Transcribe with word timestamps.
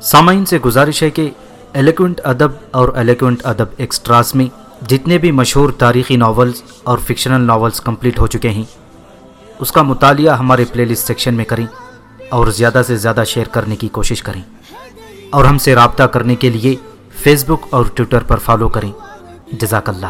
سامعین 0.00 0.44
سے 0.44 0.58
گزارش 0.58 1.02
ہے 1.02 1.10
کہ 1.10 1.30
الیکونٹ 1.74 2.20
ادب 2.24 2.48
اور 2.70 2.88
الیکونٹ 2.94 3.40
ادب 3.44 3.66
ایکسٹراس 3.76 4.34
میں 4.34 4.46
جتنے 4.88 5.18
بھی 5.18 5.30
مشہور 5.30 5.70
تاریخی 5.70 6.16
ناولز 6.16 6.62
اور 6.82 6.98
فکشنل 6.98 7.40
ناولز 7.40 7.80
کمپلیٹ 7.80 8.18
ہو 8.18 8.26
چکے 8.26 8.48
ہیں 8.48 8.64
اس 9.58 9.72
کا 9.72 9.82
مطالعہ 9.82 10.38
ہمارے 10.38 10.64
پلے 10.72 10.84
لسٹ 10.84 11.06
سیکشن 11.06 11.34
میں 11.34 11.44
کریں 11.44 11.66
اور 12.28 12.46
زیادہ 12.46 12.82
سے 12.86 12.96
زیادہ 12.96 13.22
شیئر 13.26 13.48
کرنے 13.48 13.76
کی 13.76 13.88
کوشش 13.88 14.22
کریں۔ 14.22 14.42
اور 15.30 15.44
ہم 15.44 15.58
سے 15.58 15.74
رابطہ 15.74 16.02
کرنے 16.02 16.36
کے 16.36 16.50
لیے 16.50 16.76
فیس 17.12 17.44
بک 17.44 17.66
اور 17.70 17.84
ٹویٹر 17.94 18.18
پر 18.18 18.38
فالو 18.38 18.68
کریں۔ 18.68 18.92
جزاک 19.52 19.88
اللہ 19.88 20.06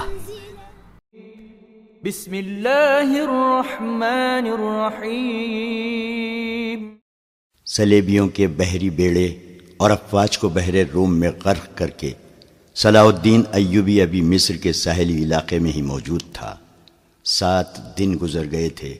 بسم 2.04 2.32
اللہ 2.32 3.00
الرحمن 3.00 4.52
الرحیم۔ 4.52 6.88
سلیبیوں 7.66 8.28
کے 8.28 8.46
بحری 8.46 8.90
بیڑے 8.90 9.51
اور 9.82 9.90
افواج 9.90 10.38
کو 10.38 10.48
بحر 10.48 10.74
روم 10.94 11.14
میں 11.14 11.30
غرق 11.44 11.78
کر 11.78 11.90
کے 11.90 12.12
صلاح 12.74 13.04
الدین 13.04 13.42
ایوبی 13.52 14.02
ابھی 14.02 14.22
مصر 14.22 14.56
کے 14.56 14.72
ساحلی 14.72 15.22
علاقے 15.22 15.58
میں 15.58 15.72
ہی 15.72 15.82
موجود 15.82 16.22
تھا۔ 16.32 16.56
سات 17.24 17.98
دن 17.98 18.16
گزر 18.22 18.50
گئے 18.50 18.68
تھے۔ 18.68 18.98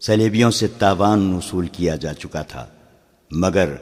سلیبیوں 0.00 0.50
سے 0.50 0.66
تاوان 0.66 1.34
وصول 1.34 1.66
کیا 1.66 1.96
جا 1.96 2.14
چکا 2.14 2.42
تھا۔ 2.42 2.66
مگر 3.30 3.74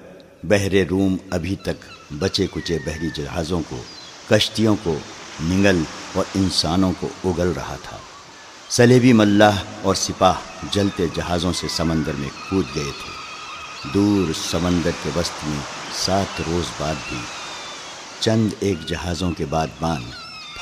بحر 0.44 0.74
روم 0.90 1.16
ابھی 1.30 1.56
تک 1.56 2.12
بچے 2.18 2.46
کچے 2.50 2.78
بحری 2.86 3.08
جہازوں 3.14 3.60
کو، 3.68 3.82
کشتیوں 4.30 4.76
کو 4.82 4.98
نگل 5.42 5.82
اور 6.12 6.24
انسانوں 6.34 6.92
کو 7.00 7.30
اگل 7.30 7.48
رہا 7.56 7.76
تھا۔ 7.82 7.96
سلیبی 8.70 9.12
ملاح 9.12 9.56
اور 9.82 9.94
سپاہ 9.94 10.34
جلتے 10.70 11.06
جہازوں 11.14 11.52
سے 11.52 11.66
سمندر 11.68 12.12
میں 12.18 12.28
کود 12.50 12.64
گئے 12.74 12.90
تھے۔ 12.90 13.14
دور 13.94 14.32
سمندر 14.50 14.90
کے 15.02 15.10
وسط 15.16 15.46
میں 15.46 15.83
سات 15.96 16.40
روز 16.46 16.64
بعد 16.78 16.94
بھی 17.08 17.18
چند 18.20 18.48
ایک 18.60 18.86
جہازوں 18.86 19.32
کے 19.32 19.44
بعد 19.44 19.66
بان 19.80 20.02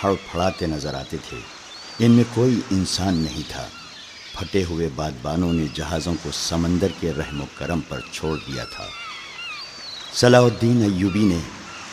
پھڑ 0.01 0.15
پھڑاتے 0.31 0.67
نظر 0.67 0.95
آتے 0.95 1.17
تھے۔ 1.29 1.39
ان 1.99 2.11
میں 2.11 2.25
کوئی 2.35 2.61
انسان 2.71 3.15
نہیں 3.15 3.43
تھا۔ 3.49 3.67
پھٹے 4.35 4.65
ہوئے 4.65 4.89
بادبانوں 4.95 5.53
نے 5.53 5.67
جہازوں 5.75 6.15
کو 6.23 6.31
سمندر 6.33 6.87
کے 7.01 7.13
رحم 7.13 7.41
و 7.41 7.45
کرم 7.59 7.81
پر 7.89 8.01
چھوڑ 8.13 8.39
دیا 8.49 8.65
تھا۔ 8.65 8.85
صلاح 10.15 10.41
الدین 10.41 10.83
ایوبی 10.83 11.25
نے 11.25 11.39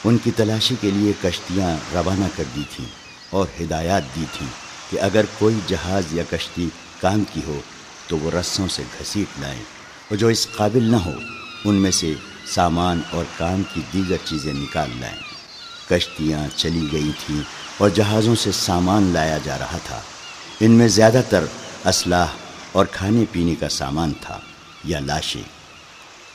ان 0.03 0.17
کی 0.17 0.31
تلاشی 0.31 0.75
کے 0.81 0.91
لیے 0.91 1.13
کشتیاں 1.21 1.77
روانہ 1.93 2.25
کر 2.35 2.43
دی 2.55 2.63
تھیں 2.75 2.85
اور 3.29 3.45
ہدایات 3.61 4.03
دی 4.15 4.25
تھیں 4.37 4.47
کہ 4.89 4.99
اگر 4.99 5.25
کوئی 5.37 5.59
جہاز 5.67 6.03
یا 6.11 6.23
کشتی 6.29 6.69
کام 7.01 7.23
کی 7.33 7.41
ہو 7.47 7.59
تو 8.07 8.17
وہ 8.17 8.31
رسوں 8.31 8.67
سے 8.67 8.83
گھسیٹ 8.99 9.39
لائیں 9.39 9.61
اور 10.09 10.17
جو 10.17 10.27
اس 10.27 10.47
قابل 10.55 10.83
نہ 10.83 10.95
ہو 10.95 11.13
ان 11.65 11.75
میں 11.75 11.91
سے 11.91 12.13
سامان 12.53 13.02
اور 13.11 13.25
کام 13.38 13.61
کی 13.73 13.81
دیگر 13.94 14.16
چیزیں 14.25 14.53
نکال 14.53 14.89
لائیں۔ 15.00 15.19
کشتیاں 15.89 16.47
چلی 16.55 16.88
گئی 16.92 17.11
تھیں 17.25 17.42
اور 17.78 17.89
جہازوں 17.89 18.36
سے 18.36 18.52
سامان 18.52 19.03
لایا 19.03 19.38
جا 19.38 19.59
رہا 19.59 19.78
تھا۔ 19.83 20.02
ان 20.59 20.72
میں 20.72 20.88
زیادہ 20.88 21.22
تر 21.30 21.44
اسلحہ 21.86 22.27
اور 22.72 22.86
کھانے 22.86 23.25
پینے 23.31 23.55
کا 23.55 23.70
سامان 23.70 24.11
تھا 24.22 24.39
یا 24.83 25.00
لاشیں۔ 25.00 25.42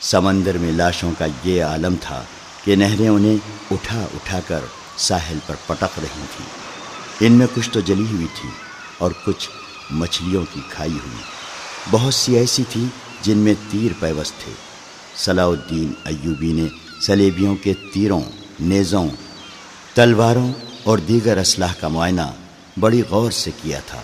سمندر 0.01 0.57
میں 0.57 0.71
لاشوں 0.71 1.11
کا 1.17 1.25
یہ 1.43 1.63
عالم 1.63 1.95
تھا 2.01 2.23
کہ 2.63 2.75
نہریں 2.75 3.09
انہیں 3.09 3.37
اٹھا 3.71 3.99
اٹھا 3.99 4.39
کر 4.47 4.59
ساحل 4.97 5.37
پر 5.47 5.55
پٹک 5.65 5.99
رہی 6.01 6.25
تھیں۔ 6.37 6.45
ان 7.19 7.33
میں 7.33 7.47
کچھ 7.55 7.69
تو 7.69 7.79
جلی 7.79 8.05
ہوئی 8.11 8.27
تھی 8.41 8.49
اور 8.97 9.11
کچھ 9.25 9.49
مچھلیوں 9.91 10.45
کی 10.53 10.59
کھائی 10.69 10.91
ہوئی۔ 10.91 11.21
بہت 11.91 12.13
سی 12.13 12.37
ایسی 12.37 12.63
تھی 12.69 12.85
جن 13.21 13.37
میں 13.37 13.53
تیر 13.71 13.91
پیوست 13.99 14.33
تھے۔ 14.43 14.64
صلاح 15.17 15.45
الدین 15.45 15.93
ایوبی 16.05 16.53
نے 16.53 16.67
سلیبیوں 17.01 17.55
کے 17.55 17.73
تیروں، 17.93 18.21
نیزوں، 18.59 19.07
تلواروں 19.93 20.53
اور 20.83 20.97
دیگر 20.97 21.37
اسلحہ 21.37 21.73
کا 21.79 21.87
معائنہ 21.87 22.21
بڑی 22.79 23.01
غور 23.09 23.31
سے 23.31 23.51
کیا 23.61 23.79
تھا 23.85 24.01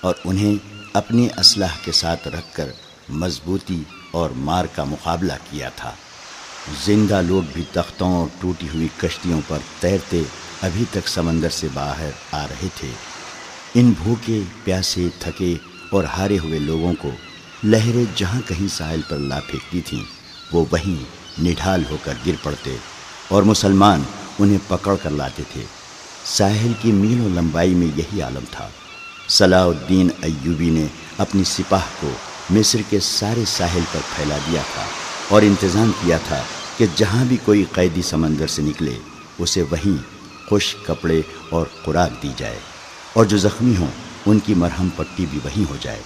اور 0.00 0.14
انہیں 0.24 0.54
اپنی 0.92 1.28
اسلحہ 1.38 1.84
کے 1.84 1.92
ساتھ 1.92 2.28
رکھ 2.28 2.56
کر 2.56 2.68
مضبوطی 3.08 3.82
اور 4.10 4.30
مار 4.30 4.64
کا 4.64 4.84
مقابلہ 4.84 5.32
کیا 5.50 5.68
تھا۔ 5.68 5.92
زندہ 6.84 7.22
لوگ 7.26 7.42
بھی 7.52 7.64
تختوں 7.72 8.14
اور 8.14 8.26
ٹوٹی 8.40 8.66
ہوئی 8.74 8.88
کشتیوں 8.96 9.40
پر 9.48 9.58
تیرتے 9.80 10.22
ابھی 10.62 10.84
تک 10.90 11.08
سمندر 11.08 11.48
سے 11.48 11.68
باہر 11.74 12.10
آ 12.32 12.46
رہے 12.46 12.68
تھے۔ 12.74 12.88
ان 13.74 13.92
بھوکے، 14.02 14.40
پیاسے، 14.64 15.08
تھکے 15.18 15.54
اور 15.90 16.04
ہارے 16.04 16.38
ہوئے 16.38 16.58
لوگوں 16.58 16.94
کو 16.98 17.10
لہریں 17.64 18.04
جہاں 18.16 18.40
کہیں 18.46 18.68
ساحل 18.68 19.00
پر 19.08 19.16
لا 19.16 19.40
پھینکتی 19.40 19.80
تھیں۔ 19.80 20.19
وہ 20.52 20.64
وہیں 20.72 21.04
نڈھال 21.42 21.82
ہو 21.90 21.96
کر 22.04 22.14
گر 22.26 22.32
پڑتے 22.42 22.76
اور 23.28 23.42
مسلمان 23.42 24.02
انہیں 24.38 24.58
پکڑ 24.68 24.96
کر 25.02 25.10
لاتے 25.10 25.42
تھے۔ 25.52 25.64
ساحل 26.24 26.72
کی 26.80 26.92
میل 26.92 27.20
و 27.20 27.28
لمبائی 27.28 27.74
میں 27.74 27.86
یہی 27.96 28.22
عالم 28.22 28.44
تھا۔ 28.50 28.68
صلاح 29.28 29.64
الدین 29.64 30.08
ایوبی 30.22 30.70
نے 30.70 30.86
اپنی 31.18 31.44
سپاہ 31.44 31.84
کو 32.00 32.10
مصر 32.50 32.78
کے 32.90 33.00
سارے 33.00 33.44
ساحل 33.46 33.80
پر 33.92 34.00
پھیلا 34.16 34.38
دیا 34.50 34.62
تھا 34.74 34.84
اور 35.28 35.42
انتظام 35.42 35.90
کیا 36.02 36.18
تھا 36.28 36.42
کہ 36.76 36.86
جہاں 36.96 37.24
بھی 37.24 37.36
کوئی 37.44 37.64
قیدی 37.72 38.02
سمندر 38.02 38.46
سے 38.46 38.62
نکلے، 38.62 38.98
اسے 39.38 39.62
وہیں 39.62 39.96
خوش 40.48 40.76
کپڑے 40.86 41.22
اور 41.50 41.66
خوراک 41.84 42.22
دی 42.22 42.32
جائے 42.36 42.58
اور 43.12 43.24
جو 43.24 43.38
زخمی 43.38 43.76
ہوں، 43.76 43.90
ان 44.26 44.38
کی 44.38 44.54
مرہم 44.54 44.88
پٹی 44.96 45.26
بھی 45.30 45.38
وہیں 45.44 45.70
ہو 45.70 45.76
جائے۔ 45.80 46.02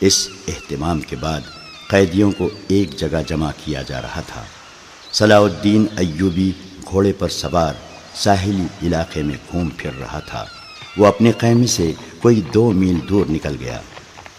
اس 0.00 0.28
اہتمام 0.48 1.00
کے 1.00 1.16
بعد 1.16 1.40
قیدیوں 1.88 2.32
کو 2.32 2.48
ایک 2.68 2.96
جگہ 2.98 3.22
جمع 3.28 3.50
کیا 3.64 3.82
جا 3.82 4.02
رہا 4.02 4.20
تھا۔ 4.20 4.42
صلاح 5.12 5.40
الدین 5.40 5.86
ایوبی 5.96 6.52
گھوڑے 6.84 7.12
پر 7.12 7.28
سوار 7.28 7.74
ساحلی 8.14 8.86
علاقے 8.86 9.22
میں 9.22 9.34
گھوم 9.52 9.68
پھر 9.76 9.90
رہا 10.00 10.20
تھا۔ 10.20 10.44
وہ 10.96 11.06
اپنے 11.06 11.32
قیمے 11.32 11.66
سے 11.66 11.92
کوئی 12.22 12.40
دو 12.54 12.70
میل 12.70 12.98
دور 13.08 13.26
نکل 13.28 13.56
گیا۔ 13.60 13.80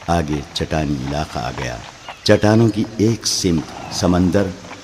آگے 0.07 0.41
چٹانی 0.53 0.95
علاقہ 1.07 1.39
آ 1.39 1.51
گیا۔ 1.57 1.77
چٹانوں 2.23 2.69
کی 2.69 2.83
ایک 2.97 3.27
سمت 3.27 3.95
سمندر 3.95 4.43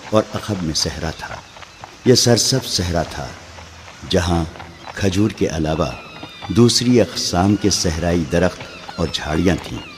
اور 0.10 0.24
اخب 0.34 0.64
میں 0.64 0.74
صحرا 0.74 1.10
تھا۔ 1.10 1.36
یہ 2.06 2.16
سرسب 2.16 2.66
صحرا 2.66 3.04
تھا، 3.04 3.28
جہاں 4.10 4.44
کھجور 4.94 5.30
کے 5.30 5.48
علاوہ 5.48 5.88
دوسری 6.48 7.02
اقسام 7.02 7.56
کے 7.56 7.70
صحرائی 7.70 8.24
درخت 8.32 8.60
اور 8.96 9.08
جھاڑیاں 9.14 9.56
تھیں۔ 9.64 9.95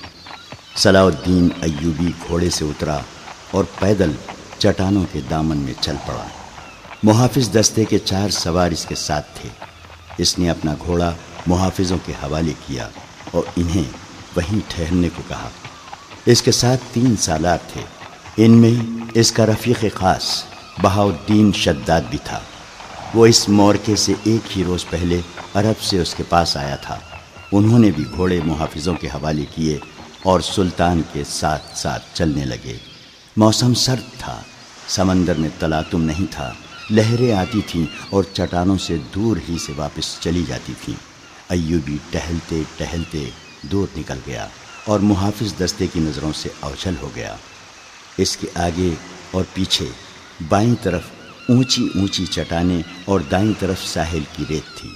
صلاح 0.78 1.04
الدین 1.04 1.50
ایوبی 1.62 2.12
گھوڑے 2.28 2.50
سے 2.50 2.66
اترا 2.66 2.98
اور 3.52 3.64
پیدل 3.80 4.12
چٹانوں 4.58 5.06
کے 5.12 5.20
دامن 5.30 5.58
میں 5.58 5.74
چل 5.82 5.96
پڑا۔ 6.06 6.28
محافظ 7.04 7.50
دستے 7.52 7.86
کے 7.86 8.00
چار 8.00 8.30
سوار 8.30 8.72
اس 8.72 8.86
کے 8.86 8.96
ساتھ 8.96 9.26
تھے۔ 9.42 9.50
اس 10.18 10.40
نے 10.40 10.50
اپنا 10.50 10.74
گھوڑا 10.86 11.12
محافظوں 11.48 11.98
کے 12.06 12.12
حوالے 12.12 12.54
کیا 12.68 12.90
اور 13.32 13.44
انہیں 13.56 13.84
وہیں 14.36 14.60
ٹھہرنے 14.68 15.10
کو 15.16 15.22
کہا۔ 15.28 15.50
اس 16.26 16.42
کے 16.42 16.52
ساتھ 16.52 16.82
تین 16.94 17.16
سالات 17.18 17.60
تھے۔ 17.74 17.82
ان 18.38 18.52
میں 18.52 19.04
اس 19.14 19.32
کا 19.32 19.46
رفیق 19.46 19.86
خاص 19.96 20.44
بہاؤدین 20.82 21.52
شداد 21.54 22.02
بھی 22.10 22.20
تھا۔ 22.24 22.40
وہ 23.14 23.26
اس 23.26 23.50
مورکے 23.50 23.96
سے 23.96 24.14
ایک 24.24 24.58
ہی 24.58 24.64
روز 24.64 24.86
پہلے 24.90 25.22
عرب 25.54 25.82
سے 25.82 26.00
اس 26.00 26.16
کے 26.16 26.24
پاس 26.30 26.58
آیا 26.58 26.76
تھا۔ 26.76 27.00
انہوں 27.52 27.80
نے 27.80 27.92
بھی 27.92 28.04
گھوڑے 28.16 28.40
محافظوں 28.46 28.96
کے 28.96 29.08
حوالے 29.08 29.46
کیے 29.56 29.80
اور 30.24 30.40
سلطان 30.40 31.02
کے 31.14 31.24
ساتھ 31.30 31.78
ساتھ 31.78 32.04
چلنے 32.14 32.46
لگے۔ 32.46 32.78
موسم 33.38 33.74
سرد 33.74 34.20
تھا۔ 34.20 34.42
سمندر 34.88 35.36
میں 35.36 35.50
تلاتم 35.60 36.04
نہیں 36.04 36.26
تھا۔ 36.32 36.54
لہریں 36.90 37.34
آتی 37.34 37.62
تھیں 37.68 37.86
اور 38.10 38.24
چٹانوں 38.34 38.78
سے 38.78 38.98
دور 39.16 39.38
ہی 39.50 39.58
سے 39.58 39.74
واپس 39.76 40.20
چلی 40.20 40.44
جاتی 40.48 40.74
تھیں۔ 40.86 40.96
ایوبی 41.50 41.98
ٹہلتے 42.10 42.64
ٹہلتے 42.78 43.30
دور 43.62 43.88
نکل 43.98 44.18
گیا 44.28 44.48
اور 44.86 45.00
محافظ 45.00 45.54
دستے 45.60 45.88
کی 45.88 46.00
نظروں 46.00 46.34
سے 46.34 46.50
اوچھل 46.60 46.94
ہو 47.02 47.10
گیا۔ 47.16 47.36
اس 48.18 48.38
کے 48.38 48.48
آگے 48.56 48.96
اور 49.32 49.44
پیچھے 49.54 49.86
بائیں 50.50 50.76
طرف 50.84 51.02
اونچی 51.50 51.88
اونچی 51.96 52.26
چٹانیں 52.26 52.82
اور 53.06 53.20
دائیں 53.20 53.54
طرف 53.60 53.88
ساحل 53.88 54.24
کی 54.36 54.44
ریت 54.50 54.78
تھی۔ 54.78 54.90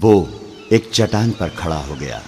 وہ 0.00 0.26
ایک 0.68 0.88
چٹان 0.92 1.30
پر 1.30 1.48
کھڑا 1.56 1.82
ہو 1.86 1.94
گیا۔ 2.00 2.20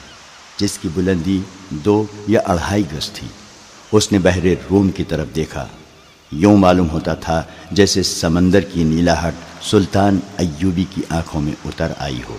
جس 0.63 0.79
کی 0.83 0.89
بلندی 0.95 1.41
دو 1.71 2.05
یا 2.29 2.41
اڑھائی 2.47 2.83
گز 2.93 3.11
تھی۔ 3.11 3.27
اس 3.93 4.13
نے 4.13 4.19
بحر 4.19 4.47
روم 4.71 4.91
کی 4.91 5.05
طرف 5.05 5.27
دیکھا۔ 5.37 5.67
یوں 6.33 6.57
معلوم 6.57 6.91
ہوتا 6.91 7.15
تھا 7.15 7.43
جیسے 7.71 8.03
سمندر 8.03 8.61
کی 8.61 8.85
نیلاہٹ 8.85 9.35
سلطان 9.63 10.21
ایوبی 10.37 10.85
کی 10.95 11.03
آنکھوں 11.09 11.41
میں 11.41 11.53
اتر 11.65 11.93
آئی 11.99 12.21
ہو۔ 12.29 12.37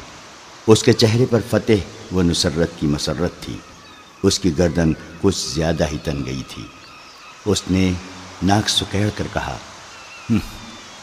اس 0.67 0.83
کے 0.83 0.93
چہرے 0.93 1.25
پر 1.29 1.39
فتح 1.49 2.15
و 2.15 2.21
نصرت 2.21 2.69
کی 2.79 2.87
مسرت 2.87 3.41
تھی۔ 3.41 3.57
اس 4.23 4.39
کی 4.39 4.51
گردن 4.57 4.93
کچھ 5.21 5.47
زیادہ 5.55 5.85
ہی 5.91 5.97
تن 6.03 6.25
گئی 6.25 6.41
تھی۔ 6.47 6.63
اس 7.45 7.63
نے 7.71 7.91
ناک 8.43 8.69
سکیڑ 8.69 9.09
کر 9.15 9.27
کہا 9.33 9.57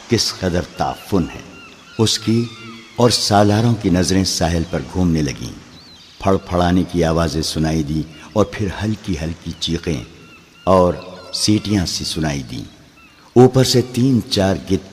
کس 0.08 0.34
قدر 0.40 0.62
تعفن 0.76 1.24
ہے 1.34 1.40
اس 1.98 2.18
کی 2.18 2.44
اور 2.96 3.10
سالاروں 3.10 3.74
کی 3.74 3.90
نظریں 3.90 4.24
ساحل 4.24 4.62
پر 4.70 4.80
گھومنے 4.92 5.22
لگیں۔ 5.22 5.59
پھڑ 6.20 6.36
پھڑانے 6.36 6.82
کی 6.92 7.04
آوازیں 7.04 7.42
سنائی 7.42 7.82
دی 7.82 8.02
اور 8.32 8.44
پھر 8.44 8.66
ہلکی 8.84 9.14
ہلکی 9.22 9.50
چیخیں 9.60 10.04
اور 10.64 10.94
سیٹیاں 11.34 11.86
سی 11.86 12.04
سنائی 12.04 12.42
دیں۔ 12.42 12.64
اوپر 13.34 13.64
سے 13.64 13.80
تین 13.92 14.20
چار 14.30 14.56
گت 14.70 14.88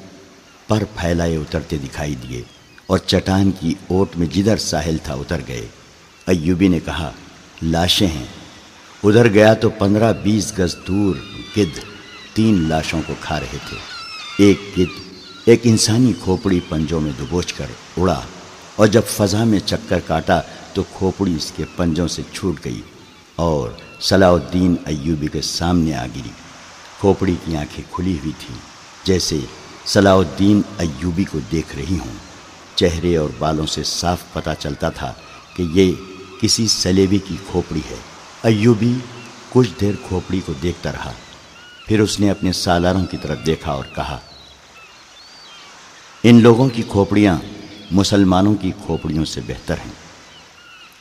پر 0.68 0.84
پھیلائے 0.96 1.36
اترتے 1.36 1.78
دکھائی 1.78 2.16
دیے 2.16 2.42
اور 2.88 2.98
چٹان 2.98 3.52
کی 3.60 3.74
اوٹ 3.88 4.18
میں 4.18 4.28
جدھر 4.28 4.58
ساحل 4.58 4.98
تھا 5.04 5.14
اتر 5.14 5.42
گئے۔ 5.48 5.68
ایوبی 6.28 6.68
نے 6.68 6.80
کہا، 6.86 7.12
لاشیں 7.62 8.08
ہیں۔ 8.08 8.26
ادھر 9.04 9.34
گیا 9.34 9.54
تو 9.54 9.70
پندرہ 9.70 10.14
بیس 10.14 10.54
گز 10.60 10.76
دور 10.88 11.16
گدھ 11.58 11.80
تین 12.34 12.66
لاشوں 12.70 13.02
کو 13.08 13.14
کھا 13.22 13.40
رہے 13.40 13.58
تھے۔ 13.70 13.78
ایک 14.40 14.60
گدھ 14.78 15.00
ایک 15.46 15.62
انسانی 15.64 16.14
کھوپڑی 16.24 16.60
پنجوں 16.70 17.02
میں 17.02 17.12
دبوچ 17.20 17.54
کر 17.54 17.66
اڑا 17.98 18.22
اور 18.76 18.88
جب 18.88 19.02
فضا 19.08 19.44
میں 19.44 19.60
چکر 19.60 20.00
کاٹا 20.08 20.42
تو 20.78 20.84
کھوپڑی 20.94 21.36
اس 21.36 21.52
کے 21.56 21.64
پنجوں 21.76 22.08
سے 22.08 22.22
چھوٹ 22.34 22.66
گئی 22.66 22.82
اور 23.36 23.70
صلاح 24.02 24.32
الدین 24.32 24.76
ایوبی 24.86 25.28
کے 25.28 25.42
سامنے 25.42 25.94
آ 25.94 26.06
گری۔ 26.06 26.30
کھوپڑی 27.00 27.36
کی 27.46 27.58
آنکھیں 27.58 27.84
کھلی 27.92 28.14
ہوئی 28.14 28.32
تھیں، 28.40 28.58
جیسے 29.04 29.40
صلاح 29.86 30.16
الدین 30.16 30.62
ایوبی 30.78 31.24
کو 31.24 31.40
دیکھ 31.52 31.76
رہی 31.76 31.98
ہوں۔ 32.00 32.14
چہرے 32.76 33.18
اور 33.18 33.30
بالوں 33.40 33.66
سے 33.66 33.84
صاف 33.84 34.18
پتہ 34.34 34.50
چلتا 34.60 34.90
تھا 34.90 35.14
کہ 35.56 35.64
یہ 35.74 35.92
کسی 36.42 36.68
سلیبی 36.68 37.18
کی 37.18 37.36
کھوپڑی 37.52 37.82
ہے۔ 37.92 37.96
ایوبی 38.44 38.94
کچھ 39.50 39.70
دیر 39.82 39.94
کھوپڑی 40.08 40.42
کو 40.46 40.54
دیکھتا 40.64 40.92
رہا۔ 40.92 41.12
پھر 41.88 42.00
اس 42.00 42.20
نے 42.20 42.30
اپنے 42.30 42.52
سالاروں 42.54 43.06
کی 43.06 43.18
طرف 43.22 43.46
دیکھا 43.46 43.72
اور 43.72 43.86
کہا، 43.96 44.20
ان 46.24 46.42
لوگوں 46.42 46.70
کی 46.70 46.84
کھوپڑیاں 46.88 47.38
مسلمانوں 47.92 48.56
کی 48.56 48.72
کھوپڑیوں 48.86 49.26
سے 49.26 49.42
بہتر 49.48 49.76
ہیں۔ 49.86 50.07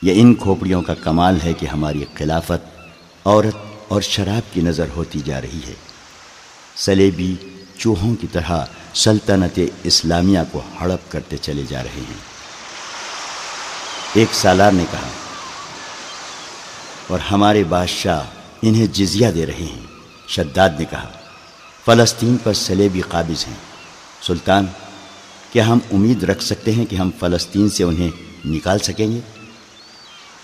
یہ 0.01 0.13
ان 0.15 0.33
کھوپڑیوں 0.35 0.81
کا 0.81 0.93
کمال 0.93 1.37
ہے 1.43 1.53
کہ 1.53 1.65
ہماری 1.65 2.03
خلافت 2.13 2.65
عورت 3.25 3.55
اور 3.87 4.01
شراب 4.01 4.53
کی 4.53 4.61
نظر 4.61 4.85
ہوتی 4.95 5.19
جا 5.25 5.41
رہی 5.41 5.59
ہے۔ 5.67 5.73
سلیبی 6.75 7.35
چوہوں 7.77 8.15
کی 8.15 8.27
طرح 8.31 8.65
سلطنت 8.93 9.59
اسلامیہ 9.83 10.39
کو 10.51 10.61
ہڑپ 10.79 11.11
کرتے 11.11 11.37
چلے 11.37 11.63
جا 11.69 11.83
رہے 11.83 11.99
ہیں۔ 11.99 12.19
ایک 14.13 14.33
سالار 14.33 14.71
نے 14.71 14.85
کہا، 14.91 15.07
اور 17.07 17.19
ہمارے 17.19 17.63
بادشاہ 17.63 18.23
انہیں 18.61 18.87
جزیہ 18.87 19.27
دے 19.31 19.45
رہے 19.45 19.53
ہیں۔ 19.53 19.85
شداد 20.27 20.69
نے 20.79 20.85
کہا، 20.85 21.09
فلسطین 21.85 22.37
پر 22.43 22.53
سلیبی 22.53 23.01
قابض 23.01 23.45
ہیں۔ 23.47 23.55
سلطان، 24.21 24.65
کیا 25.51 25.67
ہم 25.67 25.79
امید 25.93 26.23
رکھ 26.23 26.43
سکتے 26.43 26.71
ہیں 26.71 26.85
کہ 26.85 26.95
ہم 26.95 27.09
فلسطین 27.19 27.69
سے 27.69 27.83
انہیں 27.83 28.09
نکال 28.45 28.79
سکیں 28.79 29.11
گے؟ 29.11 29.19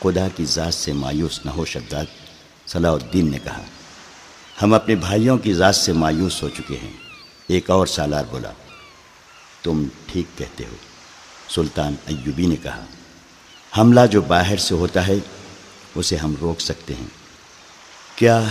خدا 0.04 0.28
کی 0.36 0.46
ذات 0.46 0.74
سے 0.74 0.94
مایوس 0.94 1.46
نہ 1.46 1.52
ہو 1.52 1.66
شداد 1.66 2.06
صلاح 2.68 2.92
الدین 2.92 3.32
نے 3.32 3.40
کہا، 3.44 3.62
ہم 4.62 4.74
اپنے 4.74 4.96
بھائیوں 4.96 5.38
کی 5.38 5.54
ذات 5.54 5.76
سے 5.76 5.94
مایوس 5.94 6.44
ہو 6.44 6.50
چکے 6.50 6.78
ہیں۔ 6.78 6.92
ایک 7.48 7.70
اور 7.70 7.88
سالار 7.88 8.24
بولا، 8.32 8.52
تم 9.64 9.84
ٹھیک 10.12 10.38
کہتے 10.38 10.66
ہو۔ 10.66 10.76
سلطان 11.50 11.96
ایوبی 12.06 12.46
نے 12.46 12.56
کہا، 12.56 12.86
حملہ 13.78 14.00
جو 14.12 14.22
باہر 14.22 14.58
سے 14.58 14.76
ہوتا 14.76 15.08
ہے، 15.08 15.16
اسے 15.96 16.16
ہم 16.16 16.36
روک 16.42 16.62
سکتے 16.62 16.96
ہیں۔ 16.96 17.08
کیا 18.16 18.44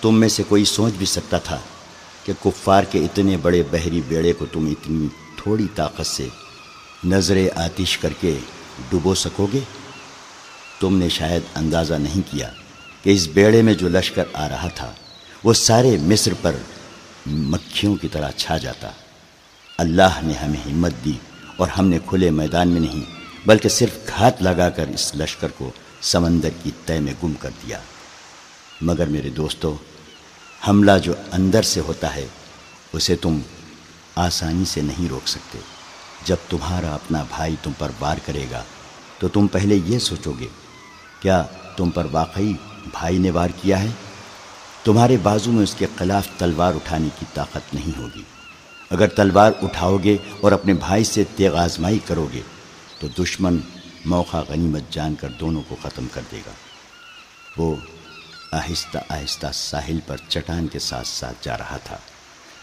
تم 0.00 0.20
میں 0.20 0.28
سے 0.28 0.42
کوئی 0.48 0.64
سوچ 0.64 0.92
بھی 0.92 1.06
سکتا 1.06 1.38
تھا 1.38 1.58
کہ 2.24 2.32
کفار 2.44 2.84
کے 2.84 2.98
اتنے 2.98 3.36
بڑے 3.36 3.62
بحری 3.70 4.00
بیڑے 4.08 4.32
کو 4.32 4.46
تم 4.46 4.66
اتنی 4.66 5.06
تھوڑی 5.36 5.66
طاقت 5.74 6.06
سے 6.06 6.28
نظر 7.04 7.38
آتش 7.56 7.98
کر 7.98 8.12
کے 8.20 8.38
ڈبو 8.90 9.14
سکو 9.14 9.46
گے؟ 9.52 9.60
تم 10.82 10.96
نے 10.98 11.08
شاید 11.08 11.42
اندازہ 11.54 11.94
نہیں 11.94 12.20
کیا 12.30 12.48
کہ 13.02 13.10
اس 13.10 13.26
بیڑے 13.26 13.62
میں 13.62 13.74
جو 13.74 13.88
لشکر 13.88 14.24
آ 14.32 14.48
رہا 14.48 14.68
تھا، 14.68 14.92
وہ 15.44 15.52
سارے 15.52 15.96
مصر 16.00 16.32
پر 16.42 16.54
مکھیوں 17.26 17.94
کی 17.96 18.08
طرح 18.08 18.30
چھا 18.30 18.56
جاتا۔ 18.58 18.90
اللہ 19.78 20.18
نے 20.22 20.32
ہمیں 20.32 20.72
ہمت 20.72 21.04
دی 21.04 21.12
اور 21.56 21.68
ہم 21.68 21.86
نے 21.88 21.98
کھلے 22.06 22.30
میدان 22.30 22.68
میں 22.68 22.80
نہیں، 22.80 23.04
بلکہ 23.46 23.68
صرف 23.68 23.98
گھات 24.08 24.42
لگا 24.42 24.68
کر 24.70 24.86
اس 24.88 25.16
لشکر 25.16 25.48
کو 25.48 25.70
سمندر 26.02 26.48
کی 26.62 26.70
طے 26.86 27.00
میں 27.00 27.12
گم 27.22 27.32
کر 27.34 27.50
دیا۔ 27.66 27.78
مگر 28.80 29.06
میرے 29.06 29.30
دوستو، 29.30 29.76
حملہ 30.68 30.98
جو 31.02 31.12
اندر 31.32 31.62
سے 31.62 31.80
ہوتا 31.80 32.14
ہے، 32.16 32.26
اسے 32.92 33.16
تم 33.16 33.38
آسانی 34.16 34.64
سے 34.64 34.80
نہیں 34.80 35.08
روک 35.08 35.28
سکتے۔ 35.28 35.58
جب 36.24 36.36
تمہارا 36.48 36.94
اپنا 36.94 37.22
بھائی 37.28 37.56
تم 37.62 37.72
پر 37.78 37.90
وار 38.00 38.16
کرے 38.26 38.44
گا، 38.50 38.62
تو 39.18 39.28
تم 39.28 39.46
پہلے 39.46 39.78
یہ 39.84 39.98
سوچو 39.98 40.32
گے 40.40 40.48
کیا 41.22 41.44
تم 41.76 41.90
پر 41.90 42.06
واقعی 42.12 42.52
بھائی 42.92 43.18
نے 43.18 43.30
وار 43.30 43.50
کیا 43.62 43.82
ہے؟ 43.82 43.88
تمہارے 44.84 45.16
بازو 45.16 45.52
میں 45.52 45.62
اس 45.62 45.74
کے 45.74 45.86
خلاف 45.98 46.28
تلوار 46.38 46.74
اٹھانے 46.74 47.08
کی 47.18 47.26
طاقت 47.34 47.74
نہیں 47.74 47.98
ہوگی۔ 47.98 48.22
اگر 48.90 49.08
تلوار 49.08 49.52
اٹھاؤ 49.62 49.96
گے 50.04 50.16
اور 50.40 50.52
اپنے 50.52 50.74
بھائی 50.74 51.04
سے 51.04 51.24
تیغ 51.36 51.56
آزمائی 51.56 51.98
کرو 51.98 52.28
گے، 52.32 52.40
تو 52.98 53.08
دشمن 53.08 53.58
موقع 54.04 54.36
غنیمت 54.48 54.82
جان 54.90 55.14
کر 55.14 55.28
دونوں 55.28 55.62
کو 55.68 55.76
ختم 55.82 56.06
کر 56.12 56.20
دے 56.32 56.40
گا۔ 56.46 56.52
وہ 57.56 57.76
آہستہ 58.52 58.98
آہستہ 59.08 59.46
ساحل 59.54 59.98
پر 60.06 60.16
چٹان 60.28 60.66
کے 60.66 60.78
ساتھ 60.78 61.06
ساتھ 61.06 61.44
جا 61.44 61.58
رہا 61.58 61.76
تھا۔ 61.76 61.96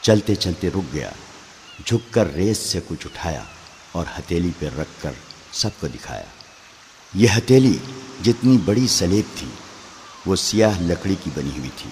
چلتے 0.02 0.36
چلتے 0.36 0.70
رک 0.70 0.94
گیا، 0.94 1.10
جھک 1.86 2.14
کر 2.14 2.34
ریس 2.34 2.58
سے 2.58 2.80
کچھ 2.88 3.06
اٹھایا 3.06 3.44
اور 3.92 4.06
ہتیلی 4.20 4.52
پہ 4.60 4.66
رکھ 4.66 5.04
کر 5.04 5.12
سب 5.52 5.70
کو 5.80 5.88
دکھایا۔ 5.88 6.24
یہ 7.14 7.28
ہتیلی 7.38 7.78
جتنی 8.24 8.58
بڑی 8.58 8.88
سلیب 8.88 9.38
تھی، 9.38 9.48
وہ 10.26 10.36
سیاہ 10.36 10.82
لکڑی 10.82 11.16
کی 11.24 11.30
بنی 11.36 11.58
ہوئی 11.58 11.70
تھی۔ 11.78 11.90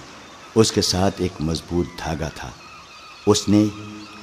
اس 0.55 0.71
کے 0.71 0.81
ساتھ 0.81 1.15
ایک 1.17 1.31
مضبوط 1.39 1.87
دھاگا 1.99 2.29
تھا۔ 2.29 2.51
اس 3.27 3.49
نے 3.49 3.65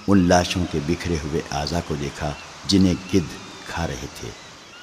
ان 0.06 0.28
لاشوں 0.28 0.64
کے 0.72 0.78
بکھرے 0.86 1.16
ہوئے 1.24 1.40
اعضا 1.50 1.80
کو 1.88 1.94
دیکھا، 1.94 2.32
جنہیں 2.66 2.94
گدھ 3.14 3.34
کھا 3.66 3.86
رہے 3.86 4.06
تھے۔ 4.20 4.28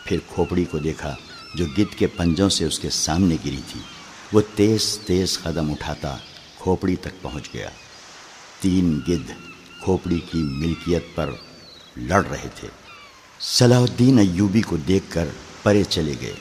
پھر 0.05 0.17
کھوپڑی 0.27 0.65
کو 0.65 0.77
دیکھا، 0.77 1.15
جو 1.55 1.65
گدھ 1.77 1.95
کے 1.95 2.07
پنجوں 2.07 2.49
سے 2.49 2.65
اس 2.65 2.79
کے 2.79 2.89
سامنے 2.89 3.35
گری 3.45 3.61
تھی۔ 3.71 3.79
وہ 4.33 4.41
تیز 4.55 4.99
تیز 5.05 5.39
قدم 5.39 5.71
اٹھاتا 5.71 6.17
کھوپڑی 6.59 6.95
تک 6.95 7.21
پہنچ 7.21 7.49
گیا۔ 7.53 7.69
تین 8.59 8.99
گدھ 9.07 9.31
کھوپڑی 9.83 10.19
کی 10.19 10.37
ملکیت 10.37 11.15
پر 11.15 11.29
لڑ 11.97 12.25
رہے 12.25 12.47
تھے۔ 12.55 12.67
صلاح 13.39 13.79
الدین 13.79 14.19
ایوبی 14.19 14.61
کو 14.61 14.77
دیکھ 14.77 15.05
کر 15.09 15.25
پرے 15.63 15.83
چلے 15.83 16.13
گئے۔ 16.21 16.33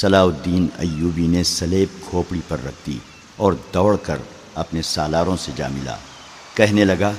صلاح 0.00 0.22
الدین 0.22 0.66
ایوبی 0.78 1.26
نے 1.26 1.42
سلیب 1.44 1.88
کھوپڑی 2.08 2.40
پر 2.48 2.58
رکھ 2.64 2.86
دی 2.86 2.98
اور 3.36 3.52
دوڑ 3.74 3.96
کر 3.96 4.16
اپنے 4.54 4.82
سالاروں 4.82 5.36
سے 5.36 5.52
جا 5.56 5.68
ملا۔ 5.68 5.96
کہنے 6.54 6.84
لگا، 6.84 7.12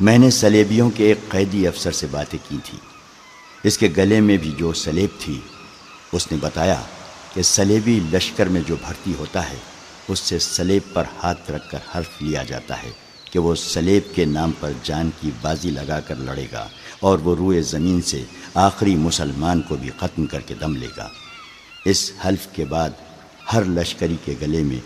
میں 0.00 0.18
نے 0.18 0.30
سلیبیوں 0.30 0.90
کے 0.90 1.06
ایک 1.06 1.28
قیدی 1.28 1.66
افسر 1.66 1.92
سے 1.92 2.06
باتیں 2.10 2.38
کی 2.48 2.58
تھی 2.64 2.78
اس 3.64 3.78
کے 3.78 3.88
گلے 3.96 4.20
میں 4.20 4.36
بھی 4.36 4.52
جو 4.58 4.72
سلیب 4.72 5.18
تھی، 5.20 5.40
اس 6.12 6.30
نے 6.32 6.38
بتایا 6.40 6.80
کہ 7.34 7.42
سلیبی 7.42 7.98
لشکر 8.12 8.46
میں 8.46 8.62
جو 8.66 8.76
بھرتی 8.86 9.14
ہوتا 9.18 9.48
ہے، 9.50 9.56
اس 10.08 10.20
سے 10.20 10.38
سلیب 10.38 10.92
پر 10.92 11.04
ہاتھ 11.22 11.50
رکھ 11.50 11.70
کر 11.70 11.78
حرف 11.94 12.22
لیا 12.22 12.42
جاتا 12.42 12.82
ہے 12.82 12.90
کہ 13.30 13.38
وہ 13.38 13.54
سلیب 13.54 14.14
کے 14.14 14.24
نام 14.24 14.52
پر 14.60 14.72
جان 14.82 15.10
کی 15.20 15.30
بازی 15.40 15.70
لگا 15.70 16.00
کر 16.00 16.16
لڑے 16.16 16.46
گا 16.52 16.68
اور 17.00 17.18
وہ 17.18 17.36
روئے 17.36 17.62
زمین 17.62 18.02
سے 18.02 18.24
آخری 18.54 18.96
مسلمان 18.96 19.62
کو 19.62 19.76
بھی 19.76 19.90
ختم 20.00 20.26
کر 20.26 20.40
کے 20.40 20.54
دم 20.60 20.76
لے 20.76 20.88
گا۔ 20.96 21.08
اس 21.84 22.12
حلف 22.24 22.46
کے 22.52 22.64
بعد 22.64 22.90
ہر 23.52 23.64
لشکری 23.64 24.16
کے 24.24 24.34
گلے 24.42 24.62
میں 24.62 24.80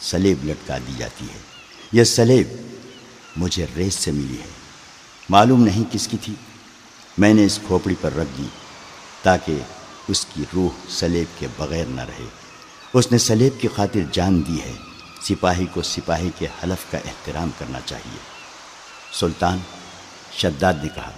سلیب 0.00 0.44
لٹکا 0.44 0.78
دی 0.78 0.92
جاتی 0.98 1.24
ہے۔ 1.24 1.38
یہ 1.92 2.04
سلیب 2.04 2.48
مجھے 3.36 3.66
ریس 3.76 3.94
سے 3.94 4.10
ملی 4.10 4.38
ہے۔ 4.40 4.46
معلوم 5.28 5.64
نہیں 5.64 5.84
کس 5.92 6.08
کی 6.08 6.16
تھی۔ 6.22 6.34
میں 7.18 7.34
نے 7.34 7.44
اس 7.44 7.60
کھوپڑی 7.66 7.94
پر 8.00 8.12
رکھ 8.12 8.38
دی 8.38 8.46
تاکہ 9.22 9.58
اس 10.08 10.26
کی 10.34 10.44
روح 10.54 10.68
سلیب 10.88 11.40
کے 11.40 11.46
بغیر 11.56 11.84
نہ 11.86 12.00
رہے۔ 12.00 12.26
اس 12.94 13.12
نے 13.12 13.18
سلیب 13.18 13.60
کی 13.60 13.68
خاطر 13.76 14.00
جان 14.12 14.42
دی 14.48 14.60
ہے۔ 14.60 14.72
سپاہی 15.22 15.66
کو 15.72 15.82
سپاہی 15.82 16.30
کے 16.38 16.46
حلف 16.62 16.92
کا 16.92 16.98
احترام 16.98 17.50
کرنا 17.58 17.78
چاہیے۔ 17.86 18.18
سلطان 19.12 19.58
شداد 20.32 20.74
نے 20.82 20.88
کہا، 20.94 21.12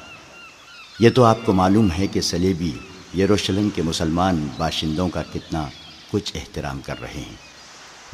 یہ 1.01 1.11
تو 1.11 1.25
آپ 1.25 1.39
کو 1.45 1.53
معلوم 1.53 1.89
ہے 1.99 2.07
کہ 2.07 2.21
سلیبی 2.21 2.73
یروشلم 3.17 3.69
کے 3.75 3.83
مسلمان 3.83 4.49
باشندوں 4.57 5.09
کا 5.09 5.23
کتنا 5.35 5.69
کچھ 6.11 6.33
احترام 6.35 6.81
کر 6.81 6.95
رہے 7.01 7.21
ہیں۔ 7.21 7.37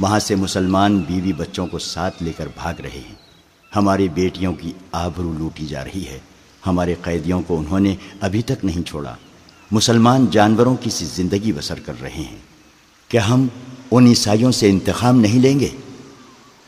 وہاں 0.01 0.19
سے 0.19 0.35
مسلمان 0.35 0.99
بیوی 0.99 1.33
بچوں 1.33 1.67
کو 1.67 1.79
ساتھ 1.79 2.23
لے 2.23 2.33
کر 2.33 2.47
بھاگ 2.47 2.81
رہے 2.81 3.03
ہیں۔ 3.09 3.15
ہماری 3.77 4.09
بیٹیوں 4.09 4.55
کی 4.55 4.73
آبرو 4.93 5.33
لوٹی 5.39 5.67
جا 5.67 5.85
رہی 5.85 6.07
ہے۔ 6.07 6.19
ہمارے 6.67 6.95
قیدیوں 7.03 7.43
کو 7.43 7.59
انہوں 7.59 7.81
نے 7.81 7.97
ابھی 8.21 8.43
تک 8.43 8.65
نہیں 8.65 8.87
چھوڑا۔ 8.87 9.15
مسلمان 9.71 10.27
جانوروں 10.31 10.77
کی 10.77 10.91
سی 10.91 11.05
زندگی 11.05 11.53
بسر 11.53 11.81
کر 11.81 11.93
رہے 12.01 12.11
ہیں۔ 12.11 12.37
کیا 13.09 13.29
ہم 13.29 13.47
ان 13.91 14.07
عیسائیوں 14.07 14.53
سے 14.53 14.71
انتقام 14.71 15.21
نہیں 15.21 15.41
لیں 15.41 15.61
گے؟ 15.61 15.69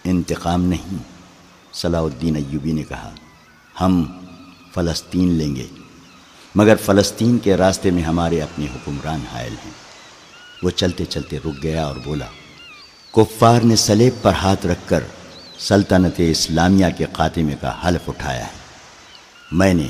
انتقام 0.04 0.64
نہیں، 0.64 0.96
صلاح 1.72 2.02
الدین 2.02 2.36
ایوبی 2.36 2.72
نے 2.72 2.82
کہا۔ 2.82 3.14
ہم 3.80 4.04
فلسطین 4.74 5.28
لیں 5.28 5.56
گے۔ 5.56 5.66
مگر 6.54 6.76
فلسطین 6.84 7.38
کے 7.38 7.56
راستے 7.56 7.90
میں 7.90 8.02
ہمارے 8.02 8.42
اپنے 8.42 8.66
حکمران 8.74 9.20
حائل 9.32 9.54
ہیں۔ 9.64 9.70
وہ 10.62 10.70
چلتے 10.70 11.04
چلتے 11.04 11.38
رک 11.38 11.62
گیا 11.62 11.86
اور 11.86 11.96
بولا، 12.04 12.26
کفار 13.12 13.60
نے 13.60 13.76
سلیب 13.76 14.22
پر 14.22 14.32
ہاتھ 14.32 14.66
رکھ 14.66 14.88
کر 14.88 15.04
سلطنت 15.58 16.14
اسلامیہ 16.16 16.86
کے 16.98 17.06
قاتمے 17.12 17.54
کا 17.60 17.74
حلف 17.86 18.08
اٹھایا 18.08 18.46
ہے۔ 18.46 18.52
میں 19.52 19.74
نے 19.74 19.86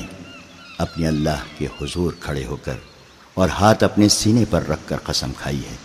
اپنے 0.77 1.07
اللہ 1.07 1.43
کے 1.57 1.67
حضور 1.81 2.13
کھڑے 2.19 2.45
ہو 2.45 2.55
کر 2.55 2.75
اور 3.33 3.49
ہاتھ 3.49 3.83
اپنے 3.83 4.09
سینے 4.09 4.45
پر 4.49 4.67
رکھ 4.67 4.81
کر 4.85 4.97
قسم 5.03 5.31
کھائی 5.37 5.59
ہے 5.59 5.75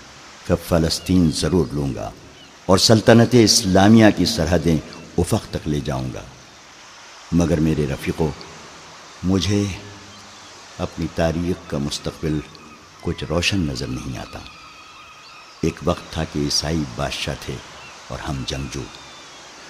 کہ 0.47 0.55
فلسطین 0.69 1.31
ضرور 1.35 1.67
لوں 1.73 1.95
گا 1.95 2.11
اور 2.67 2.79
سلطنت 2.79 3.29
اسلامیہ 3.33 4.07
کی 4.17 4.25
سرحدیں 4.25 4.77
افق 5.19 5.51
تک 5.51 5.69
لے 5.69 5.81
جاؤں 5.81 6.09
گا۔ 6.15 6.23
مگر 7.33 7.61
میرے 7.61 7.87
رفیقوں 7.87 8.31
مجھے 9.23 9.65
اپنی 10.81 11.07
تاریخ 11.15 11.71
کا 11.71 11.79
مستقبل 11.79 12.39
کچھ 13.01 13.25
روشن 13.25 13.61
نظر 13.61 13.87
نہیں 13.87 14.19
آتا۔ 14.19 14.39
ایک 15.61 15.75
وقت 15.85 16.13
تھا 16.13 16.25
کہ 16.25 16.39
عیسائی 16.39 16.83
بادشاہ 16.97 17.35
تھے 17.41 17.55
اور 18.09 18.19
ہم 18.19 18.43
جنگجو 18.47 18.83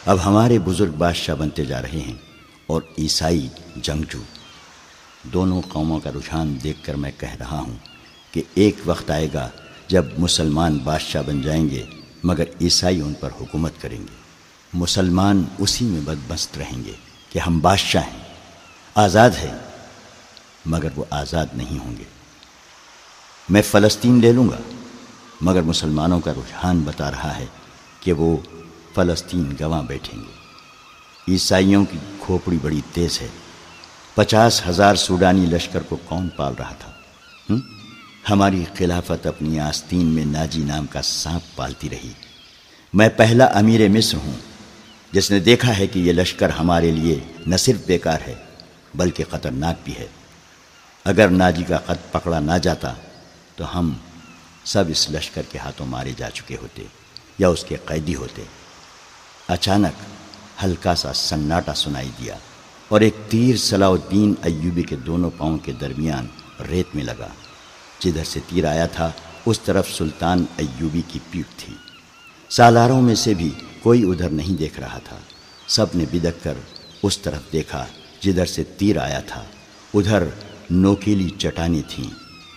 اب 0.07 0.25
ہمارے 0.25 0.59
بزرگ 0.59 0.90
بادشاہ 0.90 1.35
بنتے 1.35 1.64
جا 1.64 1.83
رہے 1.83 2.00
ہیں 2.00 2.17
اور 2.67 2.83
عیسائی 2.99 3.49
جنگجو 3.76 4.23
دونوں 5.23 5.62
قوموں 5.69 6.00
کا 6.00 6.11
رجحان 6.11 6.59
دیکھ 6.62 6.87
کر 6.87 6.95
میں 6.95 7.12
کہہ 7.19 7.35
رہا 7.40 7.59
ہوں 7.59 7.76
کہ 8.31 8.43
ایک 8.55 8.76
وقت 8.85 9.11
آئے 9.11 9.29
گا 9.35 9.49
جب 9.88 10.05
مسلمان 10.19 10.79
بادشاہ 10.79 11.23
بن 11.23 11.43
جائیں 11.43 11.71
گے، 11.71 11.85
مگر 12.25 12.45
عیسائی 12.61 13.00
ان 13.00 13.14
پر 13.14 13.31
حکومت 13.40 13.73
کریں 13.81 14.00
گے۔ 14.00 14.14
مسلمان 14.73 15.45
اسی 15.59 15.85
میں 15.85 16.00
بدبست 16.00 16.59
رہیں 16.59 16.85
گے 16.85 16.93
کہ 17.29 17.38
ہم 17.38 17.59
بادشاہ 17.59 18.02
ہیں۔ 18.02 18.23
آزاد 18.95 19.31
ہیں۔ 19.31 19.70
مگر 20.67 20.88
وہ 20.97 21.05
آزاد 21.11 21.47
نہیں 21.55 21.79
ہوں 21.79 21.97
گے۔ 21.99 22.05
میں 23.49 23.62
فلسطین 23.62 24.21
لے 24.21 24.33
لوں 24.33 24.49
گا، 24.49 24.57
مگر 25.40 25.62
مسلمانوں 25.62 26.21
کا 26.21 26.33
رجحان 26.33 26.81
بتا 26.81 27.11
رہا 27.11 27.37
ہے 27.37 27.47
کہ 28.00 28.12
وہ 28.12 28.37
فلسطین 28.95 29.55
گواں 29.61 29.83
بیٹھیں 29.83 30.19
گے۔ 30.19 30.40
عیسائیوں 31.33 31.85
کی 31.85 31.99
کھوپڑی 32.21 32.59
بڑی 32.62 32.81
تیز 32.93 33.21
ہے۔ 33.21 33.29
پچاس 34.14 34.67
ہزار 34.69 34.95
سوڈانی 34.95 35.47
لشکر 35.47 35.81
کو 35.81 35.97
کون 35.97 36.29
پال 36.29 36.55
رہا 36.59 36.73
تھا؟ 36.79 36.90
ہماری 38.31 38.64
خلافت 38.79 39.26
اپنی 39.26 39.61
آستین 39.61 40.07
میں 40.07 40.25
ناجی 40.25 40.62
نام 40.64 40.87
کا 40.87 41.02
سانپ 41.02 41.57
پالتی 41.57 41.90
رہی۔ 41.90 42.12
میں 42.95 43.09
پہلا 43.09 43.45
امیر 43.45 43.88
مصر 43.88 44.19
ہوں، 44.19 44.37
جس 45.12 45.31
نے 45.31 45.40
دیکھا 45.40 45.79
ہے 45.79 45.87
کہ 45.87 45.99
یہ 45.99 46.12
لشکر 46.12 46.49
ہمارے 46.49 46.90
لیے 46.90 47.21
نہ 47.47 47.57
صرف 47.57 47.87
بیکار 47.87 48.19
ہے، 48.26 48.35
بلکہ 48.95 49.25
خطرناک 49.31 49.76
بھی 49.85 49.93
ہے۔ 49.99 50.07
اگر 51.04 51.28
ناجی 51.28 51.62
کا 51.62 51.76
قد 51.76 52.12
پکڑا 52.12 52.40
نہ 52.40 52.59
جاتا 52.62 52.95
تو 53.57 53.78
ہم 53.78 53.92
سب 54.64 54.85
اس 54.88 55.11
لشکر 55.11 55.42
کے 55.50 55.59
ہاتھوں 55.59 55.87
مارے 55.87 56.12
جا 56.16 56.30
چکے 56.30 56.57
ہوتے 56.62 56.85
یا 57.38 57.49
اس 57.49 57.64
کے 57.69 57.76
قیدی 57.85 58.14
ہوتے۔ 58.14 58.42
اچانک 59.49 60.02
ہلکا 60.64 60.95
سا 60.95 61.12
سناٹا 61.12 61.75
سنائی 61.75 62.11
دیا 62.19 62.37
اور 62.88 63.00
ایک 63.00 63.16
تیر 63.28 63.57
صلاح 63.57 63.88
الدین 63.88 64.35
ایوبی 64.42 64.83
کے 64.83 64.97
دونوں 64.97 65.30
پاؤں 65.37 65.59
کے 65.59 65.73
درمیان 65.73 66.26
ریت 66.71 66.95
میں 66.95 67.04
لگا۔ 67.04 67.28
جدھر 67.99 68.25
سے 68.25 68.40
تیر 68.49 68.64
آیا 68.64 68.87
تھا، 68.87 69.11
اس 69.47 69.61
طرف 69.61 69.90
سلطان 69.90 70.45
ایوبی 70.57 71.02
کی 71.09 71.19
پیٹ 71.30 71.59
تھی۔ 71.59 71.75
سالاروں 72.50 73.02
میں 73.02 73.14
سے 73.14 73.35
بھی 73.35 73.50
کوئی 73.83 74.11
ادھر 74.11 74.30
نہیں 74.30 74.59
دیکھ 74.59 74.80
رہا 74.80 74.99
تھا۔ 74.99 75.16
سب 75.66 75.87
نے 75.95 76.04
بدک 76.12 76.45
کر 76.45 76.54
اس 77.02 77.19
طرف 77.19 77.52
دیکھا 77.52 77.87
جدھر 78.21 78.47
سے 78.47 78.64
تیر 78.64 78.99
آیا 78.99 79.21
تھا۔ 79.21 79.45
ادھر 79.95 80.23
نوکیلی 80.71 81.31
چٹانی 81.39 81.83
تھیں۔ 81.89 82.11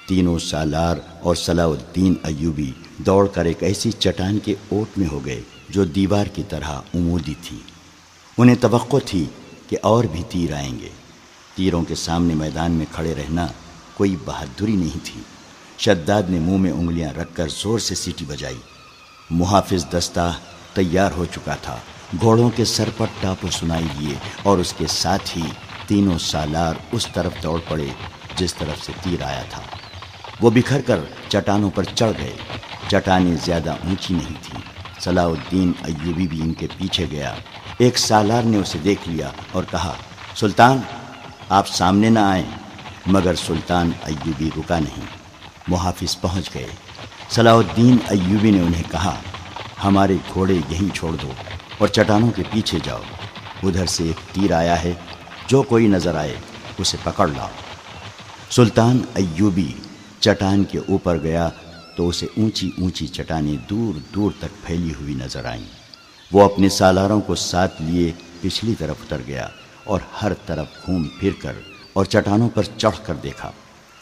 تینوں 0.08 0.40
سالار 0.40 0.98
اور 1.22 1.36
صلاح 1.36 1.68
الدین 1.68 2.14
ایوبی 2.24 2.72
دوڑ 2.98 3.28
کر 3.28 3.46
ایک 3.46 3.64
ایسی 3.64 3.92
چٹان 3.92 4.40
کے 4.40 4.56
اوٹ 4.70 4.98
میں 4.98 5.08
ہو 5.12 5.26
گئے 5.26 5.42
جو 5.70 5.86
دیوار 5.86 6.26
کی 6.26 6.44
طرح 6.50 6.70
امودی 6.94 7.34
تھی۔ 7.42 7.58
انہیں 8.38 8.56
توقع 8.56 8.98
تھی 9.06 9.26
کہ 9.70 9.78
اور 9.82 10.04
بھی 10.04 10.24
تیر 10.30 10.54
آئیں 10.54 10.80
گے۔ 10.80 10.90
تیروں 11.56 11.84
کے 11.84 11.96
سامنے 11.96 12.34
میدان 12.34 12.72
میں 12.72 12.86
کھڑے 12.92 13.16
رہنا 13.16 13.48
کوئی 13.94 14.16
بہادری 14.26 14.76
نہیں 14.76 14.98
تھی۔ 15.04 15.22
شداد 15.78 16.24
نے 16.30 16.40
منہ 16.40 16.58
میں 16.58 16.72
انگلیاں 16.72 17.14
رکھ 17.14 17.30
کر 17.34 17.48
زور 17.50 17.80
سے 17.80 17.96
سیٹی 17.96 18.26
بجائی۔ 18.28 18.58
محافظ 19.30 19.86
دستہ 19.94 20.34
تیار 20.74 21.12
ہو 21.12 21.26
چکا 21.26 21.56
تھا۔ 21.56 21.78
گھوڑوں 22.22 22.50
کے 22.56 22.66
سر 22.66 22.90
پر 22.98 23.06
ٹاپو 23.22 23.48
سنائی 23.52 23.86
دیے 24.00 24.16
اور 24.44 24.58
اس 24.58 24.74
کے 24.78 24.88
ساتھ 24.88 25.38
ہی 25.38 25.44
تینوں 25.94 26.20
سالار 26.20 26.74
اس 26.92 27.08
طرف 27.14 27.32
دوڑ 27.44 27.60
پڑے 27.68 27.86
جس 28.36 28.56
طرف 28.56 28.86
سے 28.86 28.92
تیر 29.02 29.22
آیا 29.22 29.44
تھا۔ 29.50 29.62
وہ 30.42 30.50
بکھر 30.50 30.82
کر 30.82 31.00
چٹانوں 31.28 31.70
پر 31.76 31.84
چڑھ 31.84 32.12
گئے۔ 32.20 32.34
چٹانیں 32.88 33.36
زیادہ 33.44 33.72
اونچی 33.72 34.14
نہیں 34.14 34.34
تھیں۔ 34.42 34.62
صلاح 35.02 35.26
الدین 35.26 35.72
ایوبی 35.84 36.28
بھی 36.28 36.42
ان 36.42 36.54
کے 36.54 36.68
پیچھے 36.78 37.06
گیا۔ 37.12 37.34
ایک 37.78 37.98
سالار 37.98 38.44
نے 38.44 38.58
اسے 38.58 38.80
دیکھ 38.80 39.10
لیا 39.10 39.32
اور 39.52 39.64
کہا، 39.72 39.94
سلطان، 40.36 40.78
آپ 41.50 41.68
سامنے 41.68 42.10
نہ 42.10 42.20
آئیں۔ 42.20 42.44
مگر 43.06 43.36
سلطان 43.36 43.92
ایوبی 44.04 44.50
رکا 44.58 44.80
نہیں۔ 44.80 45.06
محافظ 45.68 46.22
پہنچ 46.22 46.54
گئے۔ 46.54 46.68
صلاح 47.30 47.56
الدین 47.56 47.98
ایوبی 48.10 48.52
نے 48.52 48.60
انہیں 48.60 48.92
کہا، 48.92 49.16
ہمارے 49.84 50.18
گھوڑے 50.34 50.54
یہیں 50.54 50.96
چھوڑ 50.96 51.16
دو 51.22 51.32
اور 51.78 51.88
چٹانوں 51.88 52.32
کے 52.32 52.44
پیچھے 52.52 52.80
جاؤ۔ 52.84 53.02
ادھر 53.64 53.86
سے 53.86 54.04
ایک 54.04 54.34
تیر 54.34 54.52
آیا 54.52 54.84
ہے۔ 54.84 54.94
جو 55.54 55.62
کوئی 55.62 55.88
نظر 55.88 56.16
آئے، 56.16 56.36
اسے 56.78 56.98
پکڑ 57.04 57.28
لاؤ۔ 57.28 57.48
سلطان 58.50 59.02
ایوبی 59.14 59.74
چٹان 60.20 60.64
کے 60.64 60.78
اوپر 60.78 61.18
گیا 61.24 61.50
تو 61.96 62.10
اسے 62.10 62.26
اونچی 62.38 62.70
اونچی 62.78 63.08
چٹانیں 63.08 63.58
دور 63.70 64.00
دور 64.16 64.32
تک 64.40 64.66
پھیلی 64.66 64.94
ہوئی 65.02 65.14
نظر 65.14 65.46
آئیں۔ 65.46 65.66
وہ 66.32 66.46
اپنے 66.46 66.70
سالاروں 66.70 67.22
کو 67.22 67.36
ساتھ 67.36 67.82
لیے 67.82 68.12
پچھلی 68.42 68.76
طرف 68.80 68.96
اتر 69.00 69.22
گیا 69.28 69.48
اور 69.84 70.00
ہر 70.22 70.32
طرف 70.46 70.68
گھوم 70.86 71.08
پھر 71.20 71.32
کر 71.42 71.54
اور 71.94 72.06
چٹانوں 72.06 72.50
پر 72.50 72.64
چڑھ 72.78 73.06
کر 73.06 73.14
دیکھا۔ 73.14 73.52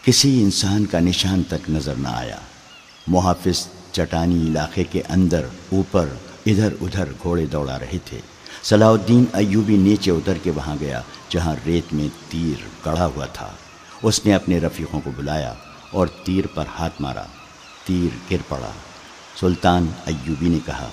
کسی 0.04 0.44
انسان 0.44 0.86
کا 0.86 1.00
نشان 1.00 1.44
تک 1.44 1.70
نظر 1.70 1.94
نہ 1.98 2.08
آیا۔ 2.08 2.38
محافظ 3.08 3.68
چٹانی 3.92 4.48
علاقے 4.48 4.84
کے 4.84 5.02
اندر، 5.10 5.46
اوپر، 5.72 6.08
ادھر 6.46 6.74
ادھر 6.82 7.06
گھوڑے 7.24 7.46
دوڑا 7.46 7.80
رہے 7.80 7.98
تھے۔ 8.06 8.20
صلاح 8.64 8.90
الدین 8.90 9.26
ایوبی 9.34 9.78
نیچے 9.78 10.12
اتر 10.12 10.38
کے 10.44 10.52
وہاں 10.52 10.76
گیا، 10.80 11.02
جہاں 11.30 11.56
ریت 11.66 11.94
میں 11.94 12.08
تیر 12.30 12.64
گڑھا 12.86 13.06
ہوا 13.06 13.26
تھا۔ 13.26 13.52
اس 14.04 14.26
نے 14.26 14.34
اپنے 14.34 14.60
رفیقوں 14.60 15.02
کو 15.02 15.12
بلایا 15.16 15.54
اور 15.92 16.08
تیر 16.08 16.48
پر 16.48 16.66
ہاتھ 16.80 17.02
مارا۔ 17.02 17.26
تیر 17.86 18.32
گر 18.32 18.42
پڑا۔ 18.48 18.72
سلطان 19.40 19.88
ایوبی 20.06 20.50
نے 20.50 20.58
کہا، 20.66 20.90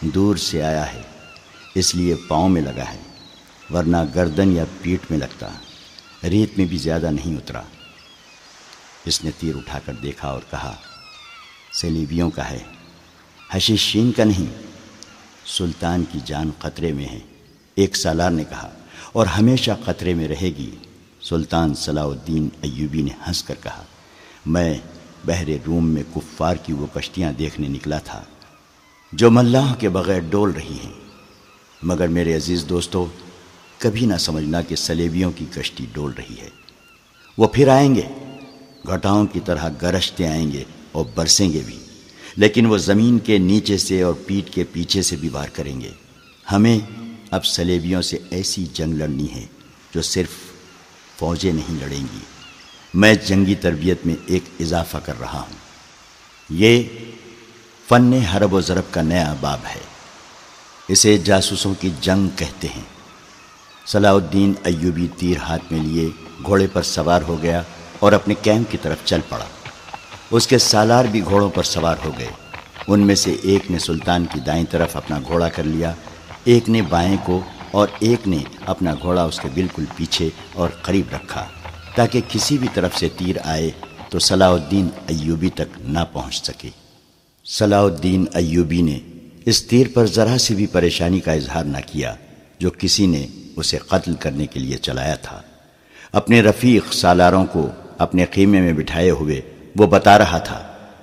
دور 0.00 0.36
سے 0.36 0.62
آیا 0.62 0.92
ہے، 0.92 1.02
اس 1.74 1.94
لیے 1.94 2.14
پاؤں 2.28 2.48
میں 2.48 2.62
لگا 2.62 2.84
ہے، 2.92 2.98
ورنہ 3.70 3.96
گردن 4.14 4.56
یا 4.56 4.64
پیٹ 4.82 5.10
میں 5.10 5.18
لگتا۔ 5.18 5.48
ریت 6.24 6.58
میں 6.58 6.66
بھی 6.66 6.76
زیادہ 6.76 7.10
نہیں 7.10 7.36
اترا 7.36 7.62
اس 9.04 9.24
نے 9.24 9.30
تیر 9.38 9.56
اٹھا 9.56 9.78
کر 9.84 9.92
دیکھا 9.92 10.28
اور 10.28 10.40
کہا، 10.50 10.74
سلیبیوں 11.72 12.30
کا 12.30 12.50
ہے، 12.50 12.58
حشیشین 13.50 14.12
کا 14.12 14.24
نہیں 14.24 14.71
سلطان 15.46 16.04
کی 16.12 16.18
جان 16.24 16.50
خطرے 16.58 16.92
میں 16.92 17.06
ہے۔ 17.06 17.18
ایک 17.74 17.96
سالار 17.96 18.30
نے 18.30 18.44
کہا، 18.44 18.70
اور 19.12 19.26
ہمیشہ 19.26 19.70
خطرے 19.84 20.14
میں 20.14 20.28
رہے 20.28 20.48
گی۔ 20.48 20.70
سلطان 21.20 21.74
صلاح 21.74 22.06
الدین 22.06 22.48
ایوبی 22.62 23.02
نے 23.02 23.10
ہنس 23.26 23.42
کر 23.42 23.54
کہا، 23.62 23.82
میں 24.46 24.78
بحر 25.24 25.48
روم 25.66 25.88
میں 25.88 26.02
کفار 26.14 26.56
کی 26.56 26.72
وہ 26.72 26.86
کشتیاں 26.94 27.32
دیکھنے 27.32 27.68
نکلا 27.68 27.98
تھا، 27.98 28.22
جو 29.12 29.30
ملاح 29.30 29.74
کے 29.74 29.88
بغیر 29.88 30.20
ڈول 30.20 30.50
رہی 30.50 30.78
ہیں۔ 30.84 30.92
مگر 31.82 32.08
میرے 32.08 32.36
عزیز 32.36 32.64
دوستو، 32.68 33.06
کبھی 33.78 34.06
نہ 34.06 34.16
سمجھنا 34.16 34.62
کہ 34.62 34.76
سلیبیوں 34.76 35.32
کی 35.36 35.44
کشتی 35.54 35.86
ڈول 35.92 36.12
رہی 36.18 36.40
ہے۔ 36.40 36.48
وہ 37.38 37.46
پھر 37.46 37.68
آئیں 37.68 37.94
گے۔ 37.94 38.02
گھٹاؤں 38.88 39.26
کی 39.26 39.40
طرح 39.40 39.68
گرشتے 39.82 40.26
آئیں 40.26 40.52
گے 40.52 40.64
اور 40.92 41.04
برسیں 41.14 41.52
گے 41.52 41.60
بھی۔ 41.66 41.81
لیکن 42.36 42.66
وہ 42.66 42.78
زمین 42.78 43.18
کے 43.18 43.38
نیچے 43.38 43.78
سے 43.78 44.02
اور 44.02 44.14
پیٹ 44.26 44.54
کے 44.54 44.64
پیچھے 44.64 45.02
سے 45.02 45.16
بھی 45.16 45.28
وار 45.28 45.48
کریں 45.48 45.80
گے۔ 45.80 45.90
ہمیں 46.52 46.78
اب 47.30 47.46
سلیبیوں 47.46 48.02
سے 48.02 48.18
ایسی 48.30 48.66
جنگ 48.72 48.94
لڑنی 48.94 49.26
ہے 49.34 49.46
جو 49.94 50.02
صرف 50.02 50.28
فوجیں 51.18 51.52
نہیں 51.52 51.80
لڑیں 51.80 52.00
گی۔ 52.00 52.18
میں 52.94 53.14
جنگی 53.14 53.54
تربیت 53.54 54.06
میں 54.06 54.14
ایک 54.26 54.44
اضافہ 54.60 54.98
کر 55.04 55.20
رہا 55.20 55.40
ہوں۔ 55.40 55.56
یہ 56.50 56.82
فن 57.88 58.12
حرب 58.12 58.54
و 58.54 58.60
ضرب 58.60 58.84
کا 58.90 59.02
نیا 59.02 59.34
باب 59.40 59.60
ہے۔ 59.74 59.80
اسے 60.88 61.18
جاسوسوں 61.18 61.74
کی 61.80 61.90
جنگ 62.00 62.28
کہتے 62.36 62.68
ہیں۔ 62.68 62.82
صلاح 63.86 64.12
الدین 64.12 64.52
ایوبی 64.64 65.06
تیر 65.16 65.36
ہاتھ 65.36 65.72
میں 65.72 65.82
لیے 65.82 66.08
گھوڑے 66.44 66.66
پر 66.72 66.82
سوار 66.82 67.22
ہو 67.22 67.42
گیا 67.42 67.62
اور 67.98 68.12
اپنے 68.12 68.34
کیمپ 68.42 68.72
کی 68.72 68.78
طرف 68.82 68.98
چل 69.04 69.20
پڑا۔ 69.28 69.44
اس 70.32 70.46
کے 70.46 70.58
سالار 70.58 71.04
بھی 71.04 71.24
گھوڑوں 71.24 71.50
پر 71.50 71.62
سوار 71.62 71.96
ہو 72.04 72.10
گئے۔ 72.18 72.26
ان 72.88 73.00
میں 73.00 73.14
سے 73.14 73.36
ایک 73.42 73.70
نے 73.70 73.78
سلطان 73.78 74.26
کی 74.32 74.40
دائیں 74.40 74.64
طرف 74.70 74.96
اپنا 74.96 75.18
گھوڑا 75.26 75.48
کر 75.48 75.64
لیا، 75.64 75.92
ایک 76.44 76.68
نے 76.68 76.82
بائیں 76.82 77.16
کو 77.24 77.40
اور 77.70 77.88
ایک 77.98 78.28
نے 78.28 78.38
اپنا 78.66 78.94
گھوڑا 79.02 79.22
اس 79.22 79.40
کے 79.40 79.48
بالکل 79.54 79.84
پیچھے 79.96 80.28
اور 80.52 80.68
قریب 80.82 81.14
رکھا۔ 81.14 81.44
تاکہ 81.94 82.20
کسی 82.28 82.58
بھی 82.58 82.68
طرف 82.74 82.96
سے 82.96 83.08
تیر 83.16 83.36
آئے 83.44 83.70
تو 84.08 84.18
صلاح 84.18 84.50
الدین 84.50 84.88
ایوبی 85.06 85.50
تک 85.50 85.78
نہ 85.80 85.98
پہنچ 86.12 86.42
سکے۔ 86.42 86.68
صلاح 87.44 87.82
الدین 87.82 88.24
ایوبی 88.34 88.82
نے 88.82 88.98
اس 89.44 89.62
تیر 89.62 89.86
پر 89.94 90.06
ذرا 90.06 90.38
سے 90.38 90.54
بھی 90.54 90.66
پریشانی 90.66 91.20
کا 91.20 91.32
اظہار 91.32 91.64
نہ 91.64 91.78
کیا 91.86 92.14
جو 92.58 92.70
کسی 92.78 93.06
نے 93.06 93.26
اسے 93.56 93.78
قتل 93.78 94.14
کرنے 94.14 94.46
کے 94.46 94.60
لیے 94.60 94.76
چلایا 94.76 95.14
تھا۔ 95.14 95.42
اپنے 96.12 96.42
رفیق 96.42 96.94
سالاروں 96.94 97.46
کو 97.46 97.68
اپنے 97.98 98.24
خیمے 98.34 98.60
میں 98.60 98.72
بٹھائے 98.72 99.10
ہوئے 99.10 99.40
وہ 99.76 99.86
بتا 99.86 100.18
رہا 100.18 100.38
تھا 100.38 100.60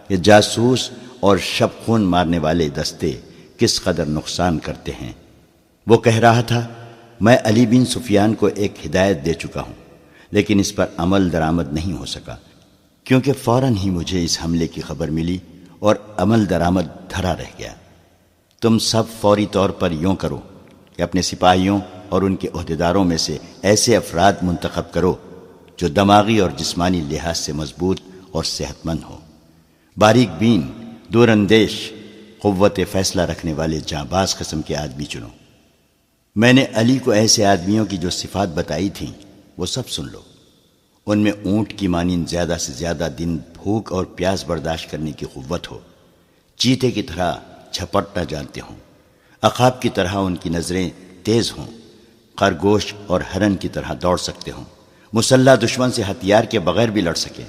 کہ 0.08 0.16
جاسوس 0.18 0.90
اور 1.20 1.38
شب 1.38 1.68
خون 1.86 2.02
مارنے 2.02 2.40
والے 2.40 2.70
دستے 2.70 3.12
کس 3.58 3.82
قدر 3.82 4.06
نقصان 4.06 4.60
کرتے 4.60 4.92
ہیں۔ 5.02 5.12
وہ 5.88 5.98
کہہ 5.98 6.20
رہا 6.20 6.42
تھا، 6.42 6.68
میں 7.22 7.38
علی 7.44 7.66
بن 7.66 7.86
سفیان 7.86 8.34
کو 8.34 8.50
ایک 8.56 8.86
ہدایت 8.86 9.26
دے 9.26 9.34
چکا 9.34 9.62
ہوں، 9.62 9.74
لیکن 10.32 10.60
اس 10.60 10.76
پر 10.76 10.86
عمل 10.98 11.32
درآمد 11.32 11.74
نہیں 11.74 11.98
ہو 11.98 12.06
سکا، 12.06 12.36
کیونکہ 13.04 13.34
فوراً 13.34 13.76
ہی 13.76 13.90
مجھے 13.90 14.24
اس 14.24 14.38
حملے 14.46 14.68
کی 14.68 14.82
خبر 14.82 15.08
ملی 15.08 15.38
اور 15.80 15.96
عمل 16.18 16.50
درآمد 16.50 16.88
دھرا 17.12 17.36
رہ 17.38 17.52
گیا۔ 17.60 17.74
تم 18.62 18.80
سب 18.80 19.04
فوری 19.22 19.46
طور 19.46 19.70
پر 19.70 19.92
یوں 19.92 20.16
کرو 20.16 20.40
کہ 20.96 21.02
اپنے 21.02 21.22
سپاہیوں 21.22 21.80
اور 22.10 22.22
ان 22.22 22.36
کے 22.36 22.48
عہدیداروں 22.54 23.04
میں 23.04 23.18
سے 23.18 23.38
ایسے 23.62 23.96
افراد 23.98 24.34
منتخب 24.42 24.92
کرو 24.92 25.14
جو 25.78 25.88
دماغی 25.88 26.40
اور 26.40 26.52
جسمانی 26.58 27.02
لحاظ 27.02 27.38
سے 27.38 27.54
مضبوط 27.54 28.02
اور 28.32 28.44
صحت 28.44 28.86
مند 28.86 29.00
ہو 29.04 29.20
باریک 29.98 30.30
بین 30.40 30.94
دور 31.08 31.28
اندیش 31.28 31.92
قوت 32.40 32.80
فیصلہ 32.92 33.22
رکھنے 33.22 33.54
والے 33.54 33.80
جاں 33.86 34.06
باز 34.10 34.38
قسم 34.38 34.62
کے 34.62 34.76
آدمی 34.76 35.06
چنو 35.06 35.28
میں 36.36 36.54
نے 36.54 36.66
علی 36.74 36.98
کو 36.98 37.12
ایسے 37.12 37.46
آدمیوں 37.46 37.86
کی 37.86 37.98
جو 37.98 38.10
صفات 38.10 38.48
بتائی 38.48 38.90
تھیں، 38.90 39.14
وہ 39.58 39.66
سب 39.66 39.90
سن 39.90 40.06
لو۔ 40.12 40.22
ان 41.06 41.20
میں 41.20 41.32
اونٹ 41.32 41.80
کی 41.80 41.88
مانند 41.88 42.30
زیادہ 42.30 42.58
سے 42.60 42.74
زیادہ 42.74 43.08
دن 43.20 43.38
بھوک 43.38 43.94
اور 43.94 44.06
پیاس 44.06 44.46
برداشت 44.46 44.92
کرنے 44.92 45.12
کی 45.12 45.26
قوت 45.34 45.72
ہو۔ 45.72 45.80
چیتے 46.56 46.92
کی 46.92 47.02
طرح 47.02 47.34
جھپٹنا 47.72 48.24
جانتے 48.24 48.62
ہوں۔ 48.62 48.76
عقاب 49.42 49.82
کی 49.82 49.90
طرح 49.90 50.14
ان 50.14 50.36
کی 50.36 50.50
نظریں 50.50 50.90
تیز 51.24 51.52
ہوں۔ 51.58 51.68
خرگوش 52.40 52.94
اور 53.08 53.22
ہرن 53.22 53.56
کی 53.56 53.70
طرح 53.70 53.92
دوڑ 54.02 54.18
سکتے 54.18 54.52
ہوں۔ 54.52 54.64
مسلح 55.14 55.56
دشمن 55.56 55.92
سے 55.92 56.02
ہتھیار 56.02 56.44
کے 56.44 56.60
بغیر 56.60 56.88
بھی 56.88 57.02
لڑ 57.02 57.14
سکے۔ 57.14 57.44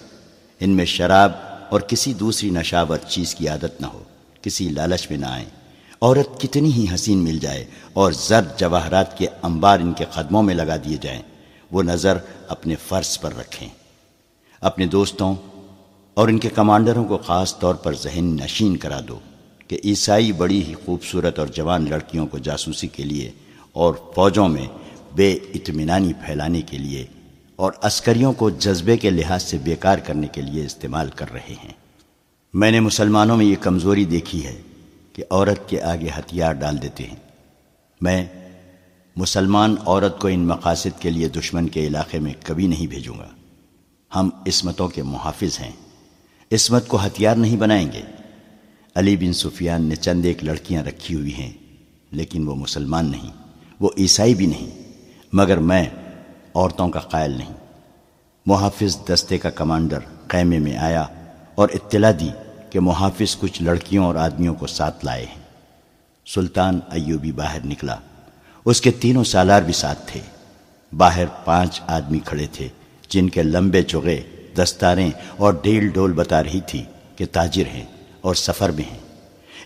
ان 0.60 0.70
میں 0.70 0.84
شراب 0.84 1.32
اور 1.70 1.80
کسی 1.80 2.14
دوسری 2.14 2.50
نشاور 2.50 2.98
چیز 3.08 3.34
کی 3.34 3.48
عادت 3.48 3.80
نہ 3.80 3.86
ہو، 3.86 4.02
کسی 4.42 4.68
لالچ 4.68 5.10
میں 5.10 5.18
نہ 5.18 5.26
آئیں۔ 5.26 5.46
عورت 6.02 6.40
کتنی 6.40 6.72
ہی 6.72 6.86
حسین 6.94 7.18
مل 7.18 7.38
جائے 7.38 7.64
اور 7.92 8.12
زرد 8.12 8.58
جواہرات 8.58 9.18
کے 9.18 9.26
انبار 9.42 9.78
ان 9.78 9.92
کے 9.92 10.04
قدموں 10.14 10.42
میں 10.42 10.54
لگا 10.54 10.76
دیے 10.76 10.96
جائیں، 11.00 11.22
وہ 11.72 11.82
نظر 11.82 12.18
اپنے 12.48 12.74
فرض 12.88 13.18
پر 13.18 13.36
رکھیں۔ 13.36 13.68
اپنے 14.60 14.86
دوستوں 14.86 15.34
اور 16.14 16.28
ان 16.28 16.38
کے 16.38 16.48
کمانڈروں 16.48 17.04
کو 17.04 17.18
خاص 17.18 17.58
طور 17.58 17.74
پر 17.74 17.94
ذہن 17.94 18.36
نشین 18.44 18.76
کرا 18.76 19.00
دو 19.08 19.18
کہ 19.68 19.80
عیسائی 19.84 20.32
بڑی 20.32 20.64
ہی 20.64 20.74
خوبصورت 20.84 21.38
اور 21.38 21.46
جوان 21.46 21.90
لڑکیوں 21.90 22.26
کو 22.26 22.38
جاسوسی 22.38 22.86
کے 22.86 23.02
لیے 23.02 23.32
اور 23.72 23.94
فوجوں 24.14 24.48
میں 24.48 24.66
بے 25.14 25.32
اطمینانی 25.32 26.12
پھیلانے 26.12 26.62
کے 26.62 26.78
لیے 26.78 27.06
اور 27.60 27.72
عسکریوں 27.82 28.32
کو 28.32 28.50
جذبے 28.50 28.96
کے 28.96 29.10
لحاظ 29.10 29.42
سے 29.42 29.58
بیکار 29.58 29.98
کرنے 29.98 30.26
کے 30.32 30.42
لیے 30.42 30.64
استعمال 30.64 31.10
کر 31.14 31.32
رہے 31.32 31.54
ہیں۔ 31.64 31.72
میں 32.54 32.70
نے 32.70 32.80
مسلمانوں 32.80 33.36
میں 33.36 33.46
یہ 33.46 33.56
کمزوری 33.60 34.04
دیکھی 34.04 34.46
ہے 34.46 34.60
کہ 35.12 35.24
عورت 35.30 35.68
کے 35.68 35.82
آگے 35.82 36.08
ہتھیار 36.18 36.52
ڈال 36.52 36.82
دیتے 36.82 37.04
ہیں۔ 37.04 37.16
میں 38.00 38.26
مسلمان 39.16 39.74
عورت 39.86 40.18
کو 40.18 40.28
ان 40.28 40.40
مقاصد 40.40 41.00
کے 41.00 41.10
لیے 41.10 41.28
دشمن 41.28 41.68
کے 41.68 41.86
علاقے 41.86 42.18
میں 42.18 42.32
کبھی 42.44 42.66
نہیں 42.66 42.86
بھیجوں 42.86 43.18
گا۔ 43.18 43.28
ہم 44.16 44.30
عصمتوں 44.46 44.88
کے 44.88 45.02
محافظ 45.02 45.60
ہیں۔ 45.60 45.72
عصمت 46.52 46.88
کو 46.88 47.06
ہتھیار 47.06 47.36
نہیں 47.36 47.56
بنائیں 47.56 47.92
گے۔ 47.92 48.02
علی 48.94 49.16
بن 49.16 49.32
سفیان 49.32 49.82
نے 49.82 49.96
چند 49.96 50.24
ایک 50.24 50.44
لڑکیاں 50.44 50.84
رکھی 50.84 51.14
ہوئی 51.14 51.34
ہیں، 51.34 51.52
لیکن 52.12 52.48
وہ 52.48 52.54
مسلمان 52.54 53.10
نہیں، 53.10 53.30
وہ 53.80 53.90
عیسائی 53.98 54.34
بھی 54.34 54.46
نہیں۔ 54.46 54.70
مگر 55.32 55.56
میں 55.56 55.86
عورتوں 56.54 56.88
کا 56.88 57.00
قائل 57.00 57.30
نہیں۔ 57.30 57.52
محافظ 58.46 58.98
دستے 59.08 59.38
کا 59.38 59.50
کمانڈر 59.50 59.98
قیمے 60.28 60.58
میں 60.58 60.76
آیا 60.76 61.06
اور 61.54 61.68
اطلاع 61.68 62.12
دی 62.20 62.28
کہ 62.70 62.80
محافظ 62.80 63.36
کچھ 63.36 63.62
لڑکیوں 63.62 64.04
اور 64.04 64.14
آدمیوں 64.14 64.54
کو 64.54 64.66
ساتھ 64.66 65.04
لائے 65.04 65.24
ہیں۔ 65.24 65.42
سلطان 66.26 66.80
ایوبی 66.90 67.32
باہر 67.32 67.58
نکلا۔ 67.64 67.96
اس 68.64 68.80
کے 68.80 68.90
تینوں 68.90 69.24
سالار 69.24 69.62
بھی 69.62 69.72
ساتھ 69.72 69.98
تھے۔ 70.06 70.20
باہر 70.96 71.24
پانچ 71.44 71.80
آدمی 71.86 72.18
کھڑے 72.18 72.46
تھے، 72.52 72.68
جن 73.08 73.30
کے 73.30 73.42
لمبے 73.42 73.82
چگے 73.82 74.22
دستاریں 74.58 75.10
اور 75.36 75.54
ڈیل 75.62 75.88
ڈول 75.88 76.12
بتا 76.12 76.44
رہی 76.44 76.60
تھی 76.60 76.84
کہ 77.16 77.24
تاجر 77.32 77.66
ہیں 77.66 77.84
اور 78.20 78.34
سفر 78.34 78.70
میں 78.70 78.90
ہیں۔ 78.90 78.98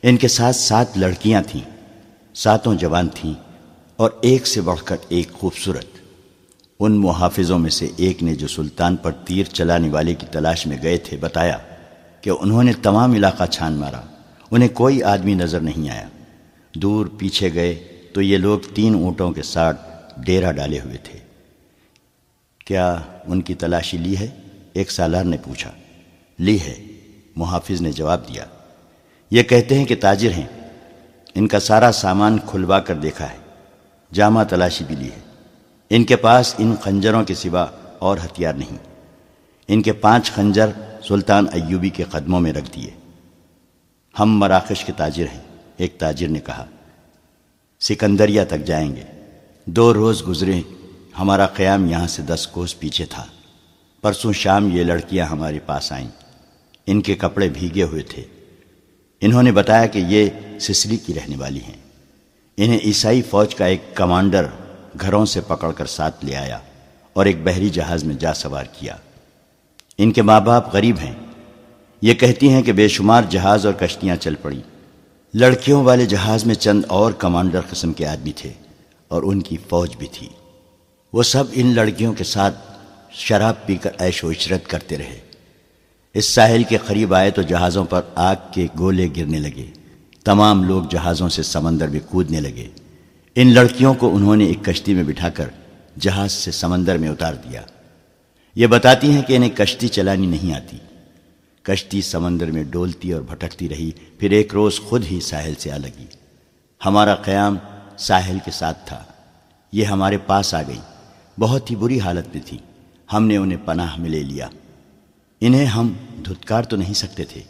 ان 0.02 0.16
کے 0.16 0.28
ساتھ 0.28 0.56
سات 0.56 0.98
لڑکیاں 0.98 1.42
تھیں، 1.46 1.70
ساتوں 2.34 2.74
جوان 2.74 3.08
تھیں 3.14 3.34
اور 3.96 4.10
ایک 4.20 4.46
سے 4.46 4.60
بڑھ 4.60 4.80
کر 4.84 4.96
ایک 5.08 5.32
خوبصورت۔ 5.32 5.93
ان 6.80 6.92
محافظوں 6.92 7.58
میں 7.58 7.70
سے 7.70 7.88
ایک 7.96 8.22
نے 8.22 8.34
جو 8.34 8.48
سلطان 8.48 8.96
پر 8.96 9.12
تیر 9.12 9.44
چلانے 9.44 9.88
والے 9.88 10.14
کی 10.14 10.26
تلاش 10.26 10.66
میں 10.66 10.76
گئے 10.82 10.96
تھے 10.96 11.16
بتایا 11.16 11.58
کہ 12.20 12.30
انہوں 12.30 12.62
نے 12.62 12.72
تمام 12.72 13.12
علاقہ 13.12 13.44
چھان 13.44 13.72
مارا۔ 13.72 14.00
انہیں 14.50 14.68
کوئی 14.68 15.02
آدمی 15.02 15.34
نظر 15.34 15.60
نہیں 15.60 15.90
آیا۔ 15.90 16.08
دور 16.74 17.06
پیچھے 17.18 17.54
گئے 17.54 17.74
تو 18.12 18.22
یہ 18.22 18.38
لوگ 18.38 18.60
تین 18.74 18.94
اونٹوں 18.94 19.32
کے 19.32 19.42
ساتھ 19.42 19.80
ڈیرا 20.16 20.52
ڈالے 20.52 20.80
ہوئے 20.80 20.96
تھے۔ 20.96 21.18
کیا 22.66 22.98
ان 23.26 23.42
کی 23.42 23.54
تلاشی 23.54 23.96
لی 23.96 24.18
ہے؟ 24.18 24.28
ایک 24.72 24.90
سالار 24.90 25.24
نے 25.24 25.36
پوچھا۔ 25.44 25.70
لی 26.38 26.60
ہے۔ 26.60 26.84
محافظ 27.36 27.80
نے 27.80 27.92
جواب 27.92 28.28
دیا۔ 28.28 28.44
یہ 29.30 29.42
کہتے 29.42 29.78
ہیں 29.78 29.84
کہ 29.84 29.94
تاجر 30.00 30.30
ہیں۔ 30.30 30.46
ان 31.34 31.48
کا 31.48 31.60
سارا 31.60 31.92
سامان 31.92 32.38
کھلوا 32.46 32.80
کر 32.80 32.94
دیکھا 32.94 33.30
ہے۔ 33.30 33.36
جامع 34.12 34.42
تلاشی 34.42 34.84
بھی 34.84 34.96
لی 34.96 35.08
ہے۔ 35.08 35.33
ان 35.90 36.04
کے 36.04 36.16
پاس 36.16 36.54
ان 36.58 36.74
خنجروں 36.80 37.24
کے 37.24 37.34
سوا 37.34 37.66
اور 37.98 38.18
ہتھیار 38.24 38.54
نہیں۔ 38.54 38.76
ان 39.68 39.82
کے 39.82 39.92
پانچ 39.92 40.32
خنجر 40.32 40.66
سلطان 41.08 41.46
ایوبی 41.52 41.90
کے 41.90 42.04
قدموں 42.04 42.40
میں 42.40 42.52
رکھ 42.52 42.76
دیے۔ 42.76 42.90
ہم 44.20 44.38
مراکش 44.38 44.84
کے 44.84 44.92
تاجر 44.96 45.24
ہیں، 45.34 45.40
ایک 45.76 45.98
تاجر 45.98 46.28
نے 46.28 46.40
کہا۔ 46.40 46.66
سکندریہ 47.80 48.42
تک 48.48 48.66
جائیں 48.66 48.96
گے۔ 48.96 49.02
دو 49.64 49.94
روز 49.94 50.28
گزرے، 50.28 50.60
ہمارا 51.18 51.46
قیام 51.46 51.86
یہاں 51.86 52.06
سے 52.06 52.22
دس 52.22 52.46
کوس 52.46 52.78
پیچھے 52.78 53.06
تھا۔ 53.06 53.24
پرسوں 54.02 54.32
شام 54.32 54.76
یہ 54.76 54.84
لڑکیاں 54.84 55.26
ہمارے 55.26 55.58
پاس 55.66 55.92
آئیں۔ 55.92 56.08
ان 56.86 57.00
کے 57.00 57.14
کپڑے 57.14 57.48
بھیگے 57.48 57.82
ہوئے 57.82 58.02
تھے۔ 58.02 58.24
انہوں 59.20 59.42
نے 59.42 59.52
بتایا 59.52 59.86
کہ 59.86 59.98
یہ 59.98 60.28
سسلی 60.58 60.96
کی 60.96 61.14
رہنے 61.14 61.36
والی 61.36 61.60
ہیں۔ 61.60 61.76
انہیں 62.56 62.78
عیسائی 62.84 63.22
فوج 63.22 63.54
کا 63.54 63.66
ایک 63.66 63.80
کمانڈر 63.94 64.46
گھروں 65.00 65.26
سے 65.26 65.40
پکڑ 65.40 65.72
کر 65.72 65.86
ساتھ 65.86 66.24
لے 66.24 66.36
آیا 66.36 66.58
اور 67.12 67.26
ایک 67.26 67.44
بحری 67.44 67.68
جہاز 67.68 68.04
میں 68.04 68.14
جا 68.14 68.34
سوار 68.34 68.64
کیا۔ 68.72 68.96
ان 69.98 70.12
کے 70.12 70.22
ماں 70.22 70.40
باپ 70.40 70.74
غریب 70.74 70.96
ہیں۔ 70.98 71.14
یہ 72.02 72.14
کہتی 72.14 72.48
ہیں 72.48 72.62
کہ 72.62 72.72
بے 72.72 72.88
شمار 72.88 73.22
جہاز 73.30 73.66
اور 73.66 73.74
کشتیاں 73.74 74.16
چل 74.16 74.34
پڑی۔ 74.34 74.60
لڑکیوں 75.34 75.84
والے 75.84 76.06
جہاز 76.06 76.46
میں 76.46 76.54
چند 76.54 76.84
اور 76.88 77.12
کمانڈر 77.12 77.60
قسم 77.70 77.92
کے 77.92 78.06
آدمی 78.06 78.32
تھے 78.36 78.52
اور 79.08 79.22
ان 79.22 79.42
کی 79.42 79.56
فوج 79.70 79.96
بھی 79.96 80.06
تھی۔ 80.12 80.28
وہ 81.12 81.22
سب 81.22 81.44
ان 81.52 81.74
لڑکیوں 81.74 82.14
کے 82.14 82.24
ساتھ 82.24 82.58
شراب 83.10 83.66
پی 83.66 83.76
کر 83.76 83.90
عیش 83.98 84.24
و 84.24 84.30
عشرت 84.30 84.66
کرتے 84.66 84.98
رہے۔ 84.98 85.20
اس 86.14 86.24
ساحل 86.24 86.62
کے 86.62 86.78
قریب 86.86 87.14
آئے 87.14 87.30
تو 87.30 87.42
جہازوں 87.42 87.84
پر 87.84 88.00
آگ 88.14 88.36
کے 88.52 88.66
گولے 88.78 89.08
گرنے 89.16 89.38
لگے۔ 89.38 89.66
تمام 90.24 90.64
لوگ 90.64 90.82
جہازوں 90.90 91.28
سے 91.28 91.42
سمندر 91.42 91.88
میں 91.88 92.00
کودنے 92.10 92.40
لگے۔ 92.40 92.68
ان 93.36 93.54
لڑکیوں 93.54 93.94
کو 93.94 94.16
انہوں 94.16 94.36
نے 94.36 94.44
ایک 94.44 94.64
کشتی 94.64 94.94
میں 94.94 95.02
بٹھا 95.02 95.28
کر 95.28 95.48
جہاز 96.00 96.32
سے 96.32 96.50
سمندر 96.50 96.98
میں 96.98 97.08
اتار 97.08 97.34
دیا۔ 97.34 97.62
یہ 98.54 98.66
بتاتی 98.66 99.10
ہیں 99.10 99.22
کہ 99.22 99.36
انہیں 99.36 99.50
کشتی 99.50 99.88
چلانی 99.88 100.26
نہیں 100.26 100.54
آتی۔ 100.54 100.76
کشتی 101.62 102.02
سمندر 102.02 102.50
میں 102.50 102.64
ڈولتی 102.64 103.12
اور 103.12 103.22
بھٹکتی 103.22 103.68
رہی، 103.68 103.90
پھر 104.18 104.30
ایک 104.30 104.54
روز 104.54 104.80
خود 104.80 105.04
ہی 105.10 105.20
ساحل 105.20 105.54
سے 105.58 105.72
آ 105.72 105.76
لگی۔ 105.76 106.04
ہمارا 106.86 107.14
قیام 107.14 107.56
ساحل 107.98 108.38
کے 108.44 108.50
ساتھ 108.50 108.88
تھا۔ 108.88 109.04
یہ 109.72 109.84
ہمارے 109.84 110.18
پاس 110.18 110.54
آ 110.54 110.62
گئی۔ 110.62 110.80
بہت 111.40 111.70
ہی 111.70 111.76
بری 111.76 112.00
حالت 112.00 112.26
میں 112.34 112.42
تھی۔ 112.46 112.58
ہم 113.12 113.26
نے 113.26 113.36
انہیں 113.36 113.58
پناہ 113.64 113.96
میں 113.98 114.10
لے 114.10 114.22
لیا۔ 114.22 114.48
انہیں 115.40 115.66
ہم 115.66 115.92
دھتکار 116.24 116.62
تو 116.62 116.76
نہیں 116.76 116.94
سکتے 116.94 117.24
تھے۔ 117.24 117.42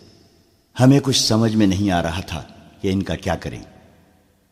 ہمیں 0.80 1.00
کچھ 1.02 1.22
سمجھ 1.22 1.56
میں 1.56 1.66
نہیں 1.66 1.90
آ 1.90 2.02
رہا 2.02 2.20
تھا 2.20 2.42
کہ 2.80 2.92
ان 2.92 3.02
کا 3.02 3.14
کیا 3.14 3.36
کریں۔ 3.36 3.62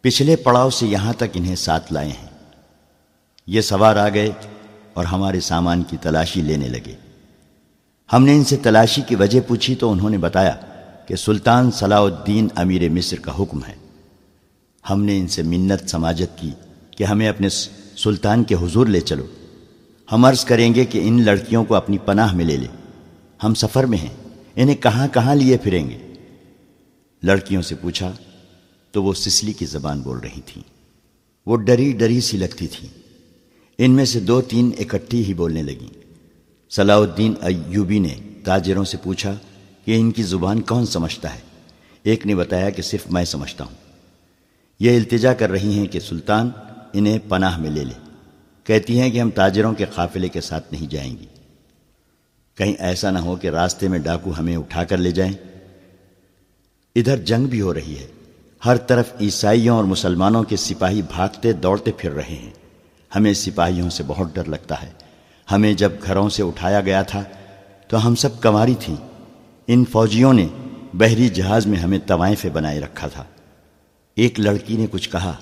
پچھلے 0.03 0.37
پڑاؤ 0.37 0.71
سے 0.71 0.87
یہاں 0.87 1.13
تک 1.13 1.25
انہیں 1.35 1.57
ساتھ 1.57 1.93
لائے 1.93 2.09
ہیں۔ 2.09 2.29
یہ 3.47 3.61
سوار 3.61 3.97
آ 3.97 4.09
گئے 4.09 4.31
اور 4.93 5.05
ہمارے 5.05 5.41
سامان 5.41 5.83
کی 5.83 5.97
تلاشی 5.97 6.43
لینے 6.43 6.69
لگے۔ 6.69 6.95
ہم 8.13 8.25
نے 8.25 8.35
ان 8.35 8.45
سے 8.45 8.57
تلاشی 8.57 9.03
کی 9.07 9.15
وجہ 9.15 9.41
پوچھی 9.49 9.75
تو 9.75 9.93
انہوں 9.93 10.11
نے 10.11 10.19
بتایا 10.19 10.57
کہ 11.07 11.17
سلطان 11.17 11.71
صلاح 11.71 12.01
الدین 12.01 12.49
امیر 12.55 12.89
مصر 12.89 13.21
کا 13.21 13.33
حکم 13.39 13.65
ہے۔ 13.69 13.75
ہم 14.91 15.05
نے 15.05 15.19
ان 15.19 15.29
سے 15.29 15.43
منت 15.43 15.91
سماجت 15.91 16.39
کی 16.39 16.51
کہ 16.91 17.05
ہمیں 17.05 17.29
اپنے 17.29 17.49
سلطان 17.97 18.45
کے 18.45 18.55
حضور 18.55 18.87
لے 18.87 19.01
چلو۔ 19.01 19.27
ہم 20.13 20.25
عرض 20.25 20.45
کریں 20.45 20.75
گے 20.75 20.85
کہ 20.85 21.01
ان 21.05 21.23
لڑکیوں 21.25 21.65
کو 21.65 21.75
اپنی 21.75 21.99
پناہ 21.99 22.35
میں 22.35 22.45
لے 22.45 22.57
لے۔ 22.57 22.67
ہم 23.45 23.55
سفر 23.55 23.85
میں 23.85 23.99
ہیں۔ 23.99 24.31
انہیں 24.57 24.77
کہاں 24.77 25.09
کہاں 25.09 25.35
لیے 25.35 25.57
پھریں 25.57 25.91
گے؟ 25.91 25.99
لڑکیوں 27.23 27.63
سے 27.63 27.75
پوچھا 27.75 28.13
تو 28.93 29.03
وہ 29.03 29.13
سسلی 29.13 29.53
کی 29.53 29.67
زبان 29.67 30.01
بول 30.01 30.19
رہی 30.19 30.41
تھیں 30.47 30.63
وہ 31.47 31.57
ڈری 31.57 31.93
ڈری 31.93 32.21
سی 32.21 32.37
لگتی 32.37 32.67
تھی۔ 32.67 32.89
ان 33.79 33.91
میں 33.91 34.05
سے 34.05 34.21
دو 34.21 34.41
تین 34.41 34.71
اکٹھی 34.79 35.25
ہی 35.25 35.35
بولنے 35.35 35.63
لگیں۔ 35.63 35.99
صلاح 36.71 36.97
الدین 36.97 37.35
ایوبی 37.41 37.99
نے 37.99 38.15
تاجروں 38.45 38.85
سے 38.85 38.97
پوچھا 39.03 39.35
کہ 39.85 39.97
ان 39.97 40.11
کی 40.11 40.23
زبان 40.23 40.61
کون 40.61 40.87
سمجھتا 40.87 41.35
ہے؟ 41.35 41.41
ایک 42.03 42.27
نے 42.27 42.35
بتایا 42.35 42.71
کہ 42.71 42.83
صرف 42.83 43.11
میں 43.11 43.25
سمجھتا 43.25 43.65
ہوں۔ 43.65 43.75
یہ 44.81 44.97
التجا 44.97 45.35
کر 45.35 45.51
رہی 45.51 45.79
ہیں 45.79 45.87
کہ 45.87 46.01
سلطان 46.01 46.51
انہیں 46.93 47.19
پناہ 47.29 47.59
میں 47.59 47.71
لے 47.71 47.85
لے۔ 47.85 48.13
کہتی 48.65 49.01
ہیں 49.01 49.11
کہ 49.11 49.21
ہم 49.21 49.31
تاجروں 49.31 49.75
کے 49.75 49.85
قافلے 49.95 50.29
کے 50.29 50.41
ساتھ 50.41 50.73
نہیں 50.73 50.87
جائیں 50.87 51.17
گی۔ 51.21 51.27
کہیں 52.55 52.75
ایسا 52.79 53.11
نہ 53.11 53.19
ہو 53.19 53.37
کہ 53.37 53.49
راستے 53.49 53.89
میں 53.89 53.99
ڈاکو 53.99 54.33
ہمیں 54.39 54.57
اٹھا 54.57 54.85
کر 54.85 54.97
لے 54.97 55.11
جائیں۔ 55.11 55.33
ادھر 56.97 57.17
جنگ 57.17 57.45
بھی 57.45 57.61
ہو 57.61 57.75
رہی 57.75 57.97
ہے۔ 57.99 58.07
ہر 58.67 58.77
طرف 58.77 59.13
عیسائیوں 59.21 59.77
اور 59.77 59.85
مسلمانوں 59.85 60.43
کے 60.43 60.57
سپاہی 60.57 61.03
بھاگتے 61.03 61.53
دوڑتے 61.53 61.93
پھر 61.93 62.11
رہے 62.11 62.35
ہیں۔ 62.35 62.51
ہمیں 63.17 63.33
سپاہیوں 63.33 63.91
سے 63.91 64.03
بہت 64.07 64.35
ڈر 64.35 64.45
لگتا 64.45 64.83
ہے۔ 64.83 64.91
ہمیں 65.51 65.73
جب 65.73 65.93
گھروں 66.03 66.29
سے 66.29 66.43
اٹھایا 66.43 66.81
گیا 66.81 67.03
تھا 67.03 67.25
تو 67.89 68.07
ہم 68.07 68.15
سب 68.15 68.41
کماری 68.41 68.75
تھیں۔ 68.81 68.97
ان 69.67 69.85
فوجیوں 69.85 70.33
نے 70.33 70.49
بحری 70.95 71.29
جہاز 71.29 71.67
میں 71.67 71.79
ہمیں 71.79 71.99
طوائفیں 72.07 72.51
بنائے 72.51 72.81
رکھا 72.81 73.09
تھا۔ 73.09 73.25
ایک 74.15 74.41
لڑکی 74.41 74.77
نے 74.77 74.87
کچھ 74.91 75.11
کہا 75.11 75.35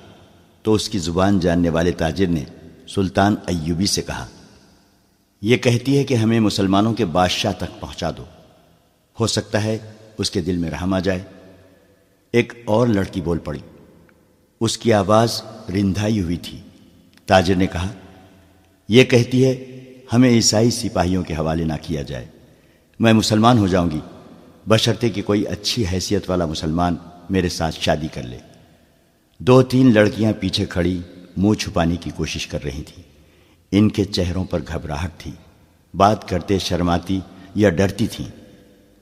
تو 0.63 0.75
اس 0.75 0.89
کی 0.89 0.99
زبان 0.99 1.41
جاننے 1.41 1.69
والے 1.69 1.91
تاجر 1.91 2.27
نے 2.27 2.45
سلطان 2.89 3.35
ایوبی 3.47 3.87
سے 3.87 4.03
کہا، 4.03 4.27
یہ 5.43 5.57
کہتی 5.57 5.99
ہے 5.99 6.05
کہ 6.05 6.15
ہمیں 6.15 6.41
مسلمانوں 6.41 6.95
کے 6.95 7.05
بادشاہ 7.05 7.53
تک 7.53 7.81
پہنچا 7.81 8.11
دو۔ 8.11 8.25
ہو 9.21 9.27
سکتا 9.27 9.65
ہے 9.65 9.79
اس 10.19 10.31
کے 10.31 10.41
دل 10.41 10.57
میں 10.57 10.71
رحم 10.71 10.95
آ 10.95 10.99
جائے۔ 10.99 11.23
ایک 12.33 12.53
اور 12.64 12.87
لڑکی 12.87 13.21
بول 13.21 13.38
پڑی۔ 13.38 13.59
اس 14.61 14.79
کی 14.79 14.93
آواز 14.93 15.43
رندھائی 15.75 16.21
ہوئی 16.21 16.37
تھی۔ 16.37 16.61
تاجر 17.27 17.55
نے 17.55 17.66
کہا، 17.66 17.88
یہ 18.88 19.05
کہتی 19.05 19.45
ہے، 19.45 19.64
ہمیں 20.12 20.31
عیسائی 20.31 20.71
سپاہیوں 20.71 21.23
کے 21.23 21.35
حوالے 21.35 21.64
نہ 21.64 21.73
کیا 21.83 22.03
جائے۔ 22.03 22.27
میں 23.01 23.12
مسلمان 23.12 23.59
ہو 23.59 23.66
جاؤں 23.66 23.90
گی۔ 23.90 24.01
بشرطے 24.69 25.09
کہ 25.09 25.23
کوئی 25.23 25.47
اچھی 25.47 25.85
حیثیت 25.93 26.31
والا 26.31 26.47
مسلمان 26.47 26.97
میرے 27.31 27.49
ساتھ 27.49 27.81
شادی 27.81 28.09
کر 28.14 28.23
لے۔ 28.23 28.38
دو 29.38 29.62
تین 29.62 29.95
لڑکیاں 29.95 30.33
پیچھے 30.40 30.66
کھڑی 30.66 31.01
منہ 31.37 31.55
چھپانے 31.55 31.97
کی 31.97 32.11
کوشش 32.16 32.47
کر 32.47 32.64
رہی 32.64 32.83
تھیں۔ 32.83 33.03
ان 33.73 33.88
کے 33.88 34.05
چہروں 34.05 34.45
پر 34.45 34.61
گھبراہٹ 34.69 35.11
تھی۔ 35.19 35.31
بات 35.95 36.29
کرتے 36.29 36.59
شرماتی 36.59 37.21
یا 37.55 37.71
ڈرتی 37.71 38.07
تھیں۔ 38.07 38.29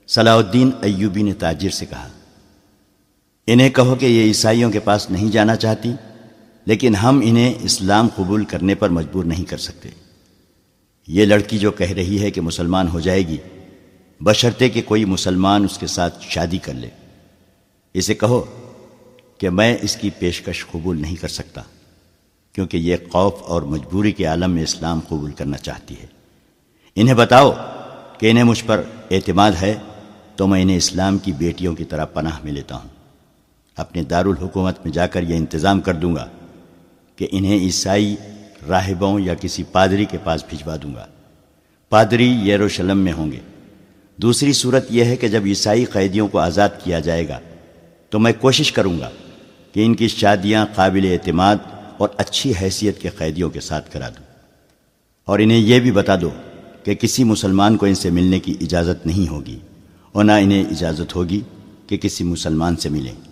صلاح 0.07 0.35
الدین 0.37 0.71
ایوبی 0.81 1.23
نے 1.23 1.33
تاجر 1.33 1.69
سے 1.69 1.85
کہا 1.85 2.07
انہیں 3.51 3.69
کہو 3.69 3.95
کہ 3.95 4.05
یہ 4.05 4.23
عیسائیوں 4.23 4.71
کے 4.71 4.79
پاس 4.79 5.11
نہیں 5.11 5.31
جانا 5.31 5.55
چاہتی، 5.55 5.91
لیکن 6.65 6.95
ہم 6.95 7.21
انہیں 7.23 7.53
اسلام 7.61 8.07
قبول 8.15 8.45
کرنے 8.45 8.75
پر 8.75 8.89
مجبور 8.89 9.23
نہیں 9.23 9.43
کر 9.43 9.57
سکتے۔ 9.57 9.89
یہ 11.07 11.25
لڑکی 11.25 11.57
جو 11.57 11.71
کہہ 11.71 11.91
رہی 11.91 12.21
ہے 12.21 12.31
کہ 12.31 12.41
مسلمان 12.41 12.87
ہو 12.87 12.99
جائے 12.99 13.27
گی، 13.27 13.37
بشرطے 14.21 14.69
کہ 14.69 14.81
کوئی 14.81 15.05
مسلمان 15.05 15.63
اس 15.63 15.77
کے 15.77 15.87
ساتھ 15.87 16.25
شادی 16.29 16.57
کر 16.57 16.73
لے۔ 16.73 16.89
اسے 17.93 18.13
کہو 18.13 18.41
کہ 19.37 19.49
میں 19.49 19.77
اس 19.81 19.95
کی 19.95 20.09
پیشکش 20.09 20.65
قبول 20.67 21.01
نہیں 21.01 21.15
کر 21.15 21.27
سکتا، 21.27 21.61
کیونکہ 22.53 22.77
یہ 22.77 22.95
خوف 23.11 23.33
اور 23.41 23.61
مجبوری 23.61 24.11
کے 24.11 24.25
عالم 24.25 24.51
میں 24.51 24.63
اسلام 24.63 24.99
قبول 25.07 25.31
کرنا 25.31 25.57
چاہتی 25.57 25.95
ہے۔ 26.01 26.07
انہیں 26.95 27.15
بتاؤ 27.15 27.51
کہ 28.19 28.29
انہیں 28.31 28.43
مجھ 28.43 28.63
پر 28.65 28.81
اعتماد 29.11 29.51
ہے 29.61 29.75
تو 30.35 30.47
میں 30.47 30.61
انہیں 30.61 30.77
اسلام 30.77 31.17
کی 31.17 31.31
بیٹیوں 31.31 31.75
کی 31.75 31.83
طرح 31.83 32.05
پناہ 32.05 32.39
میں 32.43 32.51
لیتا 32.51 32.75
ہوں۔ 32.75 32.98
اپنے 33.79 34.03
دارالحکومت 34.03 34.75
میں 34.85 34.93
جا 34.93 35.07
کر 35.07 35.23
یہ 35.23 35.35
انتظام 35.35 35.81
کر 35.81 35.93
دوں 35.93 36.15
گا 36.15 36.27
کہ 37.15 37.27
انہیں 37.31 37.59
عیسائی 37.59 38.15
راہبوں 38.69 39.19
یا 39.19 39.33
کسی 39.33 39.63
پادری 39.63 40.05
کے 40.05 40.17
پاس 40.23 40.43
بھجوا 40.49 40.75
دوں 40.83 40.95
گا۔ 40.95 41.05
پادری 41.89 42.31
یروشلم 42.31 42.97
میں 42.97 43.13
ہوں 43.13 43.31
گے۔ 43.31 43.39
دوسری 44.17 44.53
صورت 44.53 44.85
یہ 44.89 45.03
ہے 45.03 45.15
کہ 45.15 45.27
جب 45.27 45.41
عیسائی 45.45 45.85
قیدیوں 45.85 46.27
کو 46.27 46.39
آزاد 46.39 46.69
کیا 46.83 46.99
جائے 46.99 47.27
گا 47.27 47.39
تو 48.09 48.19
میں 48.19 48.31
کوشش 48.41 48.71
کروں 48.71 48.99
گا 48.99 49.09
کہ 49.73 49.85
ان 49.85 49.95
کی 49.95 50.07
شادیاں 50.07 50.65
قابل 50.75 51.07
اعتماد 51.11 51.55
اور 51.97 52.09
اچھی 52.17 52.53
حیثیت 52.61 53.01
کے 53.01 53.09
قیدیوں 53.09 53.49
کے 53.49 53.59
ساتھ 53.59 53.91
کرا 53.91 54.09
دوں۔ 54.09 54.23
اور 55.25 55.39
انہیں 55.39 55.57
یہ 55.57 55.79
بھی 55.79 55.91
بتا 55.91 56.15
دو 56.21 56.29
کہ 56.83 56.95
کسی 56.95 57.23
مسلمان 57.23 57.77
کو 57.77 57.85
ان 57.85 57.95
سے 57.95 58.09
ملنے 58.09 58.39
کی 58.39 58.55
اجازت 58.61 59.07
نہیں 59.07 59.31
ہوگی 59.31 59.59
اور 60.11 60.25
نہ 60.25 60.31
انہیں 60.31 60.63
اجازت 60.63 61.15
ہوگی 61.15 61.41
کہ 61.87 61.97
کسی 61.97 62.23
مسلمان 62.23 62.75
سے 62.75 62.89
ملیں۔ 62.89 63.28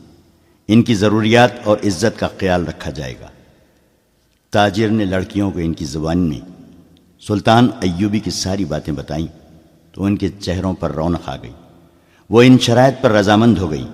ان 0.68 0.84
کی 0.84 0.96
ضروریات 0.96 1.52
اور 1.64 1.78
عزت 1.78 2.20
کا 2.20 2.28
خیال 2.40 2.68
رکھا 2.68 2.92
جائے 2.92 3.14
گا۔ 3.20 3.28
تاجر 4.52 4.90
نے 4.90 5.06
لڑکیوں 5.06 5.52
کو 5.52 5.60
ان 5.60 5.74
کی 5.74 5.86
زبان 5.86 6.18
میں، 6.18 6.40
سلطان 7.28 7.70
ایوبی 7.82 8.20
کی 8.20 8.32
ساری 8.32 8.66
باتیں 8.66 8.94
بتائیں 8.94 9.28
تو 9.92 10.04
ان 10.04 10.18
کے 10.18 10.30
چہروں 10.40 10.74
پر 10.74 10.92
رونق 10.92 11.30
آ 11.30 11.36
گئی۔ 11.36 11.52
وہ 12.30 12.42
ان 12.42 12.58
شرائط 12.60 12.94
پر 13.02 13.12
رضامند 13.12 13.58
ہو 13.58 13.72
گئی۔ 13.72 13.88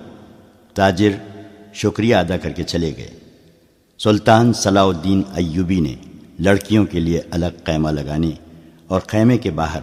تاجر 0.74 1.10
شکریہ 1.74 2.16
ادا 2.16 2.36
کر 2.36 2.50
کے 2.50 2.62
چلے 2.62 2.92
گئے۔ 2.96 3.10
سلطان 3.98 4.52
صلاح 4.52 4.84
الدین 4.84 5.22
ایوبی 5.34 5.80
نے 5.80 5.94
لڑکیوں 6.40 6.86
کے 6.86 7.00
لیے 7.00 7.20
الگ 7.30 7.62
قیمہ 7.64 7.88
لگانے 7.88 8.30
اور 8.86 9.00
خیمے 9.06 9.38
کے 9.38 9.50
باہر 9.50 9.80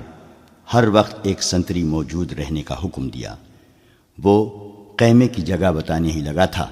ہر 0.74 0.88
وقت 0.88 1.16
ایک 1.24 1.44
سنتری 1.44 1.84
موجود 1.84 2.34
رہنے 2.34 2.62
کا 2.62 2.76
حکم 2.84 3.10
دیا۔ 3.10 3.36
وہ 4.24 4.50
قیمے 4.98 5.28
کی 5.28 5.42
جگہ 5.42 5.72
بتانے 5.72 6.12
ہی 6.12 6.20
لگا 6.20 6.46
تھا۔ 6.46 6.70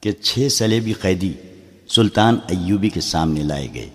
کہ 0.00 0.12
چھ 0.12 0.48
سلیبی 0.50 0.92
قیدی 0.92 1.32
سلطان 1.88 2.38
ایوبی 2.48 2.88
کے 2.88 3.00
سامنے 3.00 3.42
لائے 3.42 3.68
گئے۔ 3.74 3.90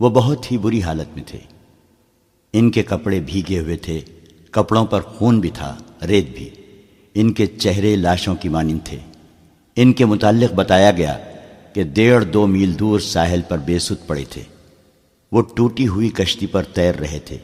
وہ 0.00 0.10
بہت 0.10 0.52
ہی 0.52 0.58
بری 0.58 0.82
حالت 0.82 1.14
میں 1.14 1.24
تھے۔ 1.26 1.38
ان 2.52 2.70
کے 2.70 2.82
کپڑے 2.82 3.20
بھیگے 3.20 3.58
ہوئے 3.58 3.76
تھے، 3.76 4.00
کپڑوں 4.50 4.86
پر 4.86 5.00
خون 5.00 5.40
بھی 5.40 5.50
تھا، 5.50 5.78
ریت 6.08 6.26
بھی۔ 6.34 6.50
ان 7.14 7.32
کے 7.32 7.46
چہرے 7.46 7.96
لاشوں 7.96 8.34
کی 8.34 8.48
مانند 8.48 8.78
تھے۔ 8.84 8.98
ان 9.76 9.92
کے 9.92 10.04
متعلق 10.04 10.54
بتایا 10.54 10.90
گیا 10.90 11.18
کہ 11.72 11.82
ڈیڑھ 11.82 12.24
دو 12.24 12.46
میل 12.46 12.78
دور 12.78 13.00
ساحل 13.00 13.40
پر 13.48 13.58
بے 13.58 13.78
ست 13.78 14.06
پڑے 14.06 14.24
تھے۔ 14.30 14.42
وہ 15.32 15.42
ٹوٹی 15.42 15.88
ہوئی 15.88 16.10
کشتی 16.10 16.46
پر 16.46 16.62
تیر 16.62 16.94
رہے 16.94 17.18
تھے۔ 17.18 17.36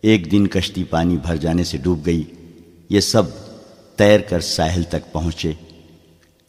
ایک 0.00 0.32
دن 0.32 0.46
کشتی 0.46 0.84
پانی 0.84 1.16
بھر 1.16 1.36
جانے 1.36 1.64
سے 1.64 1.78
ڈوب 1.78 2.06
گئی۔ 2.06 2.22
یہ 2.88 3.00
سب 3.00 3.22
تیر 3.96 4.20
کر 4.20 4.40
ساحل 4.40 4.82
تک 4.82 5.12
پہنچے۔ 5.12 5.52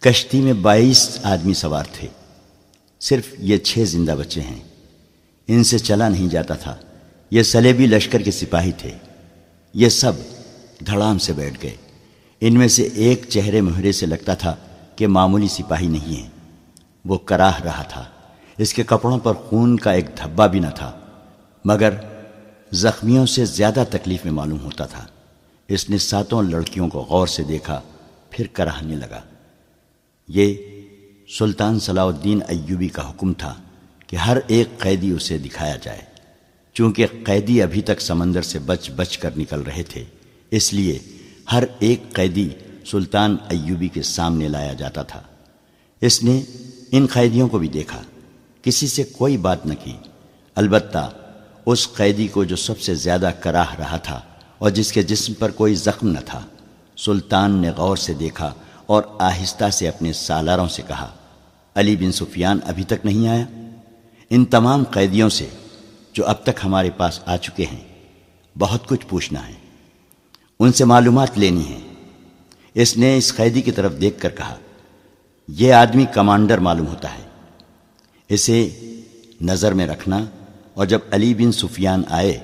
کشتی 0.03 0.41
میں 0.41 0.53
بائیس 0.53 1.19
آدمی 1.23 1.53
سوار 1.53 1.83
تھے۔ 1.91 2.07
صرف 2.99 3.27
یہ 3.37 3.57
چھ 3.57 3.79
زندہ 3.85 4.11
بچے 4.11 4.41
ہیں۔ 4.41 4.59
ان 5.47 5.63
سے 5.63 5.79
چلا 5.79 6.09
نہیں 6.09 6.27
جاتا 6.27 6.53
تھا۔ 6.53 6.75
یہ 7.31 7.43
سلیبی 7.43 7.85
لشکر 7.85 8.21
کے 8.21 8.31
سپاہی 8.31 8.71
تھے۔ 8.71 8.91
یہ 9.73 9.89
سب 9.89 10.13
دھڑام 10.87 11.17
سے 11.17 11.33
بیٹھ 11.33 11.63
گئے۔ 11.63 11.75
ان 12.41 12.57
میں 12.57 12.67
سے 12.67 12.83
ایک 12.83 13.25
چہرے 13.29 13.61
مہرے 13.61 13.91
سے 13.91 14.05
لگتا 14.05 14.33
تھا 14.33 14.55
کہ 14.95 15.07
معمولی 15.07 15.47
سپاہی 15.47 15.87
نہیں 15.87 16.21
ہیں۔ 16.21 16.29
وہ 17.05 17.17
کراہ 17.17 17.61
رہا 17.61 17.83
تھا۔ 17.83 18.05
اس 18.57 18.73
کے 18.73 18.83
کپڑوں 18.83 19.19
پر 19.19 19.33
خون 19.33 19.77
کا 19.77 19.91
ایک 19.91 20.05
دھبا 20.23 20.47
بھی 20.47 20.59
نہ 20.59 20.69
تھا۔ 20.75 20.99
مگر 21.65 21.89
زخمیوں 22.71 23.25
سے 23.25 23.45
زیادہ 23.45 23.83
تکلیف 23.89 24.25
میں 24.25 24.33
معلوم 24.33 24.59
ہوتا 24.59 24.85
تھا۔ 24.85 25.05
اس 25.67 25.89
نے 25.89 25.97
ساتوں 25.97 26.43
لڑکیوں 26.43 26.89
کو 26.89 26.99
غور 26.99 27.27
سے 27.27 27.43
دیکھا، 27.43 27.81
پھر 28.29 28.47
کراہنے 28.53 28.95
لگا۔ 28.95 29.21
یہ 30.27 30.53
سلطان 31.39 31.79
صلاح 31.79 32.05
الدین 32.05 32.39
ایوبی 32.47 32.87
کا 32.87 33.09
حکم 33.09 33.33
تھا 33.33 33.55
کہ 34.07 34.15
ہر 34.15 34.37
ایک 34.47 34.77
قیدی 34.77 35.11
اسے 35.11 35.37
دکھایا 35.37 35.75
جائے۔ 35.77 36.01
چونکہ 36.73 37.05
قیدی 37.23 37.61
ابھی 37.61 37.81
تک 37.81 38.01
سمندر 38.01 38.41
سے 38.41 38.59
بچ 38.59 38.89
بچ 38.95 39.17
کر 39.17 39.29
نکل 39.37 39.61
رہے 39.61 39.83
تھے، 39.83 40.03
اس 40.51 40.73
لیے 40.73 40.99
ہر 41.51 41.63
ایک 41.79 42.13
قیدی 42.13 42.49
سلطان 42.85 43.37
ایوبی 43.49 43.87
کے 43.87 44.01
سامنے 44.01 44.47
لایا 44.47 44.73
جاتا 44.73 45.03
تھا۔ 45.03 45.21
اس 46.01 46.23
نے 46.23 46.41
ان 46.91 47.05
قیدیوں 47.13 47.47
کو 47.47 47.57
بھی 47.57 47.67
دیکھا، 47.67 48.01
کسی 48.61 48.87
سے 48.87 49.03
کوئی 49.03 49.37
بات 49.37 49.65
نہ 49.65 49.73
کی۔ 49.83 49.93
البتہ 50.55 51.11
اس 51.65 51.87
قیدی 51.93 52.27
کو 52.27 52.43
جو 52.43 52.55
سب 52.55 52.79
سے 52.79 52.95
زیادہ 52.95 53.31
کراہ 53.39 53.75
رہا 53.75 53.97
تھا 53.97 54.21
اور 54.57 54.69
جس 54.69 54.91
کے 54.91 55.03
جسم 55.03 55.33
پر 55.33 55.51
کوئی 55.51 55.75
زخم 55.75 56.07
نہ 56.07 56.19
تھا، 56.25 56.41
سلطان 56.97 57.51
نے 57.51 57.69
غور 57.69 57.97
سے 57.97 58.13
دیکھا 58.13 58.53
اور 58.85 59.03
آہستہ 59.19 59.69
سے 59.69 59.87
اپنے 59.87 60.13
سالاروں 60.13 60.67
سے 60.67 60.81
کہا، 60.87 61.13
علی 61.75 61.95
بن 61.95 62.11
سفیان 62.11 62.59
ابھی 62.65 62.83
تک 62.83 63.05
نہیں 63.05 63.27
آیا؟ 63.27 63.45
ان 64.29 64.45
تمام 64.45 64.83
قیدیوں 64.83 65.29
سے 65.29 65.49
جو 66.13 66.27
اب 66.27 66.43
تک 66.43 66.59
ہمارے 66.63 66.89
پاس 66.89 67.19
آ 67.25 67.37
چکے 67.37 67.65
ہیں، 67.65 67.83
بہت 68.59 68.87
کچھ 68.87 69.07
پوچھنا 69.07 69.47
ہے۔ 69.47 69.53
ان 70.59 70.73
سے 70.73 70.85
معلومات 70.85 71.37
لینی 71.37 71.73
ہے۔ 71.73 71.79
اس 72.73 72.97
نے 72.97 73.17
اس 73.17 73.35
قیدی 73.35 73.61
کی 73.61 73.71
طرف 73.71 73.93
دیکھ 74.01 74.19
کر 74.19 74.29
کہا، 74.29 74.55
یہ 75.47 75.73
آدمی 75.73 76.05
کمانڈر 76.05 76.57
معلوم 76.57 76.87
ہوتا 76.87 77.17
ہے۔ 77.17 77.23
اسے 78.29 78.69
نظر 79.41 79.73
میں 79.73 79.87
رکھنا 79.87 80.25
اور 80.73 80.85
جب 80.85 80.99
علی 81.11 81.33
بن 81.33 81.51
سفیان 81.51 82.03
آئے 82.09 82.39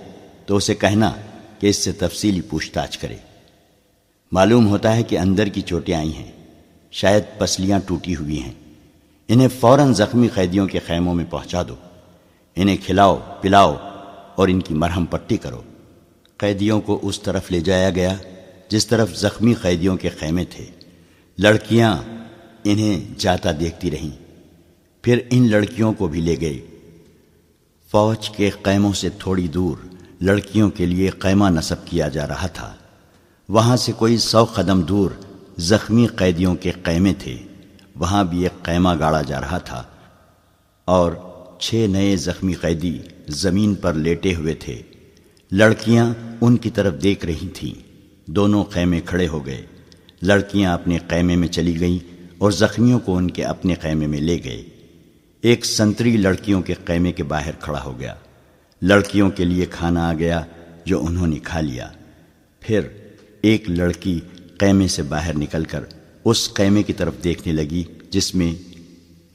تو 0.46 0.56
اسے 0.56 0.76
کہنا 0.76 1.12
کہ 1.60 1.68
اس 1.68 1.76
سے 1.76 1.92
تفصیلی 1.92 2.42
پوچھ 2.42 2.72
تاچھ 2.72 3.00
کرے۔ 3.00 3.18
معلوم 4.32 4.68
ہوتا 4.68 4.96
ہے 4.96 5.04
کہ 5.04 5.20
اندر 5.20 5.48
کی 5.48 5.62
چوٹیں 5.62 5.94
آئی 5.94 6.14
ہیں۔ 6.14 6.32
شاید 6.92 7.24
پسلیاں 7.38 7.80
ٹوٹی 7.88 8.16
ہوئی 8.16 8.44
ہیں۔ 8.44 8.52
انہیں 9.28 9.48
فوراً 9.60 9.94
زخمی 9.94 10.28
قیدیوں 10.28 10.68
کے 10.68 10.80
خیموں 10.80 11.16
میں 11.16 11.26
پہنچا 11.30 11.64
دو۔ 11.68 11.76
انہیں 12.56 12.78
کھلاؤ، 12.86 13.20
پلاؤ 13.42 13.76
اور 14.36 14.48
ان 14.48 14.60
کی 14.60 14.74
مرہم 14.74 15.06
پٹی 15.06 15.38
کرو۔ 15.38 15.62
قیدیوں 16.38 16.82
کو 16.82 17.00
اس 17.02 17.22
طرف 17.22 17.52
لے 17.52 17.60
جایا 17.60 17.90
گیا 17.90 18.16
جس 18.70 18.88
طرف 18.88 19.16
زخمی 19.16 19.54
قیدیوں 19.54 19.98
کے 19.98 20.10
خیمے 20.10 20.46
تھے۔ 20.46 20.66
لڑکیاں 21.38 21.98
انہیں 22.64 23.20
جاتا 23.20 23.50
دیکھتی 23.60 23.92
رہیں۔ 23.92 24.24
پھر 25.02 25.20
ان 25.30 25.52
لڑکیوں 25.52 25.94
کو 25.94 26.08
بھی 26.08 26.22
لے 26.22 26.36
گئے۔ 26.42 26.60
فوج 27.92 28.30
کے 28.30 28.50
قیموں 28.50 28.94
سے 28.94 29.10
تھوڑی 29.10 29.48
دور 29.48 29.78
لڑکیوں 30.22 30.70
کے 30.70 30.86
لیے 30.86 31.10
قیمہ 31.10 31.50
نصب 31.50 31.86
کیا 31.86 32.08
جا 32.08 32.28
رہا 32.28 32.48
تھا۔ 32.48 32.74
وہاں 33.50 33.78
سے 33.78 33.92
کوئی 33.92 34.18
سو 34.18 34.46
قدم 34.46 34.82
دور 34.82 35.12
زخمی 35.58 36.08
قیدیوں 36.08 36.56
کے 36.56 36.72
قیمے 36.72 37.14
تھے۔ 37.14 37.38
وہاں 37.96 38.24
بھی 38.24 38.44
ایک 38.44 38.64
قیمہ 38.64 38.90
گاڑا 39.00 39.22
جا 39.22 39.42
رہا 39.42 39.58
تھا 39.58 39.84
اور 40.86 41.12
چھ 41.60 41.86
نئے 41.90 42.16
زخمی 42.16 42.54
قیدی 42.54 43.00
زمین 43.28 43.76
پر 43.76 43.94
لیٹے 43.94 44.36
ہوئے 44.36 44.54
تھے۔ 44.54 44.82
لڑکیاں 45.52 46.14
ان 46.42 46.58
کی 46.58 46.70
طرف 46.70 46.94
دیکھ 47.04 47.26
رہی 47.26 47.48
تھیں۔ 47.54 47.82
دونوں 48.26 48.64
خیمے 48.64 49.02
کھڑے 49.02 49.28
ہو 49.28 49.46
گئے۔ 49.46 49.66
لڑکیاں 50.22 50.74
اپنے 50.74 50.98
قیمے 51.08 51.36
میں 51.36 51.48
چلی 51.48 51.80
گئیں 51.80 52.24
اور 52.38 52.52
زخمیوں 52.52 53.00
کو 53.00 53.18
ان 53.18 53.32
کے 53.32 53.44
اپنے 53.44 53.76
خیمے 53.82 54.08
میں 54.08 54.22
لے 54.22 54.40
گئے۔ 54.44 54.64
ایک 55.42 55.66
سنتری 55.66 56.18
لڑکیوں 56.18 56.62
کے 56.62 56.74
قیمے 56.74 57.12
کے 57.12 57.24
باہر 57.24 57.52
کھڑا 57.60 57.84
ہو 57.84 58.00
گیا۔ 58.00 58.16
لڑکیوں 58.82 59.30
کے 59.30 59.46
لیے 59.46 59.66
کھانا 59.66 60.10
آ 60.10 60.14
گیا 60.14 60.44
جو 60.86 61.06
انہوں 61.06 61.28
نے 61.28 61.40
کھا 61.44 61.62
لیا۔ 61.62 61.90
پھر 62.60 62.82
ایک 63.42 63.70
لڑکی 63.70 64.20
قیمے 64.58 64.88
سے 64.88 65.04
باہر 65.04 65.38
نکل 65.38 65.64
کر 65.64 65.84
اس 66.26 66.54
قیمے 66.54 66.84
کی 66.84 66.94
طرف 66.94 67.14
دیکھنے 67.24 67.54
لگی، 67.54 67.84
جس 68.10 68.36
میں 68.36 68.54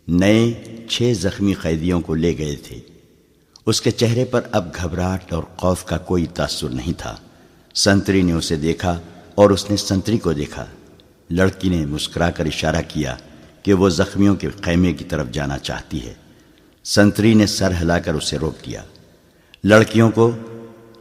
نئے 0.08 0.64
چھ 0.88 1.12
زخمی 1.20 1.54
قیدیوں 1.54 2.00
کو 2.00 2.14
لے 2.14 2.38
گئے 2.38 2.56
تھے۔ 2.56 2.78
اس 3.66 3.80
کے 3.80 3.90
چہرے 3.90 4.24
پر 4.24 4.40
اب 4.52 4.74
گھبراہٹ 4.74 5.32
اور 5.32 5.42
خوف 5.42 5.84
کا 5.84 5.98
کوئی 5.98 6.26
تاثر 6.26 6.68
نہیں 6.68 6.92
تھا۔ 6.98 7.16
سنتری 7.74 8.22
نے 8.22 8.32
اسے 8.32 8.56
دیکھا 8.56 9.00
اور 9.34 9.50
اس 9.50 9.70
نے 9.70 9.76
سنتری 9.76 10.18
کو 10.18 10.32
دیکھا۔ 10.32 10.66
لڑکی 11.30 11.68
نے 11.68 11.86
مسکرا 11.86 12.30
کر 12.30 12.46
اشارہ 12.46 12.82
کیا 12.88 13.16
کہ 13.62 13.72
وہ 13.72 13.88
زخمیوں 13.88 14.34
کے 14.34 14.48
خیمے 14.62 14.92
کی 14.92 15.04
طرف 15.04 15.30
جانا 15.30 15.58
چاہتی 15.58 16.06
ہے۔ 16.06 16.14
سنتری 16.84 17.34
نے 17.34 17.46
سر 17.46 17.72
ہلا 17.80 17.98
کر 17.98 18.14
اسے 18.14 18.38
روک 18.38 18.66
دیا۔ 18.66 18.82
لڑکیوں 19.64 20.10
کو 20.10 20.30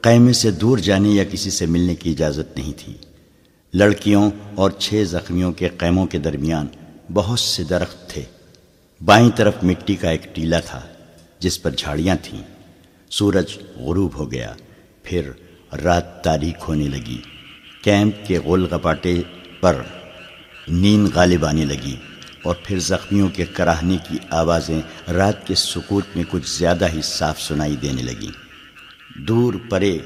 قیمے 0.03 0.33
سے 0.33 0.51
دور 0.51 0.77
جانے 0.77 1.09
یا 1.09 1.23
کسی 1.23 1.51
سے 1.51 1.65
ملنے 1.65 1.95
کی 1.95 2.11
اجازت 2.11 2.57
نہیں 2.57 2.73
تھی۔ 2.77 2.93
لڑکیوں 3.73 4.31
اور 4.55 4.71
چھ 4.71 5.03
زخمیوں 5.07 5.51
کے 5.51 5.69
قیموں 5.69 6.05
کے 6.05 6.17
درمیان 6.17 6.67
بہت 7.13 7.39
سے 7.39 7.63
درخت 7.63 8.09
تھے۔ 8.09 8.23
بائیں 9.05 9.29
طرف 9.35 9.53
مٹی 9.63 9.95
کا 9.95 10.09
ایک 10.09 10.35
ٹیلا 10.35 10.59
تھا 10.59 10.81
جس 11.39 11.61
پر 11.61 11.71
جھاڑیاں 11.77 12.15
تھیں۔ 12.23 12.41
سورج 13.09 13.57
غروب 13.75 14.15
ہو 14.15 14.31
گیا۔ 14.31 14.53
پھر 15.03 15.31
رات 15.83 16.23
تاریخ 16.23 16.67
ہونے 16.67 16.87
لگی۔ 16.87 17.17
کیمپ 17.83 18.27
کے 18.27 18.39
غول 18.39 18.67
گپاٹے 18.73 19.21
پر 19.61 19.81
نیند 20.67 21.07
غالب 21.15 21.45
آنے 21.45 21.65
لگی 21.65 21.95
اور 22.43 22.55
پھر 22.63 22.79
زخمیوں 22.79 23.29
کے 23.29 23.45
کراہنے 23.45 23.97
کی 24.09 24.17
آوازیں 24.29 25.11
رات 25.11 25.47
کے 25.47 25.55
سکوت 25.55 26.05
میں 26.15 26.23
کچھ 26.29 26.59
زیادہ 26.59 26.87
ہی 26.93 27.01
صاف 27.03 27.41
سنائی 27.41 27.75
دینے 27.75 28.01
لگیں۔ 28.01 28.42
دور 29.15 29.53
پرے 29.69 29.97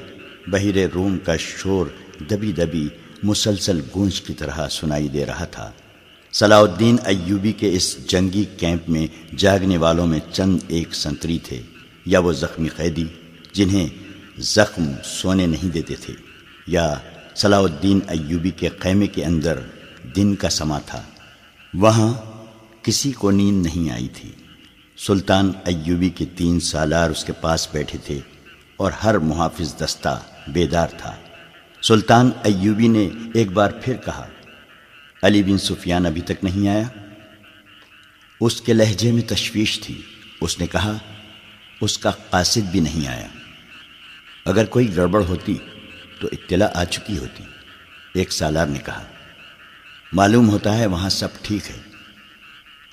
بحیر 0.48 0.76
روم 0.94 1.18
کا 1.18 1.36
شور 1.36 1.86
دبی 2.30 2.52
دبی 2.52 2.88
مسلسل 3.22 3.80
گونج 3.94 4.20
کی 4.20 4.34
طرح 4.34 4.68
سنائی 4.68 5.08
دے 5.08 5.26
رہا 5.26 5.44
تھا۔ 5.44 5.72
صلاح 6.32 6.60
الدین 6.60 6.96
ایوبی 7.04 7.52
کے 7.52 7.72
اس 7.72 8.06
جنگی 8.06 8.44
کیمپ 8.56 8.88
میں 8.88 9.06
جاگنے 9.36 9.76
والوں 9.76 10.06
میں 10.06 10.20
چند 10.32 10.58
ایک 10.68 10.94
سنتری 10.94 11.38
تھے، 11.38 11.62
یا 12.06 12.18
وہ 12.18 12.32
زخمی 12.32 12.68
قیدی 12.68 13.04
جنہیں 13.52 13.88
زخم 14.38 14.84
سونے 15.04 15.46
نہیں 15.46 15.72
دیتے 15.72 15.94
تھے، 15.94 16.14
یا 16.66 16.94
صلاح 17.36 17.60
الدین 17.60 18.00
ایوبی 18.08 18.50
کے 18.50 18.68
خیمے 18.78 19.06
کے 19.06 19.24
اندر 19.24 19.58
دن 20.16 20.34
کا 20.34 20.48
سما 20.48 20.78
تھا۔ 20.78 21.02
وہاں 21.74 22.14
کسی 22.82 23.12
کو 23.12 23.30
نیند 23.30 23.66
نہیں 23.66 23.90
آئی 23.90 24.08
تھی۔ 24.08 24.32
سلطان 24.98 25.52
ایوبی 25.64 26.08
کے 26.08 26.24
تین 26.36 26.60
سالار 26.60 27.10
اس 27.10 27.24
کے 27.24 27.32
پاس 27.32 27.68
بیٹھے 27.72 27.98
تھے۔ 28.04 28.18
اور 28.78 28.92
ہر 28.92 29.18
محافظ 29.18 29.76
دستہ 29.80 30.22
بیدار 30.48 30.88
تھا۔ 30.98 31.16
سلطان 31.82 32.30
ایوبی 32.44 32.88
نے 32.88 33.08
ایک 33.34 33.50
بار 33.50 33.70
پھر 33.70 33.96
کہا، 33.96 34.28
علی 35.22 35.42
بن 35.42 35.58
سفیان 35.58 36.06
ابھی 36.06 36.20
تک 36.20 36.44
نہیں 36.44 36.68
آیا؟ 36.68 36.82
اس 38.40 38.60
کے 38.60 38.72
لہجے 38.72 39.12
میں 39.12 39.22
تشویش 39.22 39.80
تھی۔ 39.80 40.02
اس 40.40 40.60
نے 40.60 40.66
کہا، 40.66 40.98
اس 41.80 41.98
کا 41.98 42.10
قاصد 42.10 42.70
بھی 42.70 42.80
نہیں 42.80 43.08
آیا۔ 43.08 43.26
اگر 44.44 44.64
کوئی 44.64 44.96
گڑبڑ 44.96 45.22
ہوتی 45.24 45.58
تو 46.20 46.28
اطلاع 46.32 46.68
آ 46.74 46.84
چکی 46.84 47.18
ہوتی۔ 47.18 47.44
ایک 48.14 48.32
سالار 48.32 48.66
نے 48.66 48.78
کہا، 48.78 49.04
معلوم 50.12 50.48
ہوتا 50.48 50.78
ہے 50.78 50.86
وہاں 50.86 51.08
سب 51.08 51.28
ٹھیک 51.42 51.70
ہے۔ 51.70 51.76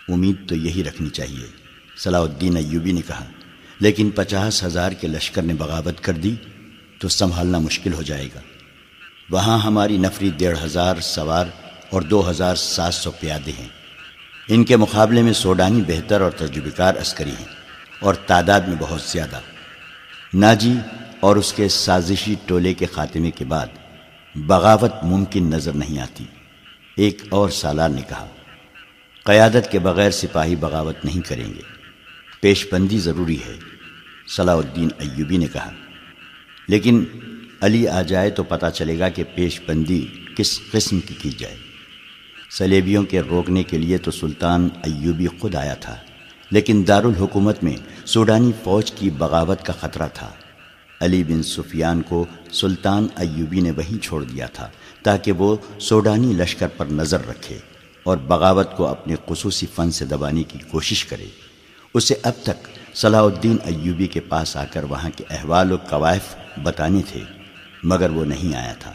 امید 0.09 0.49
تو 0.49 0.55
یہی 0.55 0.83
رکھنی 0.83 1.09
چاہیے۔ 1.09 1.47
صلاح 1.97 2.21
الدین 2.21 2.57
ایوبی 2.57 2.91
نے 2.91 3.01
کہا 3.01 3.25
لیکن 3.79 4.09
پچاس 4.09 4.63
ہزار 4.63 4.91
کے 4.91 5.07
لشکر 5.07 5.41
نے 5.41 5.53
بغاوت 5.53 6.01
کر 6.01 6.13
دی 6.13 6.35
تو 6.99 7.07
سنبھالنا 7.07 7.59
مشکل 7.59 7.93
ہو 7.93 8.01
جائے 8.01 8.29
گا۔ 8.35 8.39
وہاں 9.29 9.59
ہماری 9.59 9.97
نفری 9.97 10.31
ڈیڑھ 10.37 10.63
ہزار 10.63 10.95
سوار 11.01 11.45
اور 11.89 12.01
دو 12.01 12.29
ہزار 12.29 12.55
سات 12.55 12.93
سو 12.93 13.11
پیادے 13.11 13.51
ہیں۔ 13.59 13.67
ان 14.47 14.63
کے 14.63 14.77
مقابلے 14.77 15.21
میں 15.21 15.33
سوڈانی 15.33 15.81
بہتر 15.87 16.21
اور 16.21 16.31
تجربہ 16.31 16.77
کار 16.77 16.93
عسکری 17.01 17.29
ہیں 17.29 17.45
اور 17.99 18.13
تعداد 18.13 18.61
میں 18.61 18.75
بہت 18.79 19.01
زیادہ۔ 19.01 19.39
ناجی 20.33 20.73
اور 21.19 21.35
اس 21.35 21.53
کے 21.53 21.69
سازشی 21.69 22.35
ٹولے 22.45 22.73
کے 22.73 22.85
خاتمے 22.85 23.31
کے 23.31 23.45
بعد 23.45 23.67
بغاوت 24.35 24.93
ممکن 25.03 25.49
نظر 25.49 25.73
نہیں 25.73 25.99
آتی۔ 25.99 26.25
ایک 26.97 27.21
اور 27.29 27.49
سالار 27.49 27.89
نے 27.89 28.01
کہا، 28.09 28.27
قیادت 29.23 29.71
کے 29.71 29.79
بغیر 29.79 30.11
سپاہی 30.11 30.55
بغاوت 30.55 31.05
نہیں 31.05 31.27
کریں 31.27 31.47
گے۔ 31.47 31.74
پیش 32.45 32.67
بندی 32.71 32.99
ضروری 32.99 33.37
ہے، 33.47 33.55
صلاح 34.27 34.55
الدین 34.55 34.89
ایوبی 34.97 35.37
نے 35.37 35.45
کہا۔ 35.53 35.71
لیکن 36.67 37.03
علی 37.61 37.87
آ 37.87 38.01
جائے 38.01 38.29
تو 38.29 38.43
پتہ 38.43 38.65
چلے 38.73 38.99
گا 38.99 39.09
کہ 39.09 39.23
پیش 39.35 39.61
بندی 39.67 40.07
کس 40.37 40.59
قسم 40.71 40.99
کی 40.99 41.13
کی 41.13 41.29
جائے۔ 41.29 41.55
سلیبیوں 42.51 43.03
کے 43.03 43.21
روکنے 43.21 43.63
کے 43.63 43.77
لیے 43.77 43.97
تو 43.97 44.11
سلطان 44.11 44.69
ایوبی 44.83 45.27
خود 45.27 45.55
آیا 45.55 45.73
تھا، 45.73 45.95
لیکن 46.51 46.83
دارالحکومت 46.87 47.63
میں 47.63 47.75
سوڈانی 48.05 48.51
فوج 48.63 48.91
کی 48.91 49.09
بغاوت 49.09 49.65
کا 49.65 49.73
خطرہ 49.73 50.07
تھا۔ 50.13 50.31
علی 51.01 51.23
بن 51.23 51.43
سفیان 51.43 52.01
کو 52.01 52.25
سلطان 52.51 53.07
ایوبی 53.15 53.59
نے 53.61 53.71
وہیں 53.71 54.03
چھوڑ 54.03 54.23
دیا 54.23 54.45
تھا 54.45 54.69
تاکہ 55.03 55.31
وہ 55.31 55.55
سوڈانی 55.79 56.33
لشکر 56.33 56.67
پر 56.67 56.85
نظر 56.85 57.27
رکھے 57.27 57.57
اور 58.03 58.17
بغاوت 58.17 58.77
کو 58.77 58.87
اپنے 58.87 59.15
خصوصی 59.27 59.65
فن 59.75 59.91
سے 59.91 60.05
دبانے 60.05 60.43
کی 60.43 60.59
کوشش 60.71 61.05
کرے۔ 61.05 61.25
اسے 61.97 62.15
اب 62.23 62.33
تک 62.43 62.67
صلاح 62.95 63.21
الدین 63.21 63.57
ایوبی 63.63 64.07
کے 64.07 64.19
پاس 64.19 64.55
آ 64.57 64.63
کر 64.71 64.83
وہاں 64.83 65.09
کے 65.17 65.23
احوال 65.29 65.71
و 65.71 65.77
قوائف 65.89 66.35
بتانے 66.63 67.01
تھے، 67.07 67.21
مگر 67.83 68.09
وہ 68.09 68.25
نہیں 68.25 68.55
آیا 68.55 68.73
تھا، 68.79 68.91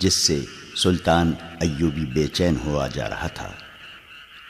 جس 0.00 0.14
سے 0.14 0.38
سلطان 0.76 1.32
ایوبی 1.60 2.04
بے 2.14 2.26
چین 2.26 2.56
ہوا 2.64 2.86
جا 2.88 3.08
رہا 3.10 3.26
تھا۔ 3.26 3.50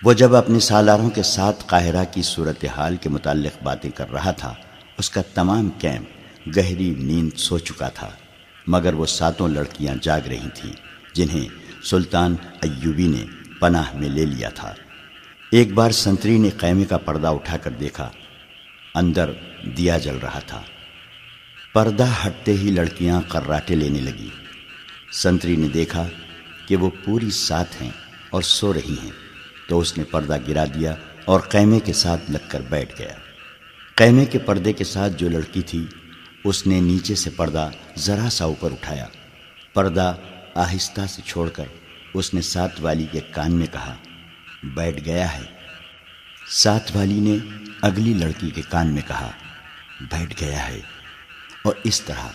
وہ 0.03 0.13
جب 0.13 0.35
اپنے 0.37 0.61
سالاروں 0.61 1.11
کے 1.11 1.23
ساتھ 1.23 1.65
قاہرہ 1.67 2.05
کی 2.13 2.23
صورتحال 2.23 2.97
کے 2.97 3.09
متعلق 3.09 3.63
باتیں 3.63 3.91
کر 3.91 4.13
رہا 4.13 4.31
تھا، 4.31 4.53
اس 4.99 5.11
کا 5.11 5.23
تمام 5.35 5.69
کیمپ 5.79 6.57
گہری 6.57 6.91
نیند 6.99 7.39
سو 7.39 7.59
چکا 7.59 7.89
تھا، 7.89 8.11
مگر 8.67 8.95
وہ 8.95 9.07
ساتوں 9.07 9.49
لڑکیاں 9.49 9.95
جاگ 10.03 10.29
رہی 10.29 10.49
تھیں، 10.55 10.73
جنہیں 11.15 11.47
سلطان 11.85 12.35
ایوبی 12.63 13.07
نے 13.07 13.25
پناہ 13.61 13.95
میں 13.95 14.09
لے 14.09 14.25
لیا 14.27 14.49
تھا۔ 14.51 14.73
ایک 15.55 15.73
بار 15.73 15.91
سنتری 15.91 16.39
نے 16.39 16.51
قیمے 16.51 16.85
کا 16.85 16.99
پردہ 16.99 17.27
اٹھا 17.27 17.57
کر 17.57 17.71
دیکھا۔ 17.71 18.11
اندر 18.95 19.31
دیا 19.77 19.99
جل 19.99 20.17
رہا 20.17 20.39
تھا۔ 20.39 20.63
پردہ 21.73 22.07
ہٹتے 22.27 22.53
ہی 22.53 22.71
لڑکیاں 22.71 23.23
کراٹے 23.29 23.75
لینے 23.75 24.01
لگی۔ 24.01 24.29
سنتری 25.13 25.57
نے 25.57 25.69
دیکھا 25.69 26.09
کہ 26.67 26.77
وہ 26.77 26.91
پوری 27.05 27.31
ساتھ 27.31 27.83
ہیں 27.83 27.91
اور 28.31 28.43
سو 28.43 28.73
رہی 28.73 28.95
ہیں۔ 29.03 29.11
تو 29.69 29.81
اس 29.81 29.99
نے 29.99 30.05
پردہ 30.05 30.37
گرا 30.49 30.65
دیا 30.65 30.95
اور 31.25 31.41
قیمے 31.41 31.81
کے 31.81 31.93
ساتھ 31.93 32.31
لگ 32.31 32.49
کر 32.49 32.61
بیٹھ 32.61 32.99
گیا۔ 32.99 33.15
قیمے 33.95 34.25
کے 34.25 34.39
پردے 34.39 34.73
کے 34.73 34.85
ساتھ 34.85 35.13
جو 35.13 35.29
لڑکی 35.29 35.63
تھی، 35.63 35.87
اس 36.45 36.67
نے 36.67 36.81
نیچے 36.81 37.15
سے 37.15 37.31
پردہ 37.31 37.71
ذرا 37.97 38.31
سا 38.31 38.45
اوپر 38.45 38.73
اٹھایا۔ 38.73 39.07
پردہ 39.75 40.15
آہستہ 40.55 41.01
سے 41.09 41.23
چھوڑ 41.27 41.49
کر 41.49 41.65
اس 42.15 42.35
نے 42.35 42.41
ساتھ 42.41 42.81
والی 42.81 43.07
کے 43.13 43.21
کان 43.21 43.53
میں 43.53 43.67
کہا 43.73 43.97
بیٹھ 44.65 45.05
گیا 45.05 45.39
ہے۔ 45.39 45.43
ساتھ 46.51 46.97
والی 46.97 47.21
نے 47.21 47.37
اگلی 47.83 48.15
لڑکی 48.15 48.51
کے 48.51 48.63
کان 48.69 48.95
میں 48.95 49.03
کہا، 49.09 49.31
بیٹھ 50.01 50.45
گیا 50.45 50.69
ہے۔ 50.69 50.81
اور 51.65 51.75
اس 51.85 52.01
طرح 52.01 52.29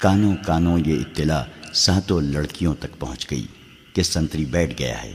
کانوں 0.00 0.36
کانوں 0.46 0.78
یہ 0.86 1.00
اطلاع 1.00 1.42
ساتوں 1.72 2.20
لڑکیوں 2.20 2.74
تک 2.74 3.00
پہنچ 3.00 3.30
گئی 3.30 3.46
کہ 3.92 4.02
سنتری 4.02 4.44
بیٹھ 4.44 4.78
گیا 4.78 5.02
ہے۔ 5.02 5.14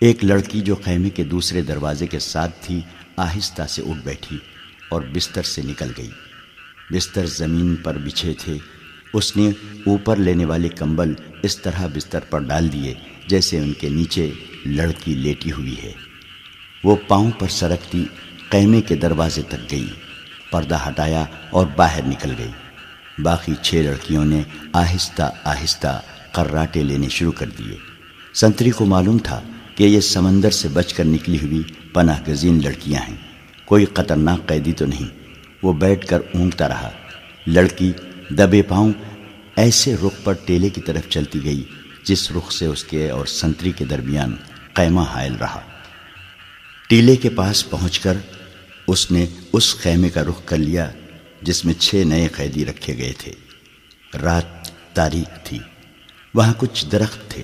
ایک 0.00 0.24
لڑکی 0.24 0.60
جو 0.60 0.74
خیمے 0.84 1.10
کے 1.10 1.24
دوسرے 1.24 1.62
دروازے 1.62 2.06
کے 2.06 2.18
ساتھ 2.18 2.52
تھی، 2.60 2.80
آہستہ 3.16 3.62
سے 3.68 3.82
اٹھ 3.82 4.04
بیٹھی 4.04 4.38
اور 4.88 5.02
بستر 5.02 5.42
سے 5.42 5.62
نکل 5.62 5.92
گئی۔ 5.96 6.10
بستر 6.90 7.26
زمین 7.26 7.76
پر 7.76 7.98
بچھے 7.98 8.34
تھے۔ 8.38 8.58
اس 9.14 9.36
نے 9.36 9.46
اوپر 9.86 10.16
لینے 10.16 10.44
والے 10.44 10.68
کمبل 10.68 11.14
اس 11.42 11.56
طرح 11.56 11.86
بستر 11.94 12.20
پر 12.20 12.40
ڈال 12.40 12.72
دیے 12.72 12.94
جیسے 13.26 13.58
ان 13.58 13.72
کے 13.72 13.88
نیچے 13.88 14.32
لڑکی 14.66 15.14
لیٹی 15.14 15.52
ہوئی 15.52 15.74
ہے۔ 15.82 15.92
وہ 16.84 16.96
پاؤں 17.08 17.30
پر 17.30 17.48
سرکتی 17.48 18.04
قیمے 18.50 18.80
کے 18.80 18.94
دروازے 18.94 19.42
تک 19.42 19.70
گئی، 19.70 19.88
پردہ 20.50 20.78
ہٹایا 20.88 21.24
اور 21.50 21.66
باہر 21.76 22.00
نکل 22.06 22.30
گئی۔ 22.38 22.50
باقی 23.22 23.52
چھ 23.62 23.74
لڑکیوں 23.74 24.24
نے 24.24 24.42
آہستہ 24.72 25.30
آہستہ 25.44 26.00
قراٹے 26.32 26.82
لینے 26.82 27.08
شروع 27.08 27.32
کر 27.32 27.48
دیے۔ 27.58 27.76
سنتری 28.34 28.70
کو 28.70 28.84
معلوم 28.84 29.18
تھا 29.18 29.40
کہ 29.74 29.84
یہ 29.84 30.00
سمندر 30.00 30.50
سے 30.50 30.68
بچ 30.68 30.94
کر 30.94 31.04
نکلی 31.04 31.38
ہوئی 31.42 31.62
پناہ 31.92 32.22
گزین 32.28 32.60
لڑکیاں 32.64 33.02
ہیں۔ 33.08 33.16
کوئی 33.64 33.86
خطرناک 33.94 34.46
قیدی 34.46 34.72
تو 34.72 34.86
نہیں، 34.86 35.08
وہ 35.62 35.72
بیٹھ 35.72 36.06
کر 36.06 36.18
اونگتا 36.34 36.68
رہا۔ 36.68 36.90
لڑکی 37.46 37.92
دبے 38.30 38.62
پاؤں 38.62 38.92
ایسے 39.56 39.94
رخ 39.94 40.24
پر 40.24 40.32
ٹیلے 40.32 40.68
کی 40.68 40.80
طرف 40.80 41.08
چلتی 41.08 41.44
گئی 41.44 41.64
جس 42.04 42.32
رخ 42.32 42.52
سے 42.52 42.66
اس 42.66 42.84
کے 42.84 43.10
اور 43.10 43.26
سنتری 43.26 43.72
کے 43.72 43.84
درمیان 43.84 44.36
قیمہ 44.74 45.00
حائل 45.00 45.34
رہا۔ 45.34 45.60
ٹیلے 46.88 47.16
کے 47.16 47.30
پاس 47.30 47.70
پہنچ 47.70 47.98
کر 47.98 48.16
اس 48.86 49.10
نے 49.10 49.26
اس 49.52 49.76
خیمے 49.76 50.08
کا 50.08 50.22
رخ 50.24 50.44
کر 50.44 50.56
لیا 50.56 50.90
جس 51.42 51.64
میں 51.64 51.74
چھ 51.74 51.94
نئے 52.06 52.28
قیدی 52.28 52.64
رکھے 52.64 52.96
گئے 52.96 53.12
تھے۔ 53.18 53.32
رات 54.22 54.44
تاریخ 54.94 55.44
تھی۔ 55.44 55.58
وہاں 56.34 56.52
کچھ 56.58 56.86
درخت 56.92 57.30
تھے۔ 57.30 57.42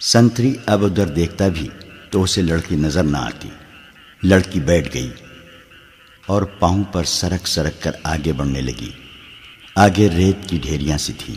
سنتری 0.00 0.54
اب 0.66 0.84
ادھر 0.84 1.06
دیکھتا 1.06 1.48
بھی 1.48 1.68
تو 2.10 2.22
اسے 2.22 2.42
لڑکی 2.42 2.76
نظر 2.76 3.02
نہ 3.02 3.16
آتی۔ 3.16 3.48
لڑکی 4.22 4.60
بیٹھ 4.60 4.94
گئی 4.94 5.10
اور 6.26 6.42
پاؤں 6.42 6.84
پر 6.84 7.04
سرک 7.04 7.46
سرک 7.46 7.82
کر 7.82 7.90
آگے 8.02 8.32
بڑھنے 8.32 8.60
لگی۔ 8.60 8.90
آگے 9.76 10.08
ریت 10.08 10.48
کی 10.48 10.58
ڈھیریاں 10.62 10.98
سی 10.98 11.12
تھیں۔ 11.18 11.36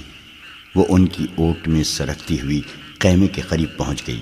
وہ 0.76 0.86
ان 0.90 1.08
کی 1.08 1.28
اوٹ 1.36 1.68
میں 1.68 1.84
سرکتی 1.84 2.42
ہوئی 2.42 2.62
قیمے 3.00 3.28
کے 3.28 3.42
قریب 3.42 3.78
پہنچ 3.78 4.08
گئی۔ 4.08 4.22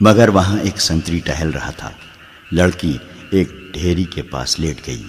مگر 0.00 0.28
وہاں 0.28 0.58
ایک 0.60 0.80
سنتری 0.80 1.18
ٹہل 1.18 1.50
رہا 1.50 1.70
تھا۔ 1.70 1.90
لڑکی 2.52 2.98
ایک 3.30 3.48
ڈھیری 3.72 4.04
کے 4.04 4.22
پاس 4.22 4.60
لیٹ 4.60 4.86
گئی۔ 4.86 5.02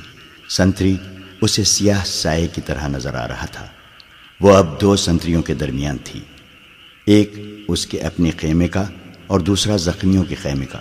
سنتری 0.50 0.98
اسے 1.42 1.64
سیاہ 1.64 2.06
سائے 2.06 2.48
کی 2.48 2.62
طرح 2.62 2.88
نظر 2.88 3.16
آ 3.16 3.28
رہا 3.28 3.46
تھا۔ 3.46 3.68
وہ 4.42 4.56
اب 4.56 4.82
دو 4.82 4.96
سنتریوں 4.96 5.42
کے 5.42 5.54
درمیان 5.54 5.98
تھی۔ 6.04 6.20
ایک 7.06 7.34
اس 7.68 7.88
کے 7.88 8.00
اپنے 8.00 8.32
خیمے 8.38 8.68
کا 8.68 8.84
اور 9.28 9.40
دوسرا 9.40 9.78
زخمیوں 9.78 10.24
کے 10.24 10.36
خیمے 10.36 10.66
کا۔ 10.66 10.80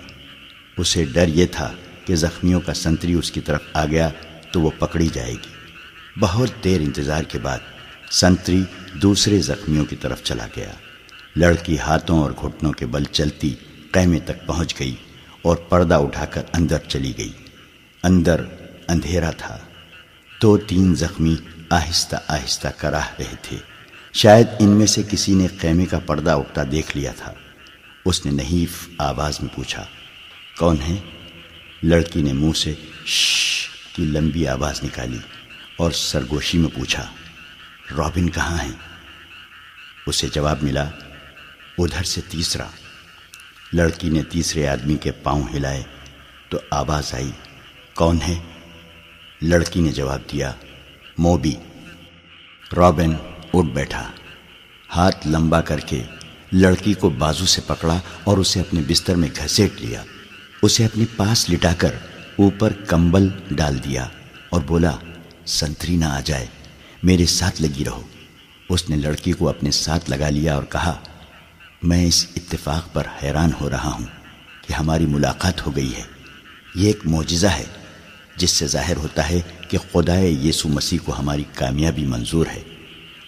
اسے 0.78 1.04
ڈر 1.04 1.28
یہ 1.28 1.46
تھا 1.46 1.72
کہ 2.04 2.16
زخمیوں 2.16 2.60
کا 2.60 2.74
سنتری 2.74 3.12
اس 3.12 3.30
کی 3.30 3.40
طرف 3.40 3.60
آ 3.72 3.86
گیا 3.86 4.08
تو 4.52 4.60
وہ 4.60 4.70
پکڑی 4.78 5.08
جائے 5.12 5.32
گی۔ 5.32 5.80
بہت 6.20 6.50
دیر 6.64 6.80
انتظار 6.80 7.22
کے 7.22 7.38
بعد 7.38 7.58
سنتری 8.10 8.62
دوسرے 8.94 9.40
زخمیوں 9.40 9.84
کی 9.84 9.96
طرف 9.96 10.22
چلا 10.22 10.46
گیا۔ 10.56 10.72
لڑکی 11.36 11.78
ہاتھوں 11.78 12.22
اور 12.22 12.30
گھٹنوں 12.30 12.72
کے 12.72 12.86
بل 12.86 13.04
چلتی 13.04 13.54
قیمے 13.90 14.20
تک 14.20 14.46
پہنچ 14.46 14.80
گئی 14.80 14.94
اور 15.42 15.56
پردہ 15.56 15.94
اٹھا 15.94 16.24
کر 16.24 16.42
اندر 16.52 16.78
چلی 16.88 17.12
گئی۔ 17.18 17.32
اندر 18.02 18.44
اندھیرا 18.88 19.30
تھا۔ 19.30 19.58
دو 20.42 20.58
تین 20.58 20.94
زخمی 20.94 21.36
آہستہ 21.70 22.16
آہستہ 22.28 22.68
کراہ 22.68 23.06
رہے 23.18 23.34
تھے۔ 23.42 23.56
شاید 24.12 24.46
ان 24.58 24.68
میں 24.68 24.86
سے 24.86 25.02
کسی 25.10 25.34
نے 25.34 25.46
خیمے 25.60 25.86
کا 25.86 25.98
پردہ 25.98 26.30
اٹھتا 26.30 26.62
دیکھ 26.72 26.96
لیا 26.96 27.12
تھا۔ 27.16 27.32
اس 28.04 28.26
نے 28.26 28.32
نحیف 28.32 28.88
آواز 28.98 29.40
میں 29.40 29.56
پوچھا، 29.56 29.84
کون 30.58 30.76
ہے؟ 30.82 30.96
لڑکی 31.82 32.22
نے 32.22 32.32
منہ 32.32 32.52
سے 32.52 32.74
شش 33.06 33.68
کی 33.92 34.02
لمبی 34.02 34.46
آواز 34.46 34.84
نکالی 34.84 35.18
اور 35.76 35.90
سرگوشی 35.90 36.58
میں 36.58 36.70
پوچھا، 36.74 37.06
رابن 37.96 38.30
کہاں 38.30 38.58
ہے 38.62 38.70
اسے 40.06 40.28
جواب 40.28 40.62
ملا، 40.62 40.90
ادھر 41.78 42.02
سے 42.02 42.20
تیسرا۔ 42.28 42.66
لڑکی 43.72 44.08
نے 44.10 44.22
تیسرے 44.22 44.68
آدمی 44.68 44.96
کے 44.96 45.12
پاؤں 45.12 45.42
ہلائے 45.54 45.82
تو 46.48 46.58
آواز 46.70 47.14
آئی، 47.14 47.30
کون 47.94 48.18
ہے؟ 48.28 48.34
لڑکی 49.42 49.80
نے 49.80 49.92
جواب 49.92 50.20
دیا، 50.32 50.52
موبی. 51.18 51.54
رابن 52.76 53.14
اٹھ 53.54 53.68
بیٹھا، 53.68 54.10
ہاتھ 54.96 55.26
لمبا 55.26 55.60
کر 55.60 55.80
کے 55.80 56.02
لڑکی 56.52 56.94
کو 56.94 57.08
بازو 57.08 57.46
سے 57.46 57.60
پکڑا 57.66 58.00
اور 58.24 58.38
اسے 58.38 58.60
اپنے 58.60 58.80
بستر 58.88 59.14
میں 59.14 59.28
گھسیٹ 59.36 59.80
لیا۔ 59.80 60.02
اسے 60.62 60.84
اپنے 60.84 61.04
پاس 61.16 61.50
لٹا 61.50 61.72
کر 61.78 61.94
اوپر 62.38 62.72
کمبل 62.72 63.28
ڈال 63.50 63.84
دیا 63.84 64.08
اور 64.50 64.60
بولا، 64.60 64.96
سنتری 65.46 65.96
نہ 65.96 66.04
آ 66.04 66.20
جائے، 66.20 66.46
میرے 67.02 67.26
ساتھ 67.26 67.62
لگی 67.62 67.84
رہو۔ 67.84 68.02
اس 68.68 68.90
نے 68.90 68.96
لڑکی 68.96 69.32
کو 69.32 69.48
اپنے 69.48 69.70
ساتھ 69.70 70.10
لگا 70.10 70.28
لیا 70.28 70.54
اور 70.54 70.64
کہا 70.64 71.00
میں 71.82 72.06
اس 72.06 72.26
اتفاق 72.36 72.92
پر 72.92 73.02
حیران 73.22 73.50
ہو 73.60 73.70
رہا 73.70 73.88
ہوں 73.88 74.06
کہ 74.66 74.72
ہماری 74.72 75.06
ملاقات 75.06 75.66
ہو 75.66 75.76
گئی 75.76 75.94
ہے۔ 75.96 76.02
یہ 76.74 76.86
ایک 76.86 76.98
معجزہ 77.04 77.46
ہے، 77.46 77.64
جس 78.36 78.50
سے 78.50 78.66
ظاہر 78.66 78.96
ہوتا 78.96 79.28
ہے 79.28 79.40
کہ 79.68 79.78
خدائے 79.92 80.30
یسو 80.30 80.68
مسیح 80.68 80.98
کو 81.04 81.18
ہماری 81.18 81.44
کامیابی 81.54 82.06
منظور 82.06 82.46
ہے۔ 82.46 82.62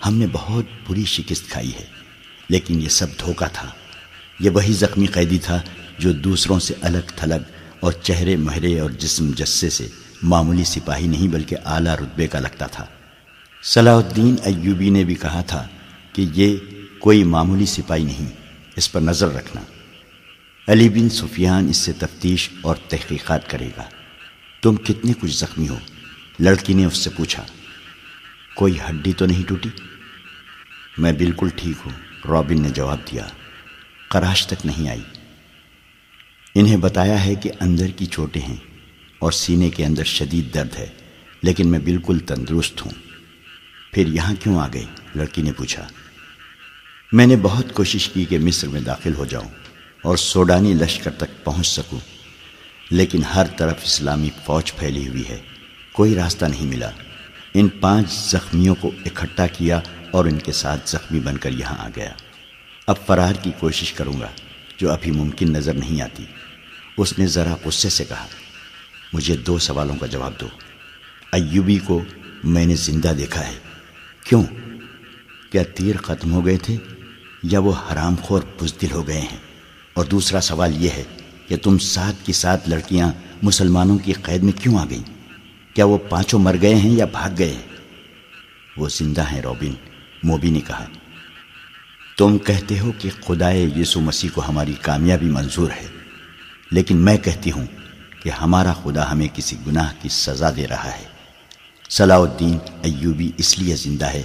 ہم 0.06 0.14
نے 0.14 0.26
بہت 0.32 0.64
بری 0.88 1.04
شکست 1.04 1.50
کھائی 1.50 1.74
ہے، 1.74 1.84
لیکن 2.48 2.82
یہ 2.82 2.88
سب 2.88 3.06
دھوکہ 3.18 3.46
تھا۔ 3.52 3.68
یہ 4.40 4.50
وہی 4.50 4.72
زخمی 4.72 5.06
قیدی 5.06 5.38
تھا 5.38 5.60
جو 5.98 6.12
دوسروں 6.12 6.58
سے 6.58 6.74
الگ 6.82 7.12
تھلگ 7.16 7.42
اور 7.80 7.92
چہرے 7.92 8.36
مہرے 8.36 8.80
اور 8.80 8.90
جسم 8.90 9.30
جسے 9.36 9.70
سے 9.70 9.88
معمولی 10.22 10.64
سپاہی 10.64 11.06
نہیں 11.06 11.28
بلکہ 11.28 11.56
اعلیٰ 11.64 11.94
رتبے 11.94 12.26
کا 12.26 12.40
لگتا 12.40 12.66
تھا۔ 12.66 12.86
صلاح 13.64 13.96
الدین 13.96 14.36
ایوبی 14.42 14.90
نے 14.90 15.04
بھی 15.04 15.14
کہا 15.14 15.42
تھا 15.42 15.68
کہ 16.12 16.26
یہ 16.34 16.56
کوئی 16.98 17.24
معمولی 17.24 17.66
سپاہی 17.66 18.04
نہیں۔ 18.04 18.41
اس 18.82 18.92
پر 18.92 19.00
نظر 19.00 19.34
رکھنا۔ 19.34 19.62
علی 20.72 20.88
بن 20.88 21.08
سفیان 21.08 21.68
اس 21.68 21.76
سے 21.76 21.92
تفتیش 21.92 22.50
اور 22.62 22.76
تحقیقات 22.76 23.50
کرے 23.50 23.68
گا۔ 23.76 23.88
تم 24.62 24.76
کتنے 24.76 25.12
کچھ 25.20 25.30
زخمی 25.30 25.68
ہو۔ 25.68 25.78
لڑکی 26.40 26.74
نے 26.74 26.84
اس 26.84 26.96
سے 26.96 27.10
پوچھا، 27.10 27.46
کوئی 28.56 28.78
ہڈی 28.90 29.12
تو 29.12 29.26
نہیں 29.26 29.48
ٹوٹی؟ 29.48 29.68
میں 30.98 31.12
بالکل 31.12 31.48
ٹھیک 31.56 31.76
ہوں، 31.86 31.92
رابن 32.28 32.62
نے 32.62 32.70
جواب 32.70 32.98
دیا۔ 33.12 33.26
کراش 34.10 34.46
تک 34.46 34.66
نہیں 34.66 34.90
آئی۔ 34.90 35.02
انہیں 36.54 36.76
بتایا 36.76 37.24
ہے 37.24 37.34
کہ 37.34 37.50
اندر 37.60 37.88
کی 37.88 38.06
چوٹیں 38.06 38.42
ہیں 38.42 38.56
اور 39.18 39.32
سینے 39.32 39.70
کے 39.70 39.86
اندر 39.86 40.04
شدید 40.04 40.54
درد 40.54 40.76
ہے، 40.76 40.86
لیکن 41.42 41.68
میں 41.68 41.78
بالکل 41.78 42.18
تندرست 42.18 42.84
ہوں۔ 42.84 42.92
پھر 43.92 44.06
یہاں 44.06 44.34
کیوں 44.42 44.58
آ 44.58 44.68
گئی 44.74 44.86
لڑکی 45.14 45.42
نے 45.42 45.52
پوچھا۔ 45.52 45.88
میں 47.12 47.26
نے 47.26 47.36
بہت 47.36 47.72
کوشش 47.72 48.08
کی 48.08 48.24
کہ 48.24 48.38
مصر 48.38 48.68
میں 48.68 48.80
داخل 48.80 49.14
ہو 49.14 49.24
جاؤں 49.24 49.48
اور 50.02 50.16
سوڈانی 50.16 50.74
لشکر 50.74 51.10
تک 51.10 51.44
پہنچ 51.44 51.66
سکوں، 51.66 51.98
لیکن 52.90 53.24
ہر 53.24 53.46
طرف 53.56 53.76
اسلامی 53.84 54.30
فوج 54.44 54.72
پھیلی 54.72 55.08
ہوئی 55.08 55.28
ہے، 55.28 55.38
کوئی 55.92 56.14
راستہ 56.14 56.44
نہیں 56.44 56.66
ملا۔ 56.66 56.90
ان 57.54 57.68
پانچ 57.68 58.12
زخمیوں 58.12 58.74
کو 58.74 58.90
اکٹھا 59.06 59.46
کیا 59.46 59.80
اور 60.10 60.24
ان 60.24 60.38
کے 60.38 60.52
ساتھ 60.52 60.90
زخمی 60.90 61.20
بن 61.20 61.36
کر 61.36 61.50
یہاں 61.50 61.76
آ 61.78 61.88
گیا۔ 61.96 62.12
اب 62.86 62.96
فرار 63.06 63.34
کی 63.34 63.50
کوشش 63.58 63.92
کروں 63.92 64.20
گا، 64.20 64.28
جو 64.78 64.92
ابھی 64.92 65.10
ممکن 65.10 65.52
نظر 65.52 65.74
نہیں 65.74 66.02
آتی۔ 66.02 66.24
اس 66.98 67.18
نے 67.18 67.26
ذرا 67.26 67.54
غصے 67.64 67.88
سے 67.88 68.04
کہا، 68.04 68.26
مجھے 69.12 69.36
دو 69.36 69.58
سوالوں 69.58 69.96
کا 69.96 70.06
جواب 70.06 70.32
دو۔ 70.40 70.46
ایوبی 71.32 71.78
کو 71.78 72.02
میں 72.44 72.66
نے 72.66 72.76
زندہ 72.76 73.12
دیکھا 73.18 73.46
ہے۔ 73.46 73.54
کیوں؟ 74.24 74.42
کیا 75.50 75.62
تیر 75.62 75.96
ختم 75.96 76.32
ہو 76.32 76.46
گئے 76.46 76.56
تھے؟ 76.56 76.76
یا 77.42 77.58
وہ 77.58 77.72
حرام 77.92 78.14
خور 78.22 78.42
بزدل 78.62 78.90
ہو 78.92 79.06
گئے 79.06 79.20
ہیں۔ 79.20 79.36
اور 79.94 80.04
دوسرا 80.04 80.40
سوال 80.40 80.84
یہ 80.84 80.90
ہے 80.90 81.04
کہ 81.48 81.56
تم 81.56 81.78
سات 81.78 82.26
کی 82.26 82.32
سات 82.32 82.68
لڑکیاں 82.68 83.12
مسلمانوں 83.42 83.98
کی 83.98 84.12
قید 84.12 84.42
میں 84.42 84.52
کیوں 84.52 84.78
آ 84.78 84.84
گئیں؟ 84.90 85.02
کیا 85.74 85.84
وہ 85.84 85.98
پانچوں 85.98 86.38
مر 86.38 86.56
گئے 86.62 86.74
ہیں 86.74 86.90
یا 86.90 87.04
بھاگ 87.04 87.30
گئے 87.38 87.52
ہیں؟ 87.52 87.76
وہ 88.76 88.88
زندہ 88.88 89.22
ہیں 89.32 89.42
روبن، 89.42 89.74
موبی 90.22 90.50
نے 90.50 90.60
کہا۔ 90.60 90.84
تم 92.18 92.38
کہتے 92.38 92.78
ہو 92.78 92.92
کہ 92.98 93.10
خدائے 93.26 93.70
یسو 93.76 94.00
مسیح 94.00 94.30
کو 94.34 94.42
ہماری 94.48 94.72
کامیابی 94.82 95.26
منظور 95.26 95.70
ہے، 95.70 95.86
لیکن 96.70 96.96
میں 96.96 97.18
کہتی 97.18 97.50
ہوں 97.50 97.66
کہ 98.22 98.28
ہمارا 98.28 98.72
خدا 98.72 99.12
ہمیں 99.12 99.28
کسی 99.34 99.56
گناہ 99.66 99.92
کی 100.02 100.08
سزا 100.08 100.50
دے 100.56 100.68
رہا 100.68 100.90
ہے۔ 100.98 101.04
صلاح 101.90 102.18
الدین 102.18 102.58
ایوبی 102.82 103.30
اس 103.36 103.58
لیے 103.58 103.76
زندہ 103.76 104.04
ہے 104.04 104.22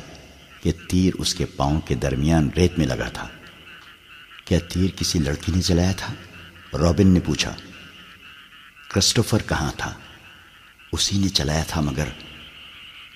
کہ 0.68 0.89
تیر 0.89 1.13
اس 1.18 1.36
کے 1.36 1.45
پاؤں 1.45 1.82
کے 1.82 1.95
درمیان 1.95 2.49
ریت 2.57 2.80
میں 2.80 2.88
لگا 2.88 3.09
تھا۔ 3.09 3.28
کیا 4.45 4.59
تیر 4.59 4.89
کسی 4.95 5.20
لڑکی 5.20 5.51
نے 5.55 5.61
جلایا 5.61 5.91
تھا؟ 5.97 6.13
رابن 6.78 7.07
نے 7.07 7.20
پوچھا۔ 7.20 7.55
کرسٹوفر 8.93 9.38
کہاں 9.47 9.72
تھا؟ 9.78 9.93
اسی 10.91 11.18
نے 11.18 11.30
چلایا 11.30 11.63
تھا 11.68 11.82
مگر 11.82 12.05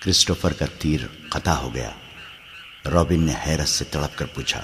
کرسٹوفر 0.02 0.52
کا 0.52 0.66
تیر 0.78 1.00
قطع 1.28 1.50
ہو 1.50 1.74
گیا۔ 1.74 1.90
رابن 2.90 3.22
نے 3.22 3.32
حیرت 3.46 3.68
سے 3.68 3.84
تڑپ 3.84 4.18
کر 4.18 4.26
پوچھا۔ 4.26 4.62